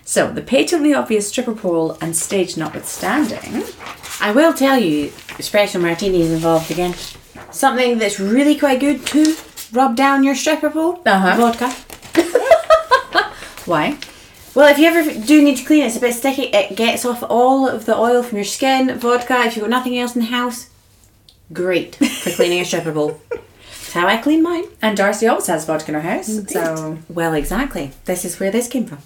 So, 0.03 0.31
the 0.31 0.41
patently 0.41 0.95
obvious 0.95 1.29
stripper 1.29 1.53
pole 1.53 1.95
and 2.01 2.15
stage 2.15 2.57
notwithstanding, 2.57 3.65
I 4.19 4.31
will 4.31 4.53
tell 4.53 4.79
you, 4.79 5.10
espresso 5.38 5.79
martini 5.79 6.21
is 6.21 6.31
involved 6.31 6.71
again. 6.71 6.95
Something 7.51 7.99
that's 7.99 8.19
really 8.19 8.57
quite 8.57 8.79
good 8.79 9.05
to 9.07 9.36
rub 9.71 9.95
down 9.95 10.23
your 10.23 10.33
stripper 10.33 10.71
pole. 10.71 11.03
Uh-huh. 11.05 11.38
Vodka. 11.38 11.69
why? 13.65 13.99
Well, 14.58 14.72
if 14.72 14.80
you 14.80 14.88
ever 14.88 15.24
do 15.24 15.43
need 15.43 15.58
to 15.58 15.65
clean 15.65 15.84
it, 15.84 15.86
it's 15.86 15.98
a 15.98 16.00
bit 16.00 16.15
sticky. 16.15 16.46
It 16.46 16.76
gets 16.76 17.06
off 17.06 17.22
all 17.30 17.67
of 17.67 17.86
the 17.86 17.96
oil 17.96 18.24
from 18.24 18.39
your 18.39 18.43
skin. 18.43 18.98
Vodka, 18.98 19.41
if 19.41 19.56
you've 19.56 19.62
got 19.62 19.70
nothing 19.70 20.00
else 20.00 20.15
in 20.15 20.22
the 20.22 20.30
house, 20.30 20.72
great 21.54 21.96
for 21.98 22.32
cleaning 22.32 22.62
a 22.62 22.65
stripper 22.65 22.91
pole. 22.91 23.22
That's 23.30 23.93
how 23.93 24.08
I 24.08 24.17
clean 24.17 24.41
mine. 24.41 24.63
And 24.82 24.98
Darcey 24.98 25.30
always 25.30 25.46
has 25.46 25.67
vodka 25.67 25.89
in 25.89 25.93
her 25.93 26.02
house, 26.02 26.39
so 26.52 26.98
Well, 27.08 27.36
exactly. 27.36 27.91
This 28.06 28.26
is 28.26 28.39
where 28.39 28.50
this 28.50 28.67
came 28.67 28.88
from. 28.88 28.98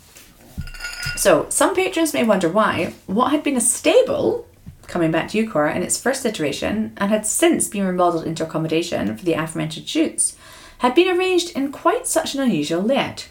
So, 1.18 1.48
some 1.50 1.76
patrons 1.76 2.14
may 2.14 2.24
wonder 2.24 2.48
why 2.48 2.94
what 3.08 3.32
had 3.32 3.44
been 3.44 3.58
a 3.58 3.62
stable, 3.62 4.48
coming 4.88 5.12
back 5.12 5.32
to 5.32 5.38
you, 5.38 5.52
Cora, 5.52 5.76
in 5.76 5.84
its 5.84 6.00
first 6.00 6.26
iteration, 6.26 6.94
and 6.96 7.12
had 7.12 7.26
since 7.26 7.68
been 7.68 7.86
remodeled 7.86 8.26
into 8.26 8.46
accommodation 8.46 9.18
for 9.18 9.26
the 9.26 9.34
aforementioned 9.34 9.90
shoots, 9.90 10.38
had 10.78 10.96
been 10.96 11.14
arranged 11.14 11.50
in 11.58 11.74
quite 11.74 12.08
such 12.08 12.36
an 12.36 12.40
unusual 12.42 12.82
layout. 12.82 13.28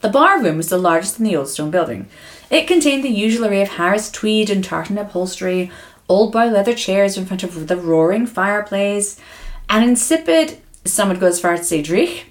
The 0.00 0.08
bar 0.08 0.42
room 0.42 0.56
was 0.56 0.68
the 0.68 0.78
largest 0.78 1.18
in 1.18 1.24
the 1.24 1.36
old 1.36 1.48
stone 1.48 1.70
building. 1.70 2.08
It 2.50 2.66
contained 2.66 3.04
the 3.04 3.08
usual 3.08 3.46
array 3.46 3.62
of 3.62 3.68
Harris 3.68 4.10
tweed 4.10 4.50
and 4.50 4.62
tartan 4.62 4.98
upholstery, 4.98 5.70
old 6.08 6.32
boy 6.32 6.46
leather 6.46 6.74
chairs 6.74 7.16
in 7.16 7.26
front 7.26 7.42
of 7.42 7.68
the 7.68 7.76
roaring 7.76 8.26
fireplace, 8.26 9.20
and 9.68 9.84
insipid, 9.84 10.58
some 10.84 11.08
would 11.08 11.20
go 11.20 11.26
as 11.26 11.40
far 11.40 11.52
as 11.52 11.60
to 11.60 11.66
say 11.66 11.82
dreich, 11.82 12.24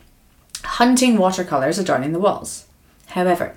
hunting 0.63 1.17
watercolours 1.17 1.77
adorning 1.77 2.13
the 2.13 2.19
walls. 2.19 2.65
However, 3.07 3.55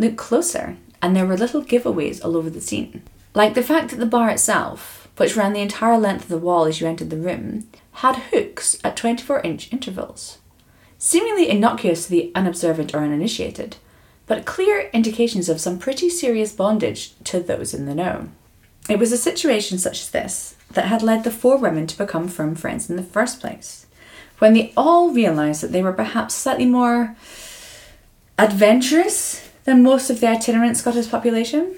Look 0.00 0.16
closer, 0.16 0.76
and 1.02 1.16
there 1.16 1.26
were 1.26 1.36
little 1.36 1.62
giveaways 1.62 2.24
all 2.24 2.36
over 2.36 2.48
the 2.48 2.60
scene. 2.60 3.02
Like 3.34 3.54
the 3.54 3.64
fact 3.64 3.90
that 3.90 3.96
the 3.96 4.06
bar 4.06 4.30
itself, 4.30 5.08
which 5.16 5.34
ran 5.36 5.52
the 5.52 5.60
entire 5.60 5.98
length 5.98 6.24
of 6.24 6.28
the 6.28 6.38
wall 6.38 6.66
as 6.66 6.80
you 6.80 6.86
entered 6.86 7.10
the 7.10 7.16
room, 7.16 7.66
had 7.94 8.14
hooks 8.30 8.78
at 8.84 8.96
24 8.96 9.40
inch 9.40 9.72
intervals. 9.72 10.38
Seemingly 10.98 11.48
innocuous 11.48 12.04
to 12.04 12.10
the 12.10 12.32
unobservant 12.34 12.92
or 12.92 12.98
uninitiated, 12.98 13.76
but 14.26 14.44
clear 14.44 14.90
indications 14.92 15.48
of 15.48 15.60
some 15.60 15.78
pretty 15.78 16.10
serious 16.10 16.52
bondage 16.52 17.14
to 17.24 17.40
those 17.40 17.72
in 17.72 17.86
the 17.86 17.94
know. 17.94 18.28
It 18.88 18.98
was 18.98 19.12
a 19.12 19.16
situation 19.16 19.78
such 19.78 20.00
as 20.00 20.10
this 20.10 20.56
that 20.72 20.86
had 20.86 21.02
led 21.02 21.22
the 21.22 21.30
four 21.30 21.56
women 21.56 21.86
to 21.86 21.98
become 21.98 22.26
firm 22.26 22.54
friends 22.54 22.90
in 22.90 22.96
the 22.96 23.02
first 23.02 23.40
place, 23.40 23.86
when 24.38 24.54
they 24.54 24.72
all 24.76 25.10
realised 25.10 25.62
that 25.62 25.72
they 25.72 25.82
were 25.82 25.92
perhaps 25.92 26.34
slightly 26.34 26.66
more 26.66 27.16
adventurous 28.36 29.48
than 29.64 29.82
most 29.82 30.10
of 30.10 30.20
the 30.20 30.26
itinerant 30.26 30.76
Scottish 30.76 31.10
population. 31.10 31.76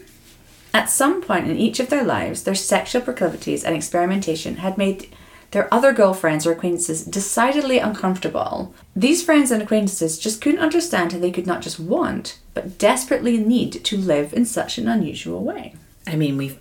At 0.72 0.88
some 0.88 1.20
point 1.20 1.48
in 1.48 1.56
each 1.56 1.80
of 1.80 1.90
their 1.90 2.04
lives, 2.04 2.44
their 2.44 2.54
sexual 2.54 3.02
proclivities 3.02 3.64
and 3.64 3.74
experimentation 3.74 4.56
had 4.56 4.78
made 4.78 5.14
their 5.50 5.72
other 5.72 5.92
girlfriends 5.92 6.46
or 6.46 6.52
acquaintances 6.52 7.04
decidedly 7.04 7.78
uncomfortable. 7.78 8.74
These 8.94 9.22
friends 9.24 9.50
and 9.50 9.62
acquaintances 9.62 10.18
just 10.18 10.40
couldn't 10.40 10.60
understand 10.60 11.12
how 11.12 11.18
they 11.18 11.30
could 11.32 11.46
not 11.46 11.62
just 11.62 11.80
want, 11.80 12.38
but 12.54 12.78
desperately 12.78 13.36
need 13.38 13.84
to 13.84 13.96
live 13.96 14.32
in 14.32 14.44
such 14.44 14.78
an 14.78 14.88
unusual 14.88 15.42
way. 15.42 15.74
I 16.06 16.16
mean, 16.16 16.36
we've 16.36 16.58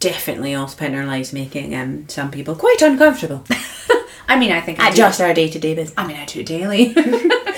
definitely 0.00 0.54
all 0.54 0.68
spent 0.68 0.94
our 0.94 1.06
lives 1.06 1.32
making 1.32 1.74
um, 1.74 2.08
some 2.08 2.30
people 2.30 2.54
quite 2.54 2.82
uncomfortable 2.82 3.44
I 4.28 4.38
mean, 4.38 4.52
I 4.52 4.60
think 4.60 4.80
I 4.80 4.90
do- 4.90 4.96
just 4.96 5.20
our 5.20 5.32
day 5.32 5.48
to 5.48 5.58
day 5.58 5.74
business. 5.74 5.94
I 5.96 6.06
mean, 6.06 6.16
I 6.16 6.24
do 6.24 6.40
it 6.40 6.46
daily. 6.46 6.94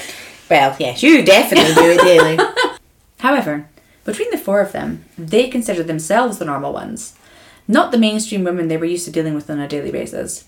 Well, 0.51 0.75
yes, 0.79 1.03
you 1.03 1.23
definitely 1.23 1.75
do 1.75 1.91
it 1.91 2.01
daily. 2.01 2.39
However, 3.19 3.69
between 4.07 4.31
the 4.31 4.39
four 4.39 4.63
of 4.63 4.73
them, 4.73 5.05
they 5.19 5.49
consider 5.49 5.83
themselves 5.83 6.39
the 6.39 6.47
normal 6.47 6.73
ones, 6.73 7.15
not 7.69 7.93
the 7.93 7.99
mainstream 7.99 8.43
women 8.45 8.67
they 8.69 8.77
were 8.77 8.85
used 8.87 9.05
to 9.05 9.13
dealing 9.13 9.35
with 9.35 9.49
on 9.51 9.61
a 9.61 9.69
daily 9.69 9.93
basis. 9.93 10.45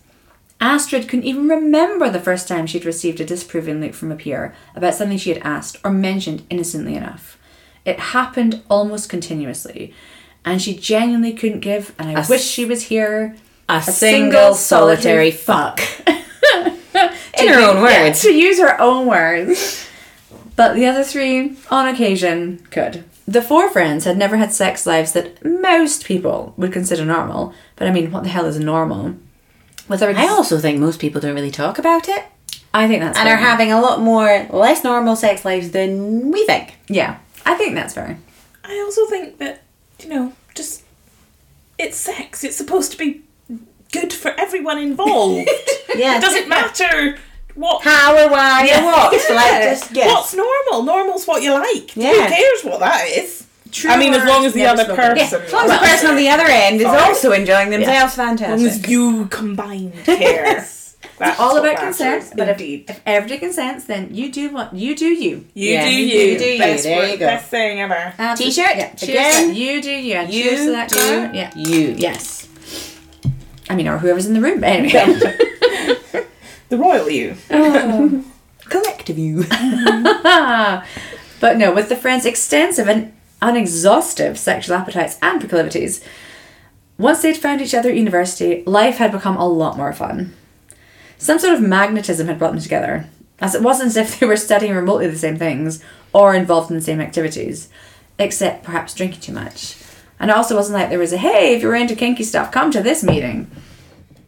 Astrid 0.60 1.08
couldn't 1.08 1.24
even 1.24 1.48
remember 1.48 2.10
the 2.10 2.20
first 2.20 2.46
time 2.48 2.66
she'd 2.66 2.84
received 2.84 3.20
a 3.20 3.24
disapproving 3.24 3.80
look 3.80 3.94
from 3.94 4.10
a 4.12 4.16
peer 4.16 4.54
about 4.74 4.94
something 4.94 5.16
she 5.18 5.30
had 5.32 5.42
asked 5.42 5.78
or 5.84 5.90
mentioned 5.90 6.44
innocently 6.50 6.94
enough. 6.96 7.38
It 7.84 7.98
happened 7.98 8.62
almost 8.68 9.08
continuously, 9.08 9.94
and 10.44 10.60
she 10.60 10.74
genuinely 10.76 11.32
couldn't 11.32 11.60
give, 11.60 11.94
and 11.98 12.10
I 12.16 12.22
A 12.22 12.26
wish 12.28 12.42
she 12.42 12.64
was 12.66 12.82
here. 12.84 13.36
A, 13.70 13.80
single, 13.82 14.52
solitary 14.54 15.30
fuck. 15.30 15.80
In 16.06 17.48
her 17.48 17.60
own 17.60 17.76
Yeah, 17.76 18.04
words. 18.08 18.20
to 18.22 18.32
use 18.32 18.58
her 18.58 18.78
own 18.80 19.06
words. 19.06 19.86
But 20.60 20.74
the 20.74 20.84
other 20.84 21.04
three, 21.04 21.56
on 21.70 21.88
occasion, 21.88 22.58
could. 22.70 23.04
The 23.26 23.40
four 23.40 23.70
friends 23.70 24.04
had 24.04 24.18
never 24.18 24.36
had 24.36 24.52
sex 24.52 24.84
lives 24.84 25.12
that 25.12 25.42
most 25.42 26.04
people 26.04 26.52
would 26.58 26.70
consider 26.70 27.02
normal. 27.02 27.54
But 27.76 27.88
I 27.88 27.92
mean, 27.92 28.12
what 28.12 28.24
the 28.24 28.28
hell 28.28 28.44
is 28.44 28.60
normal? 28.60 29.14
With 29.88 30.00
their 30.00 30.10
ex- 30.10 30.18
I 30.18 30.28
also 30.28 30.58
think 30.58 30.78
most 30.78 31.00
people 31.00 31.18
don't 31.18 31.34
really 31.34 31.50
talk 31.50 31.78
about 31.78 32.10
it 32.10 32.24
I 32.74 32.86
think 32.88 33.00
that's 33.00 33.18
and 33.18 33.26
fair. 33.26 33.36
are 33.38 33.40
having 33.40 33.72
a 33.72 33.80
lot 33.80 34.02
more 34.02 34.46
less 34.50 34.84
normal 34.84 35.16
sex 35.16 35.46
lives 35.46 35.70
than 35.70 36.30
we 36.30 36.44
think. 36.44 36.74
Yeah, 36.88 37.20
I 37.46 37.54
think 37.54 37.74
that's 37.74 37.94
fair. 37.94 38.18
I 38.62 38.78
also 38.80 39.06
think 39.06 39.38
that, 39.38 39.62
you 40.00 40.10
know, 40.10 40.34
just 40.54 40.82
it's 41.78 41.96
sex. 41.96 42.44
It's 42.44 42.56
supposed 42.58 42.92
to 42.92 42.98
be 42.98 43.22
good 43.92 44.12
for 44.12 44.32
everyone 44.32 44.76
involved. 44.78 45.48
Yeah. 45.96 46.18
it 46.18 46.20
doesn't 46.20 46.48
matter 46.48 47.18
what 47.54 47.82
How 47.82 48.16
or 48.16 48.30
why 48.30 48.68
or 48.78 48.84
what. 48.84 49.20
So 49.26 49.34
like 49.34 49.62
just 49.62 49.90
yes. 49.94 50.10
What's 50.12 50.34
normal? 50.34 50.82
Normal's 50.84 51.26
what 51.26 51.42
you 51.42 51.52
like. 51.52 51.96
Yeah. 51.96 52.12
Who 52.12 52.34
cares 52.34 52.64
what 52.64 52.80
that 52.80 53.06
is? 53.08 53.46
True 53.72 53.90
I 53.90 53.96
mean, 53.98 54.12
as 54.14 54.24
long 54.26 54.44
as 54.44 54.52
the 54.52 54.66
other 54.66 54.82
never 54.82 54.94
spoken. 54.94 55.14
person, 55.16 55.42
As 55.42 55.52
long 55.52 55.62
as 55.64 55.70
the 55.70 55.76
loves 55.76 55.88
person 55.92 56.10
on 56.10 56.16
the 56.16 56.28
other 56.28 56.46
end 56.46 56.76
is 56.80 56.86
Sorry. 56.88 56.98
also 57.02 57.32
enjoying 57.32 57.70
themselves, 57.70 58.14
fantastic. 58.16 58.48
as 58.48 58.60
long 58.60 58.68
fantastic. 58.70 58.84
as 58.84 58.90
you 58.90 59.26
combined 59.26 59.94
care. 60.04 60.66
That's 61.18 61.38
all 61.38 61.56
about 61.56 61.74
matters, 61.74 61.96
consent. 61.98 62.32
But 62.36 62.48
if, 62.48 62.60
indeed. 62.60 62.84
if 62.90 63.00
everybody 63.06 63.38
consents, 63.38 63.84
then 63.84 64.12
you 64.14 64.32
do 64.32 64.50
what 64.52 64.74
you 64.74 64.96
do. 64.96 65.06
You. 65.06 65.44
you 65.54 65.72
Yeah, 65.74 65.84
do 65.84 65.94
you 65.94 66.04
you. 66.32 66.38
do 66.38 66.44
you. 66.46 66.58
Best 66.58 66.82
There 66.82 66.96
word- 66.98 67.10
you 67.12 67.16
go. 67.18 67.26
Best 67.26 67.48
thing 67.50 67.80
ever. 67.80 68.14
Um, 68.18 68.36
T-shirt, 68.36 68.76
Yeah. 68.76 68.94
Cheers. 68.94 69.10
again. 69.10 69.54
You 69.54 69.82
do 69.82 69.90
you. 69.90 70.14
And 70.14 70.32
You 70.34 70.42
cheers 70.42 70.60
to 70.66 70.70
that 70.72 70.88
do 70.88 70.96
car. 70.96 71.30
Yeah. 71.34 71.52
you. 71.56 71.94
Yes. 71.96 72.48
I 73.68 73.76
mean, 73.76 73.86
or 73.86 73.98
whoever's 73.98 74.26
in 74.26 74.34
the 74.34 74.40
room. 74.40 74.64
Anyway. 74.64 75.36
The 76.70 76.78
royal 76.78 77.10
you. 77.10 77.36
Oh. 77.50 78.24
Collective 78.64 79.18
you. 79.18 79.42
but 79.48 80.86
no, 81.56 81.74
with 81.74 81.88
the 81.88 81.96
friends' 81.96 82.24
extensive 82.24 82.88
and 82.88 83.12
unexhaustive 83.42 84.38
sexual 84.38 84.76
appetites 84.76 85.18
and 85.20 85.40
proclivities, 85.40 86.02
once 86.96 87.22
they'd 87.22 87.36
found 87.36 87.60
each 87.60 87.74
other 87.74 87.90
at 87.90 87.96
university, 87.96 88.62
life 88.66 88.98
had 88.98 89.10
become 89.10 89.36
a 89.36 89.48
lot 89.48 89.76
more 89.76 89.92
fun. 89.92 90.34
Some 91.18 91.40
sort 91.40 91.54
of 91.54 91.60
magnetism 91.60 92.28
had 92.28 92.38
brought 92.38 92.52
them 92.52 92.60
together, 92.60 93.06
as 93.40 93.54
it 93.54 93.62
wasn't 93.62 93.88
as 93.88 93.96
if 93.96 94.20
they 94.20 94.26
were 94.26 94.36
studying 94.36 94.74
remotely 94.74 95.08
the 95.08 95.18
same 95.18 95.36
things 95.36 95.82
or 96.12 96.34
involved 96.34 96.70
in 96.70 96.76
the 96.76 96.82
same 96.82 97.00
activities, 97.00 97.68
except 98.18 98.62
perhaps 98.62 98.94
drinking 98.94 99.20
too 99.20 99.32
much. 99.32 99.76
And 100.20 100.30
it 100.30 100.36
also 100.36 100.54
wasn't 100.54 100.78
like 100.78 100.90
there 100.90 100.98
was 101.00 101.12
a 101.12 101.18
hey, 101.18 101.54
if 101.54 101.62
you're 101.62 101.74
into 101.74 101.96
kinky 101.96 102.22
stuff, 102.22 102.52
come 102.52 102.70
to 102.70 102.82
this 102.82 103.02
meeting. 103.02 103.50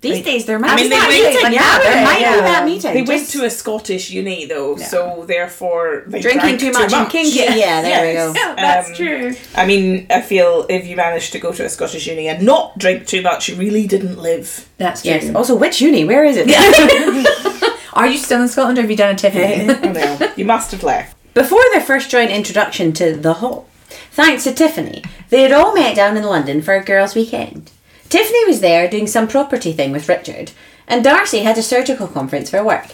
These 0.03 0.25
days 0.25 0.47
there 0.47 0.59
might 0.59 0.73
I 0.73 0.75
mean, 0.75 0.85
be 0.87 0.89
they 0.91 0.97
that 0.97 1.09
went- 1.09 1.23
meeting. 1.23 1.43
like, 1.45 1.55
yeah, 1.55 1.79
there 1.79 1.95
yeah, 1.95 2.05
might 2.05 2.21
yeah. 2.21 2.35
be 2.35 2.41
that 2.41 2.65
meeting. 2.65 2.95
They 2.95 3.03
went 3.03 3.29
to 3.29 3.45
a 3.45 3.51
Scottish 3.51 4.11
uni 4.11 4.47
though, 4.47 4.77
so 4.77 5.25
therefore 5.29 6.03
they 6.09 6.21
drinking 6.21 6.57
drank 6.59 6.61
too 6.61 6.73
much 6.73 6.93
and 6.93 7.09
kinky. 7.09 7.39
Yeah, 7.39 7.83
there 7.83 8.09
we 8.09 8.13
go. 8.15 8.33
Yes. 8.35 8.57
that's 8.57 8.89
um, 8.89 8.95
true. 8.97 9.35
I 9.55 9.65
mean, 9.65 10.09
I 10.11 10.21
feel 10.21 10.67
if 10.69 10.89
you 10.89 10.97
managed 10.97 11.31
to 11.33 11.39
go 11.39 11.53
to 11.53 11.65
a 11.65 11.69
Scottish 11.69 12.09
uni 12.09 12.27
and 12.29 12.45
not 12.45 12.77
drink 12.79 13.07
too 13.07 13.23
much, 13.23 13.49
you 13.49 13.55
really 13.55 13.87
didn't 13.87 14.19
live. 14.19 14.69
That's 14.77 15.03
true. 15.03 15.13
Yes. 15.13 15.33
Also, 15.37 15.55
which 15.55 15.81
uni? 15.81 16.05
Where 16.05 16.25
is 16.25 16.37
it? 16.37 16.49
Are 17.93 18.09
you 18.09 18.19
still 18.19 18.43
in 18.43 18.49
Scotland 18.49 18.79
or 18.79 18.83
have 18.83 18.91
you 18.91 18.97
done 18.97 19.15
a 19.15 19.19
Tiffany? 19.19 19.71
Oh 19.71 19.93
no, 19.93 20.33
you 20.35 20.45
must 20.45 20.73
have 20.73 20.83
left. 20.83 21.17
Before 21.33 21.63
their 21.73 21.81
first 21.81 22.11
joint 22.11 22.33
introduction 22.33 22.93
to 22.95 23.15
the 23.15 23.35
Hall, 23.35 23.69
thanks 24.11 24.43
to 24.45 24.53
Tiffany, 24.53 25.05
they 25.29 25.43
had 25.43 25.53
all 25.53 25.73
met 25.75 25.95
down 25.95 26.17
in 26.17 26.25
London 26.25 26.61
for 26.61 26.75
a 26.75 26.85
girls' 26.85 27.15
weekend. 27.15 27.71
Tiffany 28.13 28.45
was 28.45 28.61
there 28.61 28.91
doing 28.91 29.07
some 29.07 29.27
property 29.27 29.73
thing 29.73 29.91
with 29.91 30.07
Richard, 30.07 30.53
and 30.87 31.03
Darcey 31.03 31.45
had 31.45 31.57
a 31.57 31.63
surgical 31.63 32.07
conference 32.07 32.51
for 32.51 32.63
work. 32.63 32.89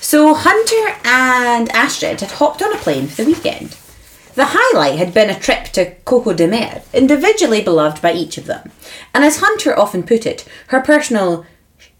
So 0.00 0.34
Hunter 0.34 0.98
and 1.04 1.68
Astrid 1.68 2.20
had 2.20 2.32
hopped 2.32 2.60
on 2.60 2.74
a 2.74 2.78
plane 2.78 3.06
for 3.06 3.22
the 3.22 3.30
weekend. 3.30 3.76
The 4.34 4.46
highlight 4.48 4.98
had 4.98 5.14
been 5.14 5.30
a 5.30 5.38
trip 5.38 5.66
to 5.74 5.94
Coco 6.04 6.32
de 6.32 6.48
Mer, 6.48 6.82
individually 6.92 7.62
beloved 7.62 8.02
by 8.02 8.14
each 8.14 8.36
of 8.36 8.46
them. 8.46 8.72
And 9.14 9.22
as 9.22 9.38
Hunter 9.38 9.78
often 9.78 10.02
put 10.02 10.26
it, 10.26 10.44
her 10.66 10.80
personal 10.80 11.46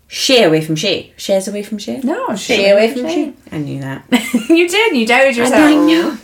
she 0.08 0.42
away 0.42 0.62
from 0.62 0.74
she. 0.74 1.12
Shays 1.16 1.46
away 1.46 1.62
from 1.62 1.78
she? 1.78 1.98
No, 1.98 2.34
she 2.34 2.66
away 2.66 2.92
from 2.92 3.02
shay. 3.02 3.34
I 3.52 3.58
knew 3.58 3.80
that. 3.82 4.04
you 4.50 4.68
did. 4.68 4.96
You 4.96 5.06
doubted 5.06 5.36
yourself. 5.36 5.62
I 5.62 5.74
know. 5.76 6.18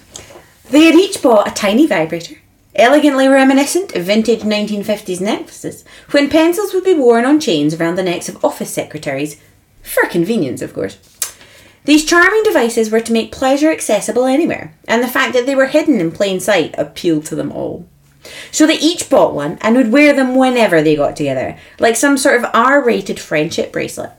They 0.70 0.82
had 0.82 0.96
each 0.96 1.22
bought 1.22 1.46
a 1.46 1.52
tiny 1.52 1.86
vibrator, 1.86 2.38
elegantly 2.78 3.28
reminiscent 3.28 3.94
of 3.94 4.04
vintage 4.04 4.40
1950s 4.40 5.20
necklaces, 5.20 5.84
when 6.12 6.30
pencils 6.30 6.72
would 6.72 6.84
be 6.84 6.94
worn 6.94 7.24
on 7.24 7.40
chains 7.40 7.74
around 7.74 7.96
the 7.96 8.02
necks 8.02 8.28
of 8.28 8.42
office 8.44 8.72
secretaries, 8.72 9.40
for 9.82 10.06
convenience, 10.08 10.62
of 10.62 10.72
course. 10.72 10.98
These 11.84 12.04
charming 12.04 12.42
devices 12.42 12.90
were 12.90 13.00
to 13.00 13.12
make 13.12 13.32
pleasure 13.32 13.70
accessible 13.70 14.26
anywhere, 14.26 14.74
and 14.86 15.02
the 15.02 15.08
fact 15.08 15.32
that 15.32 15.46
they 15.46 15.54
were 15.54 15.66
hidden 15.66 16.00
in 16.00 16.12
plain 16.12 16.38
sight 16.38 16.74
appealed 16.78 17.24
to 17.26 17.34
them 17.34 17.50
all. 17.50 17.88
So 18.50 18.66
they 18.66 18.78
each 18.78 19.08
bought 19.08 19.34
one 19.34 19.58
and 19.60 19.76
would 19.76 19.92
wear 19.92 20.14
them 20.14 20.34
whenever 20.34 20.82
they 20.82 20.96
got 20.96 21.16
together, 21.16 21.58
like 21.78 21.96
some 21.96 22.18
sort 22.18 22.36
of 22.36 22.50
R 22.52 22.84
rated 22.84 23.18
friendship 23.18 23.72
bracelet. 23.72 24.12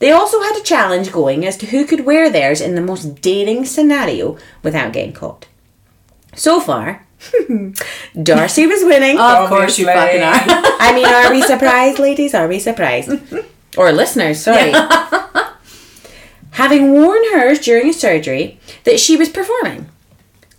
They 0.00 0.10
also 0.10 0.42
had 0.42 0.56
a 0.56 0.62
challenge 0.64 1.12
going 1.12 1.46
as 1.46 1.56
to 1.58 1.66
who 1.66 1.86
could 1.86 2.04
wear 2.04 2.28
theirs 2.28 2.60
in 2.60 2.74
the 2.74 2.80
most 2.80 3.20
daring 3.22 3.64
scenario 3.64 4.36
without 4.62 4.92
getting 4.92 5.12
caught. 5.12 5.46
So 6.34 6.60
far, 6.60 7.06
Darcey 8.14 8.68
was 8.68 8.84
winning. 8.84 9.18
Of 9.18 9.48
course 9.48 9.78
you 9.78 9.86
fucking 9.86 10.22
are. 10.22 10.34
I 10.80 10.92
mean, 10.94 11.06
are 11.06 11.30
we 11.30 11.42
surprised, 11.42 11.98
ladies? 11.98 12.34
Are 12.34 12.48
we 12.48 12.58
surprised? 12.58 13.10
Or 13.76 13.90
listeners, 13.90 14.40
sorry. 14.40 14.72
Having 16.52 16.92
worn 16.92 17.22
hers 17.32 17.58
during 17.58 17.88
a 17.88 17.92
surgery 17.92 18.60
that 18.84 19.00
she 19.00 19.16
was 19.16 19.28
performing. 19.28 19.88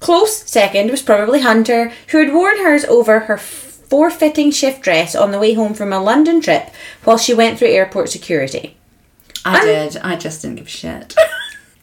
Close 0.01 0.35
second 0.35 0.91
was 0.91 1.01
probably 1.01 1.39
Hunter, 1.39 1.93
who 2.09 2.17
had 2.17 2.33
worn 2.33 2.57
hers 2.57 2.83
over 2.83 3.21
her 3.21 3.37
forfeiting 3.37 4.51
shift 4.51 4.81
dress 4.81 5.15
on 5.15 5.31
the 5.31 5.39
way 5.39 5.53
home 5.53 5.73
from 5.73 5.93
a 5.93 6.01
London 6.03 6.41
trip 6.41 6.69
while 7.05 7.17
she 7.17 7.33
went 7.33 7.57
through 7.57 7.69
airport 7.69 8.09
security. 8.09 8.75
I 9.45 9.63
did. 9.63 9.95
I 9.97 10.17
just 10.17 10.41
didn't 10.41 10.57
give 10.57 10.67
a 10.67 10.69
shit. 10.69 11.15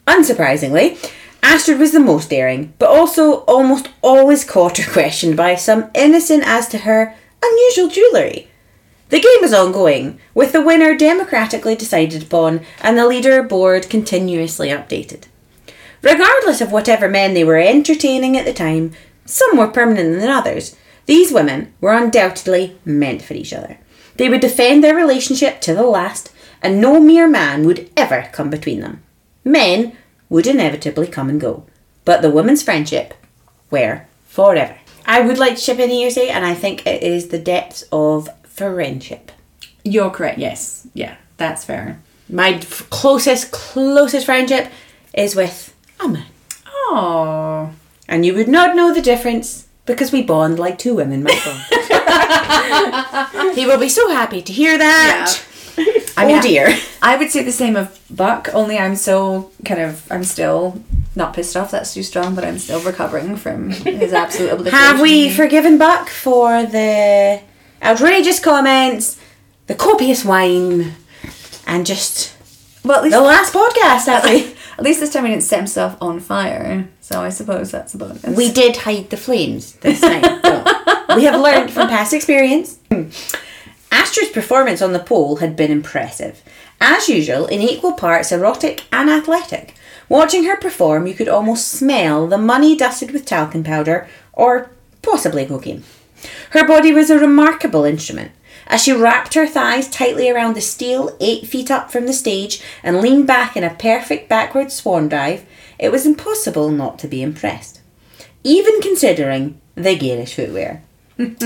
Unsurprisingly, 0.05 0.99
Astrid 1.43 1.77
was 1.77 1.91
the 1.91 1.99
most 1.99 2.29
daring, 2.29 2.73
but 2.79 2.89
also 2.89 3.41
almost 3.41 3.89
always 4.01 4.45
caught 4.45 4.79
or 4.79 4.91
questioned 4.91 5.37
by 5.37 5.55
some 5.55 5.91
innocent 5.93 6.43
as 6.45 6.67
to 6.69 6.79
her 6.79 7.13
unusual 7.43 7.89
jewellery. 7.89 8.47
The 9.09 9.19
game 9.19 9.41
was 9.41 9.53
ongoing, 9.53 10.19
with 10.33 10.53
the 10.53 10.61
winner 10.61 10.97
democratically 10.97 11.75
decided 11.75 12.23
upon 12.23 12.61
and 12.81 12.97
the 12.97 13.03
leaderboard 13.03 13.89
continuously 13.89 14.69
updated. 14.69 15.25
Regardless 16.01 16.61
of 16.61 16.71
whatever 16.71 17.07
men 17.07 17.33
they 17.33 17.43
were 17.43 17.57
entertaining 17.57 18.35
at 18.35 18.45
the 18.45 18.53
time, 18.53 18.93
some 19.25 19.55
more 19.55 19.67
permanent 19.67 20.19
than 20.19 20.29
others, 20.29 20.75
these 21.05 21.31
women 21.31 21.73
were 21.79 21.93
undoubtedly 21.93 22.77
meant 22.85 23.21
for 23.21 23.33
each 23.33 23.53
other. 23.53 23.77
They 24.15 24.29
would 24.29 24.41
defend 24.41 24.83
their 24.83 24.95
relationship 24.95 25.61
to 25.61 25.75
the 25.75 25.83
last, 25.83 26.31
and 26.61 26.79
no 26.79 26.99
mere 26.99 27.27
man 27.27 27.65
would 27.65 27.89
ever 27.95 28.29
come 28.31 28.49
between 28.49 28.79
them. 28.79 29.03
Men 29.43 29.95
would 30.33 30.47
inevitably 30.47 31.05
come 31.05 31.29
and 31.29 31.39
go, 31.39 31.63
but 32.05 32.23
the 32.23 32.31
women's 32.31 32.63
friendship 32.63 33.13
were 33.69 34.07
forever. 34.25 34.75
I 35.05 35.21
would 35.21 35.37
like 35.37 35.57
to 35.57 35.61
chip 35.61 35.77
in 35.77 35.91
here, 35.91 36.09
say, 36.09 36.29
and 36.29 36.43
I 36.43 36.55
think 36.55 36.87
it 36.87 37.03
is 37.03 37.27
the 37.27 37.37
depths 37.37 37.83
of 37.91 38.27
friendship. 38.43 39.31
You're 39.83 40.09
correct. 40.09 40.39
Yes. 40.39 40.87
Yeah. 40.95 41.17
That's 41.37 41.63
fair. 41.63 42.01
My 42.27 42.53
f- 42.53 42.89
closest, 42.89 43.51
closest 43.51 44.25
friendship 44.25 44.71
is 45.13 45.35
with 45.35 45.71
a 45.99 46.07
man. 46.07 46.25
Oh. 46.65 47.69
And 48.07 48.25
you 48.25 48.33
would 48.33 48.47
not 48.47 48.75
know 48.75 48.91
the 48.91 49.03
difference 49.03 49.67
because 49.85 50.11
we 50.11 50.23
bond 50.23 50.57
like 50.57 50.79
two 50.79 50.95
women 50.95 51.25
bond. 51.25 51.37
he 53.55 53.67
will 53.67 53.79
be 53.79 53.89
so 53.89 54.09
happy 54.09 54.41
to 54.41 54.51
hear 54.51 54.79
that. 54.79 55.45
I 56.17 56.25
mean, 56.27 56.37
oh 56.37 56.41
dear. 56.41 56.75
I 57.01 57.15
would 57.17 57.31
say 57.31 57.43
the 57.43 57.51
same 57.51 57.75
of 57.75 57.99
Buck, 58.09 58.49
only 58.53 58.77
I'm 58.77 58.95
so 58.95 59.51
kind 59.65 59.81
of, 59.81 60.09
I'm 60.11 60.23
still 60.23 60.81
not 61.15 61.33
pissed 61.33 61.55
off, 61.57 61.71
that's 61.71 61.93
too 61.93 62.03
strong, 62.03 62.35
but 62.35 62.43
I'm 62.43 62.59
still 62.59 62.81
recovering 62.81 63.35
from 63.35 63.71
his 63.71 64.13
absolute 64.23 64.51
obliteration. 64.51 64.79
Have 64.79 65.01
we 65.01 65.29
forgiven 65.29 65.77
Buck 65.77 66.09
for 66.09 66.63
the 66.65 67.41
outrageous 67.81 68.39
comments, 68.39 69.19
the 69.67 69.75
copious 69.75 70.23
wine, 70.23 70.93
and 71.65 71.85
just 71.85 72.35
Well, 72.83 72.97
at 72.97 73.03
least, 73.03 73.15
the 73.15 73.21
last 73.21 73.53
podcast 73.53 74.23
we 74.23 74.55
at 74.77 74.83
least 74.83 74.99
this 74.99 75.11
time 75.13 75.25
he 75.25 75.31
didn't 75.31 75.43
set 75.43 75.57
himself 75.57 75.97
on 76.01 76.19
fire, 76.19 76.87
so 77.01 77.21
I 77.21 77.29
suppose 77.29 77.71
that's 77.71 77.93
a 77.93 77.97
bonus. 77.97 78.23
we 78.37 78.51
did 78.51 78.77
hide 78.77 79.09
the 79.09 79.17
flames 79.17 79.73
this 79.77 80.01
time. 80.01 80.21
we 81.15 81.23
have 81.25 81.39
learned 81.41 81.71
from 81.71 81.87
past 81.89 82.13
experience. 82.13 82.77
Astrid's 83.93 84.31
performance 84.31 84.81
on 84.81 84.91
the 84.91 84.99
pole 84.99 85.35
had 85.35 85.55
been 85.55 85.69
impressive. 85.69 86.41
As 86.81 87.07
usual, 87.07 87.45
in 87.45 87.61
equal 87.61 87.93
parts 87.93 88.31
erotic 88.31 88.85
and 88.91 89.07
athletic. 89.07 89.75
Watching 90.09 90.45
her 90.45 90.57
perform, 90.57 91.05
you 91.05 91.13
could 91.13 91.29
almost 91.29 91.67
smell 91.67 92.27
the 92.27 92.39
money 92.39 92.75
dusted 92.75 93.11
with 93.11 93.23
talcum 93.23 93.63
powder 93.63 94.07
or 94.33 94.71
possibly 95.03 95.45
cocaine. 95.45 95.83
Her 96.49 96.67
body 96.67 96.91
was 96.91 97.11
a 97.11 97.19
remarkable 97.19 97.85
instrument. 97.85 98.31
As 98.65 98.81
she 98.81 98.91
wrapped 98.91 99.35
her 99.35 99.45
thighs 99.45 99.87
tightly 99.89 100.27
around 100.27 100.55
the 100.55 100.61
steel 100.61 101.15
eight 101.19 101.45
feet 101.45 101.69
up 101.69 101.91
from 101.91 102.07
the 102.07 102.13
stage 102.13 102.63
and 102.81 102.99
leaned 102.99 103.27
back 103.27 103.55
in 103.55 103.63
a 103.63 103.75
perfect 103.75 104.27
backward 104.27 104.71
swan 104.71 105.07
dive, 105.07 105.45
it 105.77 105.91
was 105.91 106.07
impossible 106.07 106.71
not 106.71 106.97
to 106.99 107.07
be 107.07 107.21
impressed. 107.21 107.79
Even 108.43 108.81
considering 108.81 109.61
the 109.75 109.95
garish 109.95 110.33
footwear. 110.33 110.81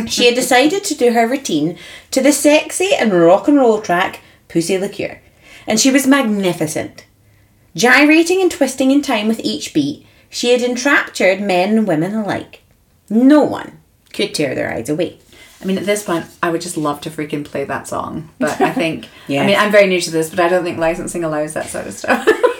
She 0.08 0.26
had 0.26 0.36
decided 0.36 0.84
to 0.86 0.96
do 0.96 1.12
her 1.14 1.28
routine 1.28 1.78
to 2.12 2.22
the 2.22 2.32
sexy 2.32 2.94
and 2.94 3.12
rock 3.14 3.48
and 3.48 3.58
roll 3.58 3.82
track 3.82 4.22
Pussy 4.48 4.78
Liquor, 4.78 5.20
and 5.66 5.80
she 5.80 5.92
was 5.92 6.08
magnificent. 6.08 7.06
Gyrating 7.76 8.42
and 8.42 8.50
twisting 8.50 8.92
in 8.92 9.02
time 9.02 9.28
with 9.28 9.40
each 9.42 9.74
beat, 9.74 10.06
she 10.30 10.52
had 10.52 10.62
enraptured 10.62 11.42
men 11.42 11.78
and 11.78 11.88
women 11.88 12.16
alike. 12.16 12.62
No 13.10 13.42
one 13.44 13.80
could 14.14 14.34
tear 14.34 14.56
their 14.56 14.74
eyes 14.74 14.90
away. 14.90 15.20
I 15.62 15.66
mean, 15.66 15.78
at 15.78 15.86
this 15.86 16.04
point, 16.04 16.26
I 16.42 16.50
would 16.50 16.62
just 16.62 16.78
love 16.78 17.02
to 17.02 17.10
freaking 17.10 17.44
play 17.44 17.64
that 17.66 17.88
song. 17.88 18.30
But 18.40 18.62
I 18.62 18.72
think, 18.72 19.08
Yeah. 19.28 19.44
I 19.44 19.46
mean, 19.48 19.56
I'm 19.58 19.72
very 19.72 19.88
new 19.88 20.00
to 20.02 20.12
this, 20.12 20.30
but 20.30 20.40
I 20.40 20.50
don't 20.50 20.64
think 20.64 20.78
licensing 20.78 21.24
allows 21.24 21.54
that 21.54 21.68
sort 21.68 21.88
of 21.88 21.94
stuff. 21.94 22.28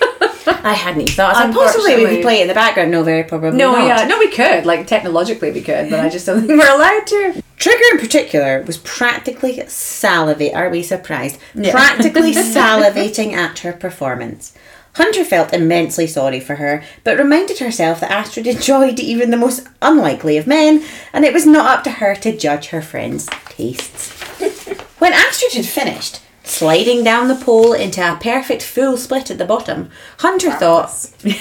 I 0.48 0.74
hadn't 0.74 1.02
even 1.02 1.14
thought. 1.14 1.36
I 1.36 1.48
was 1.48 1.56
like, 1.56 1.66
possibly 1.66 1.96
we 1.96 2.06
could 2.16 2.22
play 2.22 2.40
it 2.40 2.44
in 2.44 2.48
the 2.48 2.54
background. 2.54 2.92
No, 2.92 3.04
very 3.04 3.24
probably 3.24 3.52
no, 3.58 3.74
not. 3.74 3.88
yeah, 3.88 4.08
no, 4.08 4.18
we 4.20 4.30
could. 4.30 4.66
Like, 4.66 4.88
technologically, 4.88 5.52
we 5.52 5.62
could, 5.62 5.90
but 5.90 6.00
I 6.00 6.10
just 6.10 6.26
don't 6.26 6.46
think 6.46 6.62
we're 6.62 6.74
allowed 6.74 7.08
to. 7.08 7.44
Trigger 7.58 7.84
in 7.94 8.00
particular 8.00 8.62
was 8.64 8.78
practically 8.78 9.62
salivate. 9.68 10.54
Are 10.54 10.70
we 10.70 10.84
surprised? 10.84 11.40
Yeah. 11.56 11.72
Practically 11.72 12.34
salivating 12.34 13.34
at 13.34 13.60
her 13.60 13.74
performance. 13.74 14.54
Hunter 14.98 15.24
felt 15.24 15.54
immensely 15.54 16.08
sorry 16.08 16.40
for 16.40 16.56
her, 16.56 16.84
but 17.04 17.20
reminded 17.20 17.60
herself 17.60 18.00
that 18.00 18.10
Astrid 18.10 18.48
enjoyed 18.48 19.00
even 19.00 19.30
the 19.30 19.38
most 19.38 19.68
unlikely 19.80 20.38
of 20.38 20.48
men, 20.48 20.84
and 21.14 21.24
it 21.24 21.34
was 21.34 21.46
not 21.46 21.68
up 21.68 21.84
to 21.84 21.92
her 21.92 22.16
to 22.16 22.36
judge 22.36 22.68
her 22.68 22.82
friend's 22.82 23.28
tastes. 23.46 24.12
when 25.00 25.14
Astrid 25.14 25.54
had 25.54 25.68
finished, 25.68 26.22
sliding 26.48 27.04
down 27.04 27.28
the 27.28 27.36
pole 27.36 27.74
into 27.74 28.02
a 28.02 28.16
perfect 28.18 28.64
full 28.64 28.98
split 28.98 29.30
at 29.32 29.38
the 29.38 29.46
bottom, 29.46 29.90
Hunter 30.20 30.52
thought, 30.52 30.92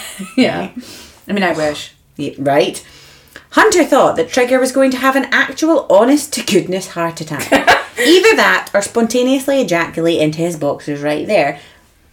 Yeah. 0.37 0.71
I 1.29 1.33
mean, 1.33 1.43
I 1.43 1.53
wish. 1.53 1.93
yeah, 2.17 2.33
right? 2.39 2.85
Hunter 3.51 3.85
thought 3.85 4.17
that 4.17 4.29
Trigger 4.29 4.59
was 4.61 4.73
going 4.73 4.91
to 4.91 4.97
have 4.99 5.17
an 5.17 5.27
actual 5.33 5.87
honest 5.91 6.33
to 6.35 6.43
goodness 6.45 6.89
heart 6.89 7.21
attack. 7.21 7.51
Either 7.99 8.37
that 8.37 8.71
or 8.75 8.83
spontaneously 8.83 9.61
ejaculate 9.63 10.21
into 10.21 10.39
his 10.39 10.57
boxers 10.59 11.01
right 11.01 11.27
there. 11.27 11.59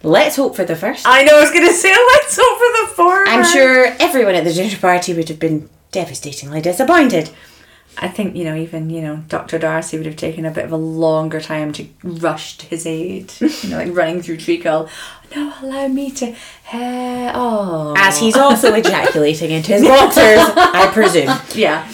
Let's 0.02 0.36
hope 0.38 0.56
for 0.56 0.64
the 0.66 0.76
first. 0.76 1.06
I 1.08 1.24
know 1.24 1.38
I 1.38 1.42
was 1.42 1.52
going 1.52 1.68
to 1.68 1.74
say, 1.74 1.90
let's 1.92 2.38
hope 2.42 2.58
for 2.58 2.90
the 2.90 2.96
former. 2.96 3.26
I'm 3.28 3.44
sure 3.46 3.86
everyone 4.00 4.36
at 4.36 4.44
the 4.44 4.54
dinner 4.54 4.78
party 4.78 5.14
would 5.14 5.30
have 5.30 5.40
been 5.40 5.70
devastatingly 5.92 6.62
disappointed. 6.62 7.30
I 7.98 8.08
think, 8.08 8.36
you 8.36 8.44
know, 8.44 8.56
even, 8.56 8.90
you 8.90 9.02
know, 9.02 9.24
Dr. 9.28 9.60
Darcey 9.60 9.98
would 9.98 10.06
have 10.06 10.16
taken 10.16 10.46
a 10.46 10.52
bit 10.52 10.66
of 10.66 10.72
a 10.72 10.78
longer 10.78 11.40
time 11.40 11.72
to 11.74 11.88
rush 12.04 12.58
to 12.58 12.66
his 12.66 12.86
aid. 12.86 13.32
You 13.64 13.70
know, 13.70 13.78
like 13.78 13.96
running 13.96 14.22
through 14.22 14.38
treacle. 14.38 14.90
No, 15.36 15.54
allow 15.62 15.88
me 15.88 16.12
to. 16.12 16.36
Oh. 16.74 17.94
As 17.98 18.20
he's 18.20 18.36
also 18.36 18.74
ejaculating 18.76 19.52
into 19.52 19.74
his 19.74 19.84
boxers, 19.84 20.40
I 20.56 20.90
presume. 20.92 21.38
Yeah. 21.56 21.88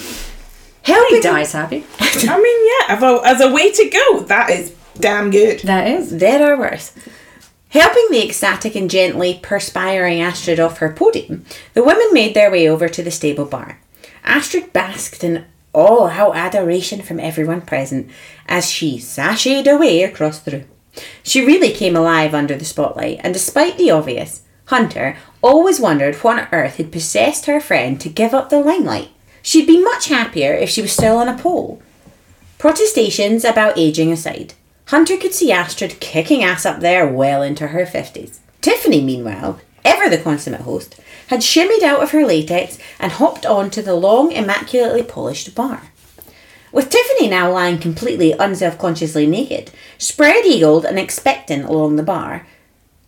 Helping 0.83 1.17
He 1.17 1.21
dies 1.21 1.51
happy. 1.51 1.85
I 1.99 2.41
mean, 2.41 2.67
yeah, 2.67 2.95
as 2.95 3.03
a, 3.03 3.21
as 3.25 3.41
a 3.41 3.53
way 3.53 3.71
to 3.71 3.89
go, 3.89 4.19
that 4.21 4.49
is 4.49 4.73
damn 4.97 5.29
good. 5.29 5.59
That 5.59 5.87
is. 5.87 6.17
There 6.17 6.51
are 6.51 6.57
worse. 6.57 6.93
Helping 7.69 8.07
the 8.09 8.25
ecstatic 8.25 8.75
and 8.75 8.89
gently 8.89 9.39
perspiring 9.43 10.21
Astrid 10.21 10.59
off 10.59 10.79
her 10.79 10.91
podium, 10.91 11.45
the 11.75 11.83
women 11.83 12.07
made 12.11 12.33
their 12.33 12.49
way 12.49 12.67
over 12.67 12.89
to 12.89 13.03
the 13.03 13.11
stable 13.11 13.45
bar. 13.45 13.79
Astrid 14.23 14.73
basked 14.73 15.23
in 15.23 15.45
all-out 15.73 16.35
adoration 16.35 17.01
from 17.01 17.19
everyone 17.19 17.61
present 17.61 18.09
as 18.47 18.69
she 18.69 18.97
sashayed 18.97 19.67
away 19.67 20.03
across 20.03 20.39
the 20.39 20.51
room. 20.51 20.65
She 21.23 21.45
really 21.45 21.71
came 21.71 21.95
alive 21.95 22.33
under 22.33 22.55
the 22.55 22.65
spotlight, 22.65 23.19
and 23.23 23.33
despite 23.33 23.77
the 23.77 23.91
obvious, 23.91 24.41
Hunter 24.65 25.17
always 25.41 25.79
wondered 25.79 26.15
what 26.15 26.39
on 26.39 26.47
earth 26.51 26.77
had 26.77 26.91
possessed 26.91 27.45
her 27.45 27.59
friend 27.59 27.99
to 28.01 28.09
give 28.09 28.33
up 28.33 28.49
the 28.49 28.59
limelight. 28.59 29.09
She'd 29.41 29.67
be 29.67 29.83
much 29.83 30.09
happier 30.09 30.53
if 30.53 30.69
she 30.69 30.81
was 30.81 30.91
still 30.91 31.17
on 31.17 31.27
a 31.27 31.37
pole. 31.37 31.81
Protestations 32.57 33.45
about 33.45 33.77
aging 33.77 34.11
aside, 34.11 34.53
Hunter 34.87 35.17
could 35.17 35.33
see 35.33 35.51
Astrid 35.51 35.99
kicking 35.99 36.43
ass 36.43 36.65
up 36.65 36.81
there 36.81 37.07
well 37.07 37.41
into 37.41 37.67
her 37.67 37.85
50s. 37.85 38.39
Tiffany, 38.59 39.01
meanwhile, 39.01 39.59
ever 39.85 40.09
the 40.09 40.21
consummate 40.21 40.61
host, 40.61 40.99
had 41.27 41.41
shimmied 41.41 41.83
out 41.83 42.01
of 42.01 42.11
her 42.11 42.25
latex 42.25 42.77
and 42.99 43.11
hopped 43.13 43.45
on 43.45 43.69
to 43.71 43.81
the 43.81 43.95
long, 43.95 44.31
immaculately 44.31 45.03
polished 45.03 45.55
bar. 45.55 45.91
With 46.71 46.89
Tiffany 46.89 47.27
now 47.27 47.51
lying 47.51 47.79
completely 47.79 48.33
unself-consciously 48.33 49.25
naked, 49.25 49.71
spread-eagled 49.97 50.85
and 50.85 50.99
expectant 50.99 51.65
along 51.65 51.95
the 51.95 52.03
bar, 52.03 52.45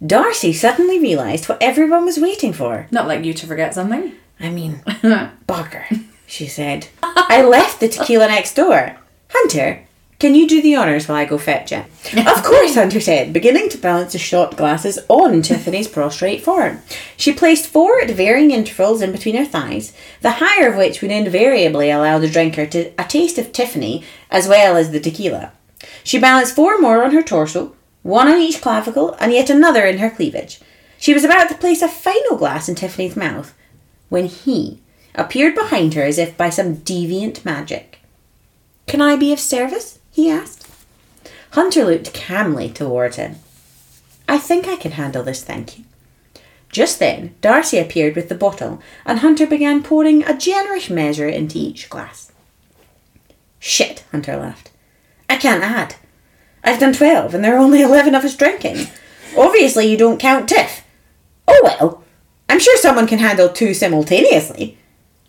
Darcey 0.03 0.53
suddenly 0.53 0.99
realised 0.99 1.47
what 1.47 1.61
everyone 1.61 2.05
was 2.05 2.17
waiting 2.17 2.53
for. 2.53 2.87
Not 2.89 3.07
like 3.07 3.23
you 3.23 3.33
to 3.35 3.45
forget 3.45 3.75
something. 3.75 4.13
I 4.39 4.49
mean, 4.49 4.77
bugger, 5.47 6.05
she 6.25 6.47
said. 6.47 6.87
I 7.03 7.43
left 7.43 7.79
the 7.79 7.87
tequila 7.87 8.27
next 8.27 8.55
door. 8.55 8.97
Hunter, 9.29 9.85
can 10.21 10.35
you 10.35 10.47
do 10.47 10.61
the 10.61 10.75
honours 10.75 11.07
while 11.07 11.17
I 11.17 11.25
go 11.25 11.39
fetch 11.39 11.71
it? 11.71 11.83
of 12.27 12.43
course, 12.43 12.75
Hunter 12.75 13.01
said, 13.01 13.33
beginning 13.33 13.69
to 13.69 13.77
balance 13.79 14.13
the 14.13 14.19
shot 14.19 14.55
glasses 14.55 14.99
on 15.09 15.41
Tiffany's 15.41 15.87
prostrate 15.87 16.43
form. 16.43 16.79
She 17.17 17.33
placed 17.33 17.65
four 17.65 17.99
at 17.99 18.11
varying 18.11 18.51
intervals 18.51 19.01
in 19.01 19.11
between 19.11 19.35
her 19.35 19.45
thighs, 19.45 19.93
the 20.21 20.33
higher 20.33 20.69
of 20.69 20.75
which 20.75 21.01
would 21.01 21.09
invariably 21.09 21.89
allow 21.89 22.19
the 22.19 22.29
drinker 22.29 22.67
to 22.67 22.91
a 22.99 23.03
taste 23.03 23.39
of 23.39 23.51
Tiffany 23.51 24.03
as 24.29 24.47
well 24.47 24.77
as 24.77 24.91
the 24.91 24.99
tequila. 24.99 25.53
She 26.03 26.19
balanced 26.19 26.55
four 26.55 26.79
more 26.79 27.03
on 27.03 27.13
her 27.13 27.23
torso, 27.23 27.75
one 28.03 28.27
on 28.27 28.39
each 28.39 28.61
clavicle, 28.61 29.15
and 29.19 29.33
yet 29.33 29.49
another 29.49 29.87
in 29.87 29.97
her 29.97 30.11
cleavage. 30.11 30.59
She 30.99 31.15
was 31.15 31.23
about 31.23 31.49
to 31.49 31.55
place 31.55 31.81
a 31.81 31.87
final 31.87 32.37
glass 32.37 32.69
in 32.69 32.75
Tiffany's 32.75 33.15
mouth 33.15 33.55
when 34.09 34.27
he 34.27 34.83
appeared 35.15 35.55
behind 35.55 35.95
her 35.95 36.03
as 36.03 36.19
if 36.19 36.37
by 36.37 36.51
some 36.51 36.75
deviant 36.75 37.43
magic. 37.43 38.01
Can 38.85 39.01
I 39.01 39.15
be 39.15 39.33
of 39.33 39.39
service? 39.39 39.97
He 40.11 40.29
asked. 40.29 40.67
Hunter 41.51 41.83
looked 41.83 42.13
calmly 42.13 42.69
toward 42.69 43.15
him. 43.15 43.37
I 44.27 44.37
think 44.37 44.67
I 44.67 44.75
can 44.75 44.91
handle 44.91 45.23
this, 45.23 45.43
thank 45.43 45.77
you. 45.77 45.85
Just 46.69 46.99
then, 46.99 47.35
Darcey 47.41 47.81
appeared 47.81 48.15
with 48.15 48.29
the 48.29 48.35
bottle, 48.35 48.81
and 49.05 49.19
Hunter 49.19 49.45
began 49.45 49.83
pouring 49.83 50.23
a 50.23 50.37
generous 50.37 50.89
measure 50.89 51.27
into 51.27 51.57
each 51.57 51.89
glass. 51.89 52.31
Shit, 53.59 54.05
Hunter 54.11 54.37
laughed. 54.37 54.71
I 55.29 55.35
can't 55.35 55.63
add. 55.63 55.95
I've 56.63 56.79
done 56.79 56.93
twelve, 56.93 57.33
and 57.33 57.43
there 57.43 57.55
are 57.55 57.59
only 57.59 57.81
eleven 57.81 58.15
of 58.15 58.23
us 58.23 58.37
drinking. 58.37 58.87
Obviously, 59.37 59.87
you 59.87 59.97
don't 59.97 60.19
count 60.19 60.47
Tiff. 60.47 60.83
Oh 61.47 61.59
well, 61.63 62.03
I'm 62.47 62.59
sure 62.59 62.77
someone 62.77 63.07
can 63.07 63.19
handle 63.19 63.49
two 63.49 63.73
simultaneously. 63.73 64.77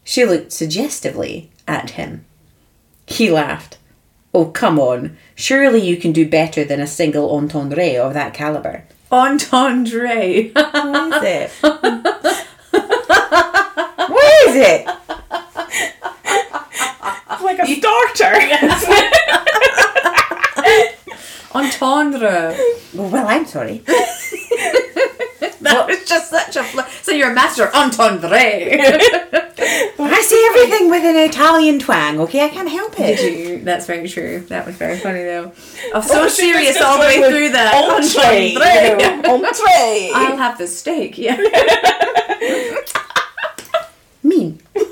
She 0.05 0.25
looked 0.25 0.53
suggestively 0.53 1.51
at 1.67 1.91
him. 1.91 2.25
He 3.07 3.31
laughed. 3.31 3.79
Oh, 4.35 4.47
come 4.47 4.79
on. 4.79 5.17
Surely 5.35 5.81
you 5.87 5.97
can 5.99 6.13
do 6.13 6.27
better 6.29 6.65
than 6.65 6.81
a 6.81 6.87
single 6.87 7.31
entendre 7.37 7.97
of 7.99 8.15
that 8.15 8.33
caliber. 8.33 8.85
Entendre. 9.11 10.51
What 10.55 11.23
is 11.23 11.23
it? 11.23 11.51
what 14.09 14.49
is 14.49 14.57
it? 14.57 14.87
Like 17.43 17.59
a 17.59 17.67
starter. 17.67 18.35
Entendre. 21.55 22.57
Oh, 22.95 23.09
well, 23.09 23.27
I'm 23.27 23.47
sorry. 23.47 23.83
That 25.63 25.87
was 25.87 26.05
just 26.05 26.29
such 26.29 26.57
a. 26.57 26.63
Fl- 26.65 26.81
so 27.03 27.13
you're 27.13 27.31
a 27.31 27.35
master 27.35 27.71
entendre. 27.73 28.29
I 28.37 30.23
see 30.27 30.45
everything 30.51 30.91
with 30.91 31.05
an 31.05 31.17
Italian 31.17 31.79
twang, 31.79 32.19
okay? 32.21 32.45
I 32.45 32.49
can't 32.49 32.69
help 32.69 32.97
Did 32.97 33.19
it. 33.21 33.39
you? 33.39 33.52
That's 33.65 33.87
very 33.87 34.09
true. 34.09 34.41
That 34.49 34.67
was 34.67 34.77
very 34.77 34.99
funny 34.99 35.23
though. 35.23 35.53
I'm 35.95 36.03
so 36.03 36.29
serious 36.29 36.81
all 36.81 36.99
the 36.99 37.07
way 37.07 37.29
through 37.29 37.51
that. 37.51 37.75
Entree. 37.75 38.55
know, 38.55 39.35
Entree. 39.35 40.11
I'll 40.15 40.37
have 40.37 40.59
the 40.59 40.67
steak. 40.67 41.19
Yeah. 41.19 41.37
Mean. 44.23 44.61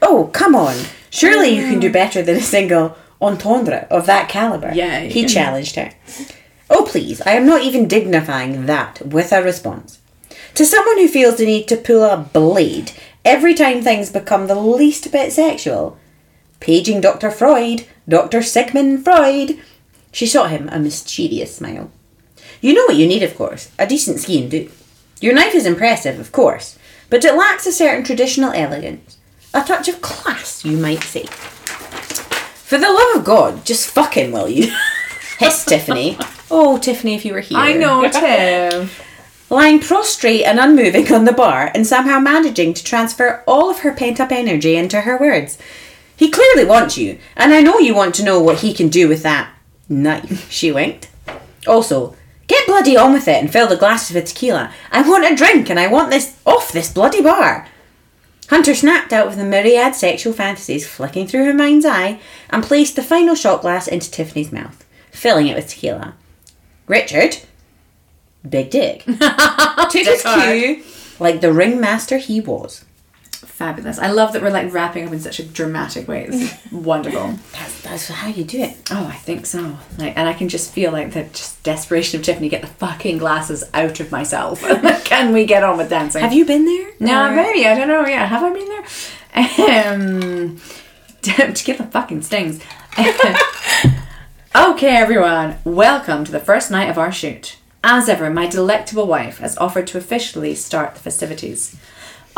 Oh, 0.00 0.30
come 0.32 0.54
on. 0.54 0.74
Surely 1.10 1.50
you 1.50 1.68
can 1.68 1.78
do 1.78 1.90
mm. 1.90 1.92
better 1.92 2.22
than 2.22 2.36
a 2.36 2.40
single 2.40 2.96
entendre 3.20 3.86
of 3.90 4.06
that 4.06 4.30
caliber. 4.30 4.72
Yeah, 4.72 5.00
He 5.00 5.22
yeah. 5.22 5.26
challenged 5.26 5.76
her. 5.76 5.92
Oh, 6.70 6.86
please, 6.88 7.20
I 7.22 7.32
am 7.32 7.44
not 7.44 7.62
even 7.62 7.86
dignifying 7.86 8.64
that 8.64 9.02
with 9.04 9.30
a 9.32 9.42
response. 9.42 9.98
To 10.54 10.64
someone 10.64 10.96
who 10.96 11.08
feels 11.08 11.36
the 11.36 11.44
need 11.44 11.68
to 11.68 11.76
pull 11.76 12.02
a 12.02 12.16
blade 12.16 12.92
every 13.24 13.52
time 13.52 13.82
things 13.82 14.10
become 14.10 14.46
the 14.46 14.54
least 14.54 15.12
bit 15.12 15.32
sexual, 15.32 15.97
paging 16.60 17.00
Dr. 17.00 17.30
Freud, 17.30 17.86
Dr. 18.08 18.42
Sigmund 18.42 19.04
Freud, 19.04 19.58
She 20.12 20.26
shot 20.26 20.50
him 20.50 20.68
a 20.70 20.78
mischievous 20.78 21.56
smile. 21.56 21.90
You 22.60 22.74
know 22.74 22.84
what 22.86 22.96
you 22.96 23.06
need, 23.06 23.22
of 23.22 23.36
course 23.36 23.70
a 23.78 23.86
decent 23.86 24.18
sgian-dubh. 24.18 24.70
Your 25.20 25.34
knife 25.34 25.54
is 25.54 25.66
impressive, 25.66 26.18
of 26.18 26.32
course, 26.32 26.78
but 27.10 27.24
it 27.24 27.34
lacks 27.34 27.66
a 27.66 27.72
certain 27.72 28.04
traditional 28.04 28.52
elegance. 28.52 29.18
A 29.54 29.62
touch 29.62 29.88
of 29.88 30.00
class, 30.00 30.64
you 30.64 30.76
might 30.76 31.02
say. 31.02 31.24
For 31.24 32.78
the 32.78 32.92
love 32.92 33.16
of 33.16 33.24
God, 33.24 33.64
just 33.64 33.90
fucking 33.90 34.30
will 34.30 34.48
you? 34.48 34.72
hiss 35.38 35.64
Tiffany. 35.64 36.18
Oh, 36.50 36.78
Tiffany, 36.78 37.14
if 37.14 37.24
you 37.24 37.32
were 37.32 37.40
here. 37.40 37.58
I 37.58 37.72
know, 37.72 38.08
Tim. 38.12 38.90
Lying 39.50 39.80
prostrate 39.80 40.44
and 40.44 40.60
unmoving 40.60 41.10
on 41.12 41.24
the 41.24 41.32
bar 41.32 41.70
and 41.74 41.86
somehow 41.86 42.18
managing 42.18 42.74
to 42.74 42.84
transfer 42.84 43.42
all 43.46 43.70
of 43.70 43.78
her 43.80 43.92
pent 43.94 44.20
up 44.20 44.30
energy 44.30 44.76
into 44.76 45.00
her 45.00 45.16
words. 45.16 45.56
He 46.18 46.32
clearly 46.32 46.64
wants 46.64 46.98
you, 46.98 47.16
and 47.36 47.54
I 47.54 47.60
know 47.60 47.78
you 47.78 47.94
want 47.94 48.12
to 48.16 48.24
know 48.24 48.40
what 48.40 48.58
he 48.58 48.74
can 48.74 48.88
do 48.88 49.06
with 49.06 49.22
that 49.22 49.54
knife, 49.88 50.50
she 50.50 50.72
winked. 50.72 51.08
Also, 51.64 52.16
get 52.48 52.66
bloody 52.66 52.96
on 52.96 53.12
with 53.12 53.28
it 53.28 53.40
and 53.40 53.52
fill 53.52 53.68
the 53.68 53.76
glasses 53.76 54.16
with 54.16 54.26
tequila. 54.26 54.72
I 54.90 55.08
want 55.08 55.30
a 55.30 55.36
drink 55.36 55.70
and 55.70 55.78
I 55.78 55.86
want 55.86 56.10
this 56.10 56.36
off 56.44 56.72
this 56.72 56.92
bloody 56.92 57.22
bar. 57.22 57.68
Hunter 58.48 58.74
snapped 58.74 59.12
out 59.12 59.28
of 59.28 59.36
the 59.36 59.44
myriad 59.44 59.94
sexual 59.94 60.32
fantasies 60.32 60.88
flicking 60.88 61.28
through 61.28 61.44
her 61.44 61.54
mind's 61.54 61.86
eye 61.86 62.18
and 62.50 62.64
placed 62.64 62.96
the 62.96 63.02
final 63.04 63.36
shot 63.36 63.60
glass 63.60 63.86
into 63.86 64.10
Tiffany's 64.10 64.50
mouth, 64.50 64.84
filling 65.12 65.46
it 65.46 65.54
with 65.54 65.68
tequila. 65.68 66.14
Richard, 66.88 67.36
big 68.48 68.70
dick, 68.70 69.04
took 69.04 69.92
his 69.92 70.22
cue 70.22 70.82
like 71.20 71.40
the 71.42 71.52
ringmaster 71.52 72.18
he 72.18 72.40
was. 72.40 72.84
Fabulous. 73.40 73.98
I 73.98 74.10
love 74.10 74.32
that 74.32 74.42
we're 74.42 74.50
like 74.50 74.72
wrapping 74.72 75.06
up 75.06 75.12
in 75.12 75.20
such 75.20 75.38
a 75.38 75.44
dramatic 75.44 76.08
way. 76.08 76.26
It's 76.28 76.56
wonderful. 76.72 77.34
That's, 77.52 77.80
that's 77.82 78.08
how 78.08 78.28
you 78.28 78.44
do 78.44 78.60
it. 78.60 78.76
Oh, 78.90 79.06
I 79.06 79.14
think 79.14 79.46
so. 79.46 79.76
Like, 79.96 80.16
and 80.16 80.28
I 80.28 80.32
can 80.32 80.48
just 80.48 80.72
feel 80.72 80.90
like 80.92 81.12
the 81.12 81.22
just 81.24 81.62
desperation 81.62 82.18
of 82.20 82.26
Tiffany. 82.26 82.48
Get 82.48 82.62
the 82.62 82.66
fucking 82.68 83.18
glasses 83.18 83.64
out 83.74 84.00
of 84.00 84.10
myself. 84.10 84.60
can 85.04 85.32
we 85.32 85.44
get 85.46 85.62
on 85.62 85.76
with 85.78 85.88
dancing? 85.90 86.22
Have 86.22 86.32
you 86.32 86.44
been 86.44 86.64
there? 86.64 86.90
No, 87.00 87.28
Or- 87.28 87.34
maybe 87.36 87.66
I 87.66 87.74
don't 87.76 87.88
know. 87.88 88.06
Yeah, 88.06 88.26
have 88.26 88.42
I 88.42 88.52
been 88.52 88.68
there? 88.68 89.92
Um, 89.92 90.60
to 91.22 91.64
get 91.64 91.78
the 91.78 91.86
fucking 91.90 92.22
stings. 92.22 92.60
okay, 94.56 94.96
everyone, 94.96 95.58
welcome 95.64 96.24
to 96.24 96.32
the 96.32 96.40
first 96.40 96.70
night 96.70 96.88
of 96.90 96.98
our 96.98 97.12
shoot. 97.12 97.56
As 97.84 98.08
ever, 98.08 98.28
my 98.30 98.46
delectable 98.46 99.06
wife 99.06 99.38
has 99.38 99.56
offered 99.58 99.86
to 99.88 99.98
officially 99.98 100.54
start 100.54 100.94
the 100.94 101.00
festivities. 101.00 101.76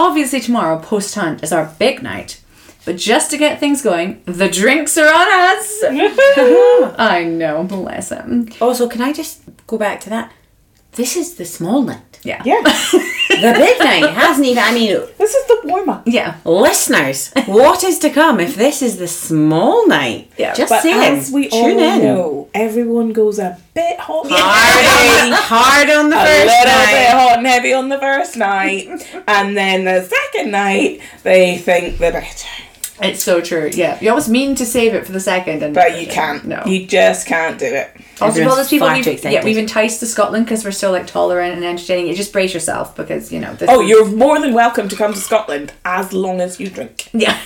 Obviously, 0.01 0.41
tomorrow 0.41 0.79
post 0.81 1.15
hunt 1.15 1.43
is 1.43 1.53
our 1.53 1.75
big 1.79 2.03
night, 2.03 2.41
but 2.87 2.97
just 2.97 3.31
to 3.31 3.37
get 3.37 3.61
things 3.61 3.83
going, 3.83 4.23
the 4.25 4.49
drinks 4.49 4.97
are 4.97 5.05
on 5.05 5.29
us. 5.31 5.85
I 6.99 7.25
know, 7.25 7.65
bless 7.65 8.09
him. 8.09 8.49
Also, 8.63 8.89
can 8.89 9.03
I 9.03 9.13
just 9.13 9.43
go 9.67 9.77
back 9.77 10.01
to 10.01 10.09
that? 10.09 10.33
This 10.93 11.17
is 11.17 11.35
the 11.35 11.45
small 11.45 11.83
night. 11.83 12.10
Yeah, 12.23 12.43
Yeah. 12.45 12.61
The 13.31 13.53
big 13.57 13.79
night 13.79 14.11
hasn't 14.11 14.47
even. 14.47 14.63
I 14.63 14.73
mean, 14.75 14.89
this 15.17 15.35
is 15.35 15.47
the 15.47 15.61
warm 15.65 15.89
up. 15.89 16.03
yeah. 16.07 16.37
listeners, 16.45 17.33
what 17.47 17.83
is 17.85 17.99
to 18.01 18.11
come 18.11 18.41
if 18.41 18.57
this 18.57 18.83
is 18.83 18.99
the 18.99 19.09
small 19.09 19.87
night? 19.89 20.31
Yeah, 20.37 20.53
just 20.53 20.69
But 20.71 20.83
saying. 20.83 21.19
as 21.19 21.31
we 21.31 21.49
all 21.49 21.63
tune 21.69 21.79
in. 21.79 22.03
know, 22.03 22.49
everyone 22.53 23.13
goes 23.13 23.39
a 23.39 23.57
bit 23.73 23.99
hot. 23.99 24.27
Hard, 24.29 25.33
hard 25.33 25.91
on 25.91 26.11
the 26.11 26.17
a 26.21 26.25
first 26.27 26.47
little 26.47 26.65
night. 26.67 26.91
bit 26.93 27.11
hot 27.13 27.39
and 27.39 27.47
heavy 27.47 27.73
on 27.73 27.89
the 27.89 27.99
first 27.99 28.37
night, 28.37 28.89
and 29.27 29.57
then 29.57 29.85
the 29.85 30.03
second 30.03 30.51
night 30.51 31.01
they 31.23 31.57
think 31.57 31.99
they're 31.99 32.13
better, 32.13 32.27
It's 33.03 33.23
so 33.23 33.41
true. 33.41 33.71
Yeah, 33.73 33.99
you 34.01 34.09
almost 34.11 34.29
mean 34.29 34.55
to 34.57 34.67
save 34.67 34.95
it 34.95 35.07
for 35.07 35.13
the 35.13 35.21
second, 35.21 35.63
and 35.63 35.75
but 35.75 36.01
you 36.01 36.07
can't. 36.07 36.45
No. 36.45 36.63
you 36.67 36.87
just 36.87 37.27
can't 37.27 37.59
do 37.59 37.67
it. 37.67 37.91
Also, 37.97 38.17
for 38.17 38.23
all 38.23 38.29
Everyone's 38.29 38.57
those 38.57 38.69
people 38.69 38.89
we've, 38.93 39.25
yeah, 39.25 39.45
we've 39.45 39.57
enticed 39.57 40.01
to 40.01 40.07
Scotland 40.07 40.45
because 40.45 40.65
we're 40.65 40.71
so 40.73 40.91
like 40.93 41.07
tolerant 41.07 41.55
and 41.55 41.65
entertaining. 41.65 42.07
You 42.09 42.15
just 42.15 42.33
brace 42.33 42.53
yourself 42.53 42.95
because 42.97 43.33
you 43.33 43.41
know. 43.41 43.55
This 43.55 43.69
Oh, 43.71 43.83
is- 43.83 43.89
you're 43.89 44.07
more 44.07 44.39
than 44.41 44.53
welcome 44.55 44.89
to 44.89 44.97
come 44.97 45.13
to 45.15 45.19
Scotland 45.21 45.73
as 45.85 46.13
long 46.13 46.41
as 46.41 46.61
you 46.61 46.69
drink. 46.69 47.09
yeah. 47.13 47.39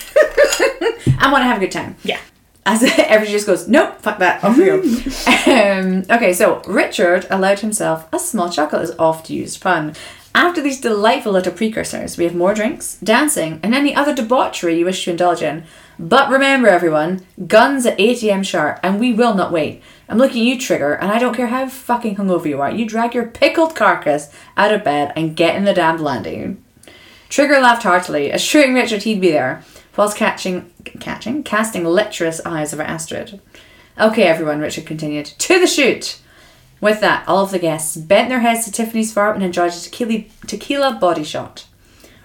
I 1.19 1.29
want 1.31 1.41
to 1.41 1.47
have 1.47 1.57
a 1.57 1.59
good 1.61 1.71
time. 1.71 1.95
Yeah. 2.03 2.19
As 2.65 2.83
everybody 2.97 3.31
just 3.31 3.45
goes, 3.45 3.67
nope, 3.67 4.01
fuck 4.01 4.17
that, 4.19 4.43
off 4.43 4.57
we 4.57 4.65
go. 4.65 4.81
um, 5.51 6.03
okay, 6.09 6.33
so 6.33 6.61
Richard 6.67 7.27
allowed 7.29 7.59
himself 7.59 8.07
a 8.11 8.17
small 8.19 8.49
chuckle 8.49 8.79
as 8.79 8.91
oft 8.97 9.29
used 9.29 9.61
pun. 9.61 9.93
After 10.35 10.61
these 10.61 10.81
delightful 10.81 11.31
little 11.31 11.53
precursors, 11.53 12.17
we 12.17 12.25
have 12.25 12.35
more 12.35 12.53
drinks, 12.53 12.97
dancing, 13.01 13.61
and 13.63 13.73
any 13.73 13.95
other 13.95 14.13
debauchery 14.13 14.77
you 14.77 14.83
wish 14.83 15.05
to 15.05 15.11
indulge 15.11 15.41
in. 15.41 15.63
But 15.97 16.29
remember, 16.29 16.67
everyone, 16.67 17.25
guns 17.47 17.85
at 17.85 17.97
8 17.97 18.21
am 18.25 18.43
sharp, 18.43 18.81
and 18.83 18.99
we 18.99 19.13
will 19.13 19.33
not 19.33 19.53
wait. 19.53 19.81
I'm 20.09 20.17
looking 20.17 20.41
at 20.41 20.47
you, 20.47 20.59
Trigger, 20.59 20.95
and 20.95 21.09
I 21.09 21.19
don't 21.19 21.33
care 21.33 21.47
how 21.47 21.69
fucking 21.69 22.17
hungover 22.17 22.47
you 22.47 22.59
are. 22.59 22.69
You 22.69 22.85
drag 22.85 23.15
your 23.15 23.27
pickled 23.27 23.77
carcass 23.77 24.29
out 24.57 24.73
of 24.73 24.83
bed 24.83 25.13
and 25.15 25.37
get 25.37 25.55
in 25.55 25.63
the 25.63 25.73
damned 25.73 26.01
landing. 26.01 26.61
Trigger 27.29 27.61
laughed 27.61 27.83
heartily, 27.83 28.29
assuring 28.29 28.73
Richard 28.73 29.03
he'd 29.03 29.21
be 29.21 29.31
there, 29.31 29.63
whilst 29.95 30.17
catching, 30.17 30.69
catching, 30.99 31.43
casting 31.43 31.85
lecherous 31.85 32.41
eyes 32.45 32.73
over 32.73 32.83
Astrid. 32.83 33.39
Okay, 33.97 34.23
everyone, 34.23 34.59
Richard 34.59 34.85
continued, 34.85 35.27
to 35.27 35.61
the 35.61 35.65
shoot! 35.65 36.19
With 36.81 36.99
that, 37.01 37.27
all 37.27 37.43
of 37.43 37.51
the 37.51 37.59
guests 37.59 37.95
bent 37.95 38.29
their 38.29 38.41
heads 38.41 38.65
to 38.65 38.71
Tiffany's 38.71 39.13
far 39.13 39.33
and 39.33 39.43
enjoyed 39.43 39.73
a 39.73 39.79
tequila, 39.79 40.23
tequila 40.45 40.93
body 40.93 41.23
shot. 41.23 41.65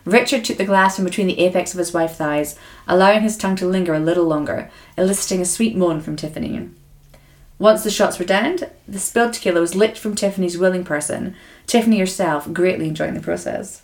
Richard 0.04 0.44
took 0.44 0.56
the 0.56 0.64
glass 0.64 0.96
from 0.96 1.04
between 1.04 1.26
the 1.26 1.38
apex 1.40 1.72
of 1.72 1.78
his 1.78 1.92
wife's 1.92 2.16
thighs, 2.16 2.58
allowing 2.88 3.22
his 3.22 3.36
tongue 3.36 3.56
to 3.56 3.66
linger 3.66 3.94
a 3.94 4.00
little 4.00 4.24
longer, 4.24 4.70
eliciting 4.96 5.40
a 5.40 5.44
sweet 5.44 5.76
moan 5.76 6.00
from 6.00 6.16
Tiffany. 6.16 6.68
Once 7.58 7.84
the 7.84 7.90
shots 7.90 8.18
were 8.18 8.24
downed, 8.24 8.70
the 8.88 8.98
spilled 8.98 9.34
tequila 9.34 9.60
was 9.60 9.74
licked 9.74 9.98
from 9.98 10.14
Tiffany's 10.14 10.56
willing 10.56 10.82
person, 10.82 11.36
Tiffany 11.66 11.98
herself 11.98 12.50
greatly 12.52 12.88
enjoying 12.88 13.14
the 13.14 13.20
process. 13.20 13.82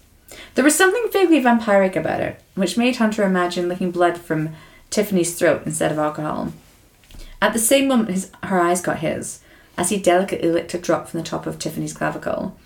There 0.54 0.64
was 0.64 0.74
something 0.74 1.08
vaguely 1.12 1.42
vampiric 1.42 1.94
about 1.94 2.20
it, 2.20 2.40
which 2.54 2.78
made 2.78 2.96
Hunter 2.96 3.22
imagine 3.22 3.68
licking 3.68 3.90
blood 3.90 4.18
from 4.18 4.54
Tiffany's 4.90 5.38
throat 5.38 5.62
instead 5.66 5.92
of 5.92 5.98
alcohol. 5.98 6.52
At 7.40 7.52
the 7.52 7.58
same 7.58 7.86
moment, 7.86 8.10
his, 8.10 8.30
her 8.44 8.58
eyes 8.58 8.80
caught 8.80 9.00
his, 9.00 9.40
as 9.76 9.90
he 9.90 9.98
delicately 9.98 10.50
licked 10.50 10.74
a 10.74 10.78
drop 10.78 11.08
from 11.08 11.20
the 11.20 11.26
top 11.26 11.46
of 11.46 11.58
Tiffany's 11.58 11.92
clavicle. 11.92 12.56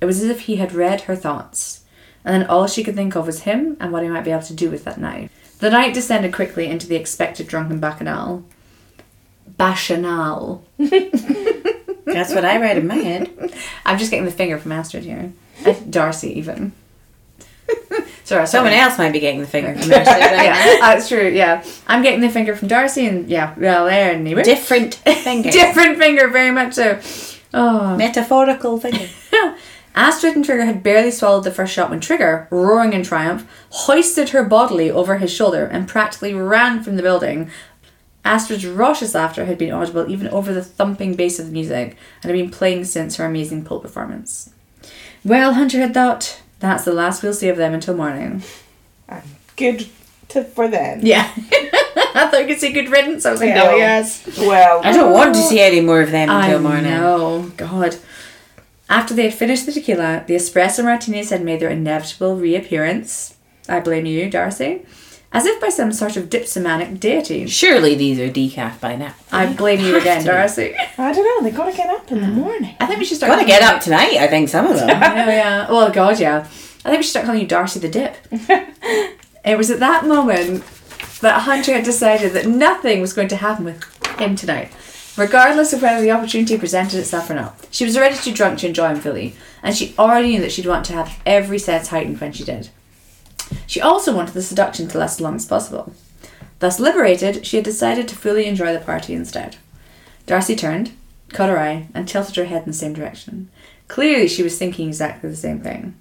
It 0.00 0.06
was 0.06 0.22
as 0.22 0.30
if 0.30 0.40
he 0.42 0.56
had 0.56 0.72
read 0.72 1.02
her 1.02 1.16
thoughts, 1.16 1.84
and 2.24 2.34
then 2.34 2.48
all 2.48 2.66
she 2.66 2.84
could 2.84 2.94
think 2.94 3.16
of 3.16 3.26
was 3.26 3.40
him 3.40 3.76
and 3.80 3.92
what 3.92 4.02
he 4.02 4.08
might 4.08 4.24
be 4.24 4.30
able 4.30 4.42
to 4.42 4.54
do 4.54 4.70
with 4.70 4.84
that 4.84 4.98
knife. 4.98 5.30
The 5.58 5.70
night 5.70 5.94
descended 5.94 6.32
quickly 6.32 6.66
into 6.66 6.86
the 6.86 6.96
expected 6.96 7.48
drunken 7.48 7.80
bacchanal. 7.80 8.44
Bacchanal. 9.56 10.64
That's 10.78 12.32
what 12.34 12.44
I 12.44 12.60
read 12.60 12.78
in 12.78 12.86
my 12.86 12.94
head. 12.94 13.52
I'm 13.84 13.98
just 13.98 14.10
getting 14.10 14.24
the 14.24 14.30
finger 14.30 14.58
from 14.58 14.72
Astrid 14.72 15.04
here. 15.04 15.32
Darcey, 15.62 16.32
even. 16.34 16.72
Sorry, 18.28 18.46
Someone 18.46 18.72
sorry. 18.72 18.82
else 18.82 18.98
might 18.98 19.12
be 19.12 19.20
getting 19.20 19.40
the 19.40 19.46
finger 19.46 19.72
from 19.72 19.90
right. 19.90 20.04
Yeah, 20.06 20.76
that's 20.80 21.08
true. 21.08 21.30
Yeah, 21.30 21.64
I'm 21.86 22.02
getting 22.02 22.20
the 22.20 22.28
finger 22.28 22.54
from 22.54 22.68
Darcey, 22.68 23.08
and 23.08 23.26
yeah, 23.26 23.54
well, 23.56 23.86
there 23.86 24.12
anyway. 24.12 24.42
Different 24.42 24.94
finger. 25.24 25.50
Different 25.50 25.96
finger, 25.96 26.28
very 26.28 26.50
much 26.50 26.74
so. 26.74 27.00
Oh, 27.54 27.96
Metaphorical 27.96 28.78
finger. 28.78 29.06
Astrid 29.94 30.36
and 30.36 30.44
Trigger 30.44 30.66
had 30.66 30.82
barely 30.82 31.10
swallowed 31.10 31.44
the 31.44 31.50
first 31.50 31.72
shot 31.72 31.88
when 31.88 32.00
Trigger, 32.00 32.46
roaring 32.50 32.92
in 32.92 33.02
triumph, 33.02 33.48
hoisted 33.70 34.28
her 34.28 34.44
bodily 34.44 34.90
over 34.90 35.16
his 35.16 35.32
shoulder 35.32 35.64
and 35.64 35.88
practically 35.88 36.34
ran 36.34 36.82
from 36.82 36.96
the 36.96 37.02
building. 37.02 37.50
Astrid's 38.26 38.66
raucous 38.66 39.14
laughter 39.14 39.46
had 39.46 39.56
been 39.56 39.72
audible 39.72 40.06
even 40.10 40.28
over 40.28 40.52
the 40.52 40.62
thumping 40.62 41.14
bass 41.14 41.38
of 41.38 41.46
the 41.46 41.52
music 41.52 41.96
and 42.22 42.30
had 42.30 42.38
been 42.38 42.50
playing 42.50 42.84
since 42.84 43.16
her 43.16 43.24
amazing 43.24 43.64
pole 43.64 43.80
performance. 43.80 44.50
Well, 45.24 45.54
Hunter 45.54 45.78
had 45.80 45.94
thought, 45.94 46.42
that's 46.60 46.84
the 46.84 46.92
last 46.92 47.22
we'll 47.22 47.34
see 47.34 47.48
of 47.48 47.56
them 47.56 47.74
until 47.74 47.94
morning. 47.96 48.42
And 49.08 49.22
good 49.56 49.88
to, 50.30 50.44
for 50.44 50.68
them. 50.68 51.00
Yeah. 51.02 51.30
I 52.14 52.28
thought 52.30 52.40
you 52.40 52.46
could 52.48 52.60
say 52.60 52.72
good 52.72 52.90
riddance. 52.90 53.24
I 53.26 53.30
was 53.30 53.40
like, 53.40 53.50
Yeah. 53.50 53.68
oh, 53.70 53.76
yes. 53.76 54.26
Well, 54.38 54.80
I 54.84 54.92
don't 54.92 55.12
want 55.12 55.34
to 55.34 55.40
see 55.42 55.60
any 55.60 55.80
more 55.80 56.00
of 56.00 56.10
them 56.10 56.30
I 56.30 56.46
until 56.46 56.60
morning. 56.62 56.84
know, 56.84 57.52
God. 57.56 57.96
After 58.90 59.14
they 59.14 59.24
had 59.24 59.34
finished 59.34 59.66
the 59.66 59.72
tequila, 59.72 60.24
the 60.26 60.34
espresso 60.34 60.82
martinis 60.82 61.30
had 61.30 61.42
made 61.44 61.60
their 61.60 61.68
inevitable 61.68 62.36
reappearance. 62.36 63.36
I 63.68 63.80
blame 63.80 64.06
you, 64.06 64.30
Darcey. 64.30 64.86
As 65.30 65.44
if 65.44 65.60
by 65.60 65.68
some 65.68 65.92
sort 65.92 66.16
of 66.16 66.30
dipsomanic 66.30 66.98
deity. 67.00 67.46
Surely 67.46 67.94
these 67.94 68.18
are 68.18 68.30
decaf 68.30 68.80
by 68.80 68.96
now. 68.96 69.14
I 69.30 69.52
blame 69.52 69.80
you 69.80 69.96
again, 69.98 70.24
Darcey. 70.24 70.74
I 70.96 71.12
don't 71.12 71.24
know. 71.44 71.48
They 71.50 71.54
gotta 71.54 71.76
get 71.76 71.90
up 71.90 72.10
in 72.10 72.20
the 72.22 72.28
morning. 72.28 72.74
I 72.80 72.86
think 72.86 72.98
we 72.98 73.04
should 73.04 73.18
start. 73.18 73.28
Gotta 73.30 73.42
calling 73.42 73.48
get 73.60 73.62
you- 73.62 73.76
up 73.76 73.82
tonight, 73.82 74.16
I 74.18 74.26
think, 74.26 74.48
some 74.48 74.66
of 74.66 74.76
them. 74.76 74.88
Oh 74.88 74.92
yeah. 75.30 75.66
Oh 75.68 75.90
god, 75.90 76.18
yeah. 76.18 76.38
I 76.84 76.88
think 76.90 76.98
we 76.98 77.02
should 77.02 77.10
start 77.10 77.26
calling 77.26 77.42
you 77.42 77.46
Darcey 77.46 77.80
the 77.80 77.88
Dip. 77.90 78.16
it 79.44 79.58
was 79.58 79.70
at 79.70 79.80
that 79.80 80.06
moment 80.06 80.64
that 81.20 81.42
Hunter 81.42 81.72
had 81.74 81.84
decided 81.84 82.32
that 82.32 82.46
nothing 82.46 83.00
was 83.00 83.12
going 83.12 83.28
to 83.28 83.36
happen 83.36 83.64
with 83.66 83.84
him 84.18 84.34
tonight. 84.34 84.72
Regardless 85.18 85.72
of 85.72 85.82
whether 85.82 86.00
the 86.00 86.12
opportunity 86.12 86.56
presented 86.56 87.00
itself 87.00 87.28
or 87.28 87.34
not. 87.34 87.66
She 87.72 87.84
was 87.84 87.96
already 87.96 88.16
too 88.16 88.32
drunk 88.32 88.60
to 88.60 88.68
enjoy 88.68 88.90
him 88.90 89.00
fully, 89.00 89.34
and 89.62 89.76
she 89.76 89.94
already 89.98 90.28
knew 90.28 90.40
that 90.40 90.52
she'd 90.52 90.64
want 90.66 90.86
to 90.86 90.92
have 90.92 91.20
every 91.26 91.58
sense 91.58 91.88
heightened 91.88 92.20
when 92.20 92.32
she 92.32 92.44
did. 92.44 92.70
She 93.66 93.80
also 93.80 94.14
wanted 94.14 94.34
the 94.34 94.42
seduction 94.42 94.88
to 94.88 94.98
last 94.98 95.16
as 95.16 95.20
long 95.20 95.36
as 95.36 95.46
possible. 95.46 95.92
Thus 96.58 96.80
liberated, 96.80 97.46
she 97.46 97.56
had 97.56 97.64
decided 97.64 98.08
to 98.08 98.16
fully 98.16 98.46
enjoy 98.46 98.72
the 98.72 98.80
party 98.80 99.14
instead. 99.14 99.56
Darcey 100.26 100.56
turned, 100.56 100.92
caught 101.32 101.48
her 101.48 101.58
eye, 101.58 101.88
and 101.94 102.08
tilted 102.08 102.36
her 102.36 102.46
head 102.46 102.62
in 102.62 102.68
the 102.68 102.72
same 102.72 102.92
direction. 102.92 103.50
Clearly, 103.86 104.28
she 104.28 104.42
was 104.42 104.58
thinking 104.58 104.88
exactly 104.88 105.30
the 105.30 105.36
same 105.36 105.60
thing. 105.60 105.94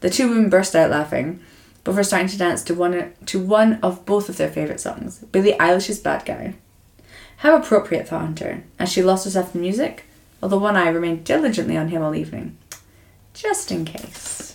The 0.00 0.10
two 0.10 0.28
women 0.28 0.48
burst 0.48 0.74
out 0.74 0.90
laughing, 0.90 1.40
before 1.84 2.02
starting 2.02 2.28
to 2.28 2.38
dance 2.38 2.62
to 2.64 2.74
one 2.74 3.12
to 3.26 3.40
one 3.40 3.78
of 3.82 4.04
both 4.04 4.28
of 4.28 4.36
their 4.36 4.50
favourite 4.50 4.80
songs, 4.80 5.18
Billie 5.32 5.56
Eilish's 5.58 5.98
"Bad 5.98 6.24
Guy." 6.24 6.54
How 7.38 7.56
appropriate, 7.56 8.08
thought 8.08 8.20
Hunter, 8.20 8.64
as 8.78 8.90
she 8.90 9.02
lost 9.02 9.24
herself 9.24 9.54
in 9.54 9.62
music, 9.62 10.04
although 10.42 10.58
one 10.58 10.76
eye 10.76 10.88
remained 10.88 11.24
diligently 11.24 11.76
on 11.76 11.88
him 11.88 12.02
all 12.02 12.14
evening, 12.14 12.58
just 13.32 13.70
in 13.70 13.84
case. 13.84 14.49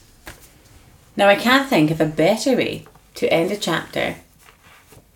Now, 1.17 1.27
I 1.27 1.35
can't 1.35 1.69
think 1.69 1.91
of 1.91 2.01
a 2.01 2.05
better 2.05 2.55
way 2.55 2.85
to 3.15 3.31
end 3.31 3.51
a 3.51 3.57
chapter 3.57 4.15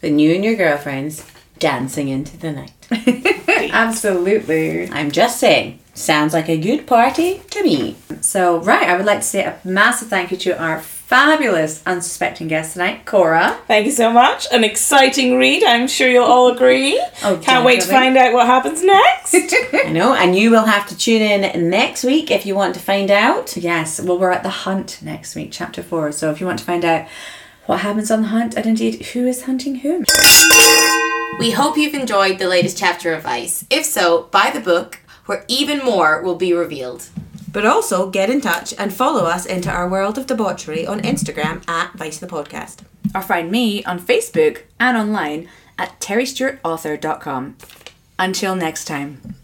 than 0.01 0.19
you 0.19 0.33
and 0.33 0.43
your 0.43 0.55
girlfriends 0.55 1.25
dancing 1.57 2.07
into 2.07 2.37
the 2.37 2.51
night. 2.51 2.71
Absolutely. 3.71 4.89
I'm 4.89 5.11
just 5.11 5.39
saying, 5.39 5.79
sounds 5.93 6.33
like 6.33 6.47
a 6.47 6.57
good 6.57 6.87
party 6.87 7.41
to 7.51 7.63
me. 7.63 7.97
So, 8.21 8.59
right, 8.59 8.87
I 8.87 8.95
would 8.95 9.05
like 9.05 9.19
to 9.19 9.25
say 9.25 9.43
a 9.43 9.59
massive 9.65 10.07
thank 10.07 10.31
you 10.31 10.37
to 10.37 10.61
our 10.61 10.79
fabulous 11.09 11.81
unsuspecting 11.87 12.47
guest 12.47 12.73
tonight, 12.73 13.03
Cora. 13.03 13.57
Thank 13.65 13.87
you 13.87 13.91
so 13.91 14.11
much. 14.11 14.45
An 14.51 14.63
exciting 14.63 15.37
read, 15.37 15.63
I'm 15.63 15.87
sure 15.87 16.07
you'll 16.07 16.23
all 16.23 16.49
agree. 16.53 17.03
Oh, 17.23 17.39
Can't 17.41 17.65
wait 17.65 17.81
to 17.81 17.87
find 17.87 18.15
out 18.15 18.31
what 18.31 18.45
happens 18.45 18.83
next. 18.83 19.33
I 19.73 19.91
know, 19.91 20.13
and 20.13 20.35
you 20.35 20.51
will 20.51 20.65
have 20.65 20.87
to 20.89 20.95
tune 20.95 21.23
in 21.23 21.67
next 21.71 22.03
week 22.03 22.29
if 22.29 22.45
you 22.45 22.53
want 22.53 22.75
to 22.75 22.79
find 22.79 23.09
out. 23.09 23.57
Yes, 23.57 23.99
well, 23.99 24.19
we're 24.19 24.29
at 24.29 24.43
the 24.43 24.49
hunt 24.49 24.99
next 25.01 25.33
week, 25.33 25.49
chapter 25.51 25.81
four. 25.81 26.11
So, 26.11 26.29
if 26.29 26.39
you 26.39 26.45
want 26.45 26.59
to 26.59 26.65
find 26.65 26.85
out 26.85 27.07
what 27.65 27.79
happens 27.79 28.11
on 28.11 28.21
the 28.21 28.27
hunt 28.27 28.55
and 28.55 28.67
indeed 28.67 29.03
who 29.07 29.25
is 29.25 29.45
hunting 29.45 29.77
whom, 29.77 30.05
We 31.39 31.51
hope 31.51 31.75
you've 31.75 31.95
enjoyed 31.95 32.37
the 32.37 32.47
latest 32.47 32.77
chapter 32.77 33.13
of 33.13 33.23
Vice. 33.23 33.65
If 33.71 33.83
so, 33.83 34.27
buy 34.29 34.51
the 34.53 34.59
book, 34.59 34.99
where 35.25 35.43
even 35.47 35.79
more 35.79 36.21
will 36.21 36.35
be 36.35 36.53
revealed. 36.53 37.09
But 37.51 37.65
also 37.65 38.09
get 38.09 38.29
in 38.29 38.41
touch 38.41 38.73
and 38.77 38.93
follow 38.93 39.25
us 39.25 39.45
into 39.45 39.69
our 39.71 39.89
world 39.89 40.17
of 40.17 40.27
debauchery 40.27 40.85
on 40.85 41.01
Instagram 41.01 41.67
at 41.67 41.93
Vice 41.93 42.19
the 42.19 42.27
Podcast. 42.27 42.79
or 43.15 43.21
find 43.21 43.49
me 43.49 43.83
on 43.85 43.99
Facebook 43.99 44.63
and 44.79 44.95
online 44.95 45.47
at 45.77 45.99
terrystewartauthor.com. 45.99 47.55
Until 48.19 48.55
next 48.55 48.85
time. 48.85 49.35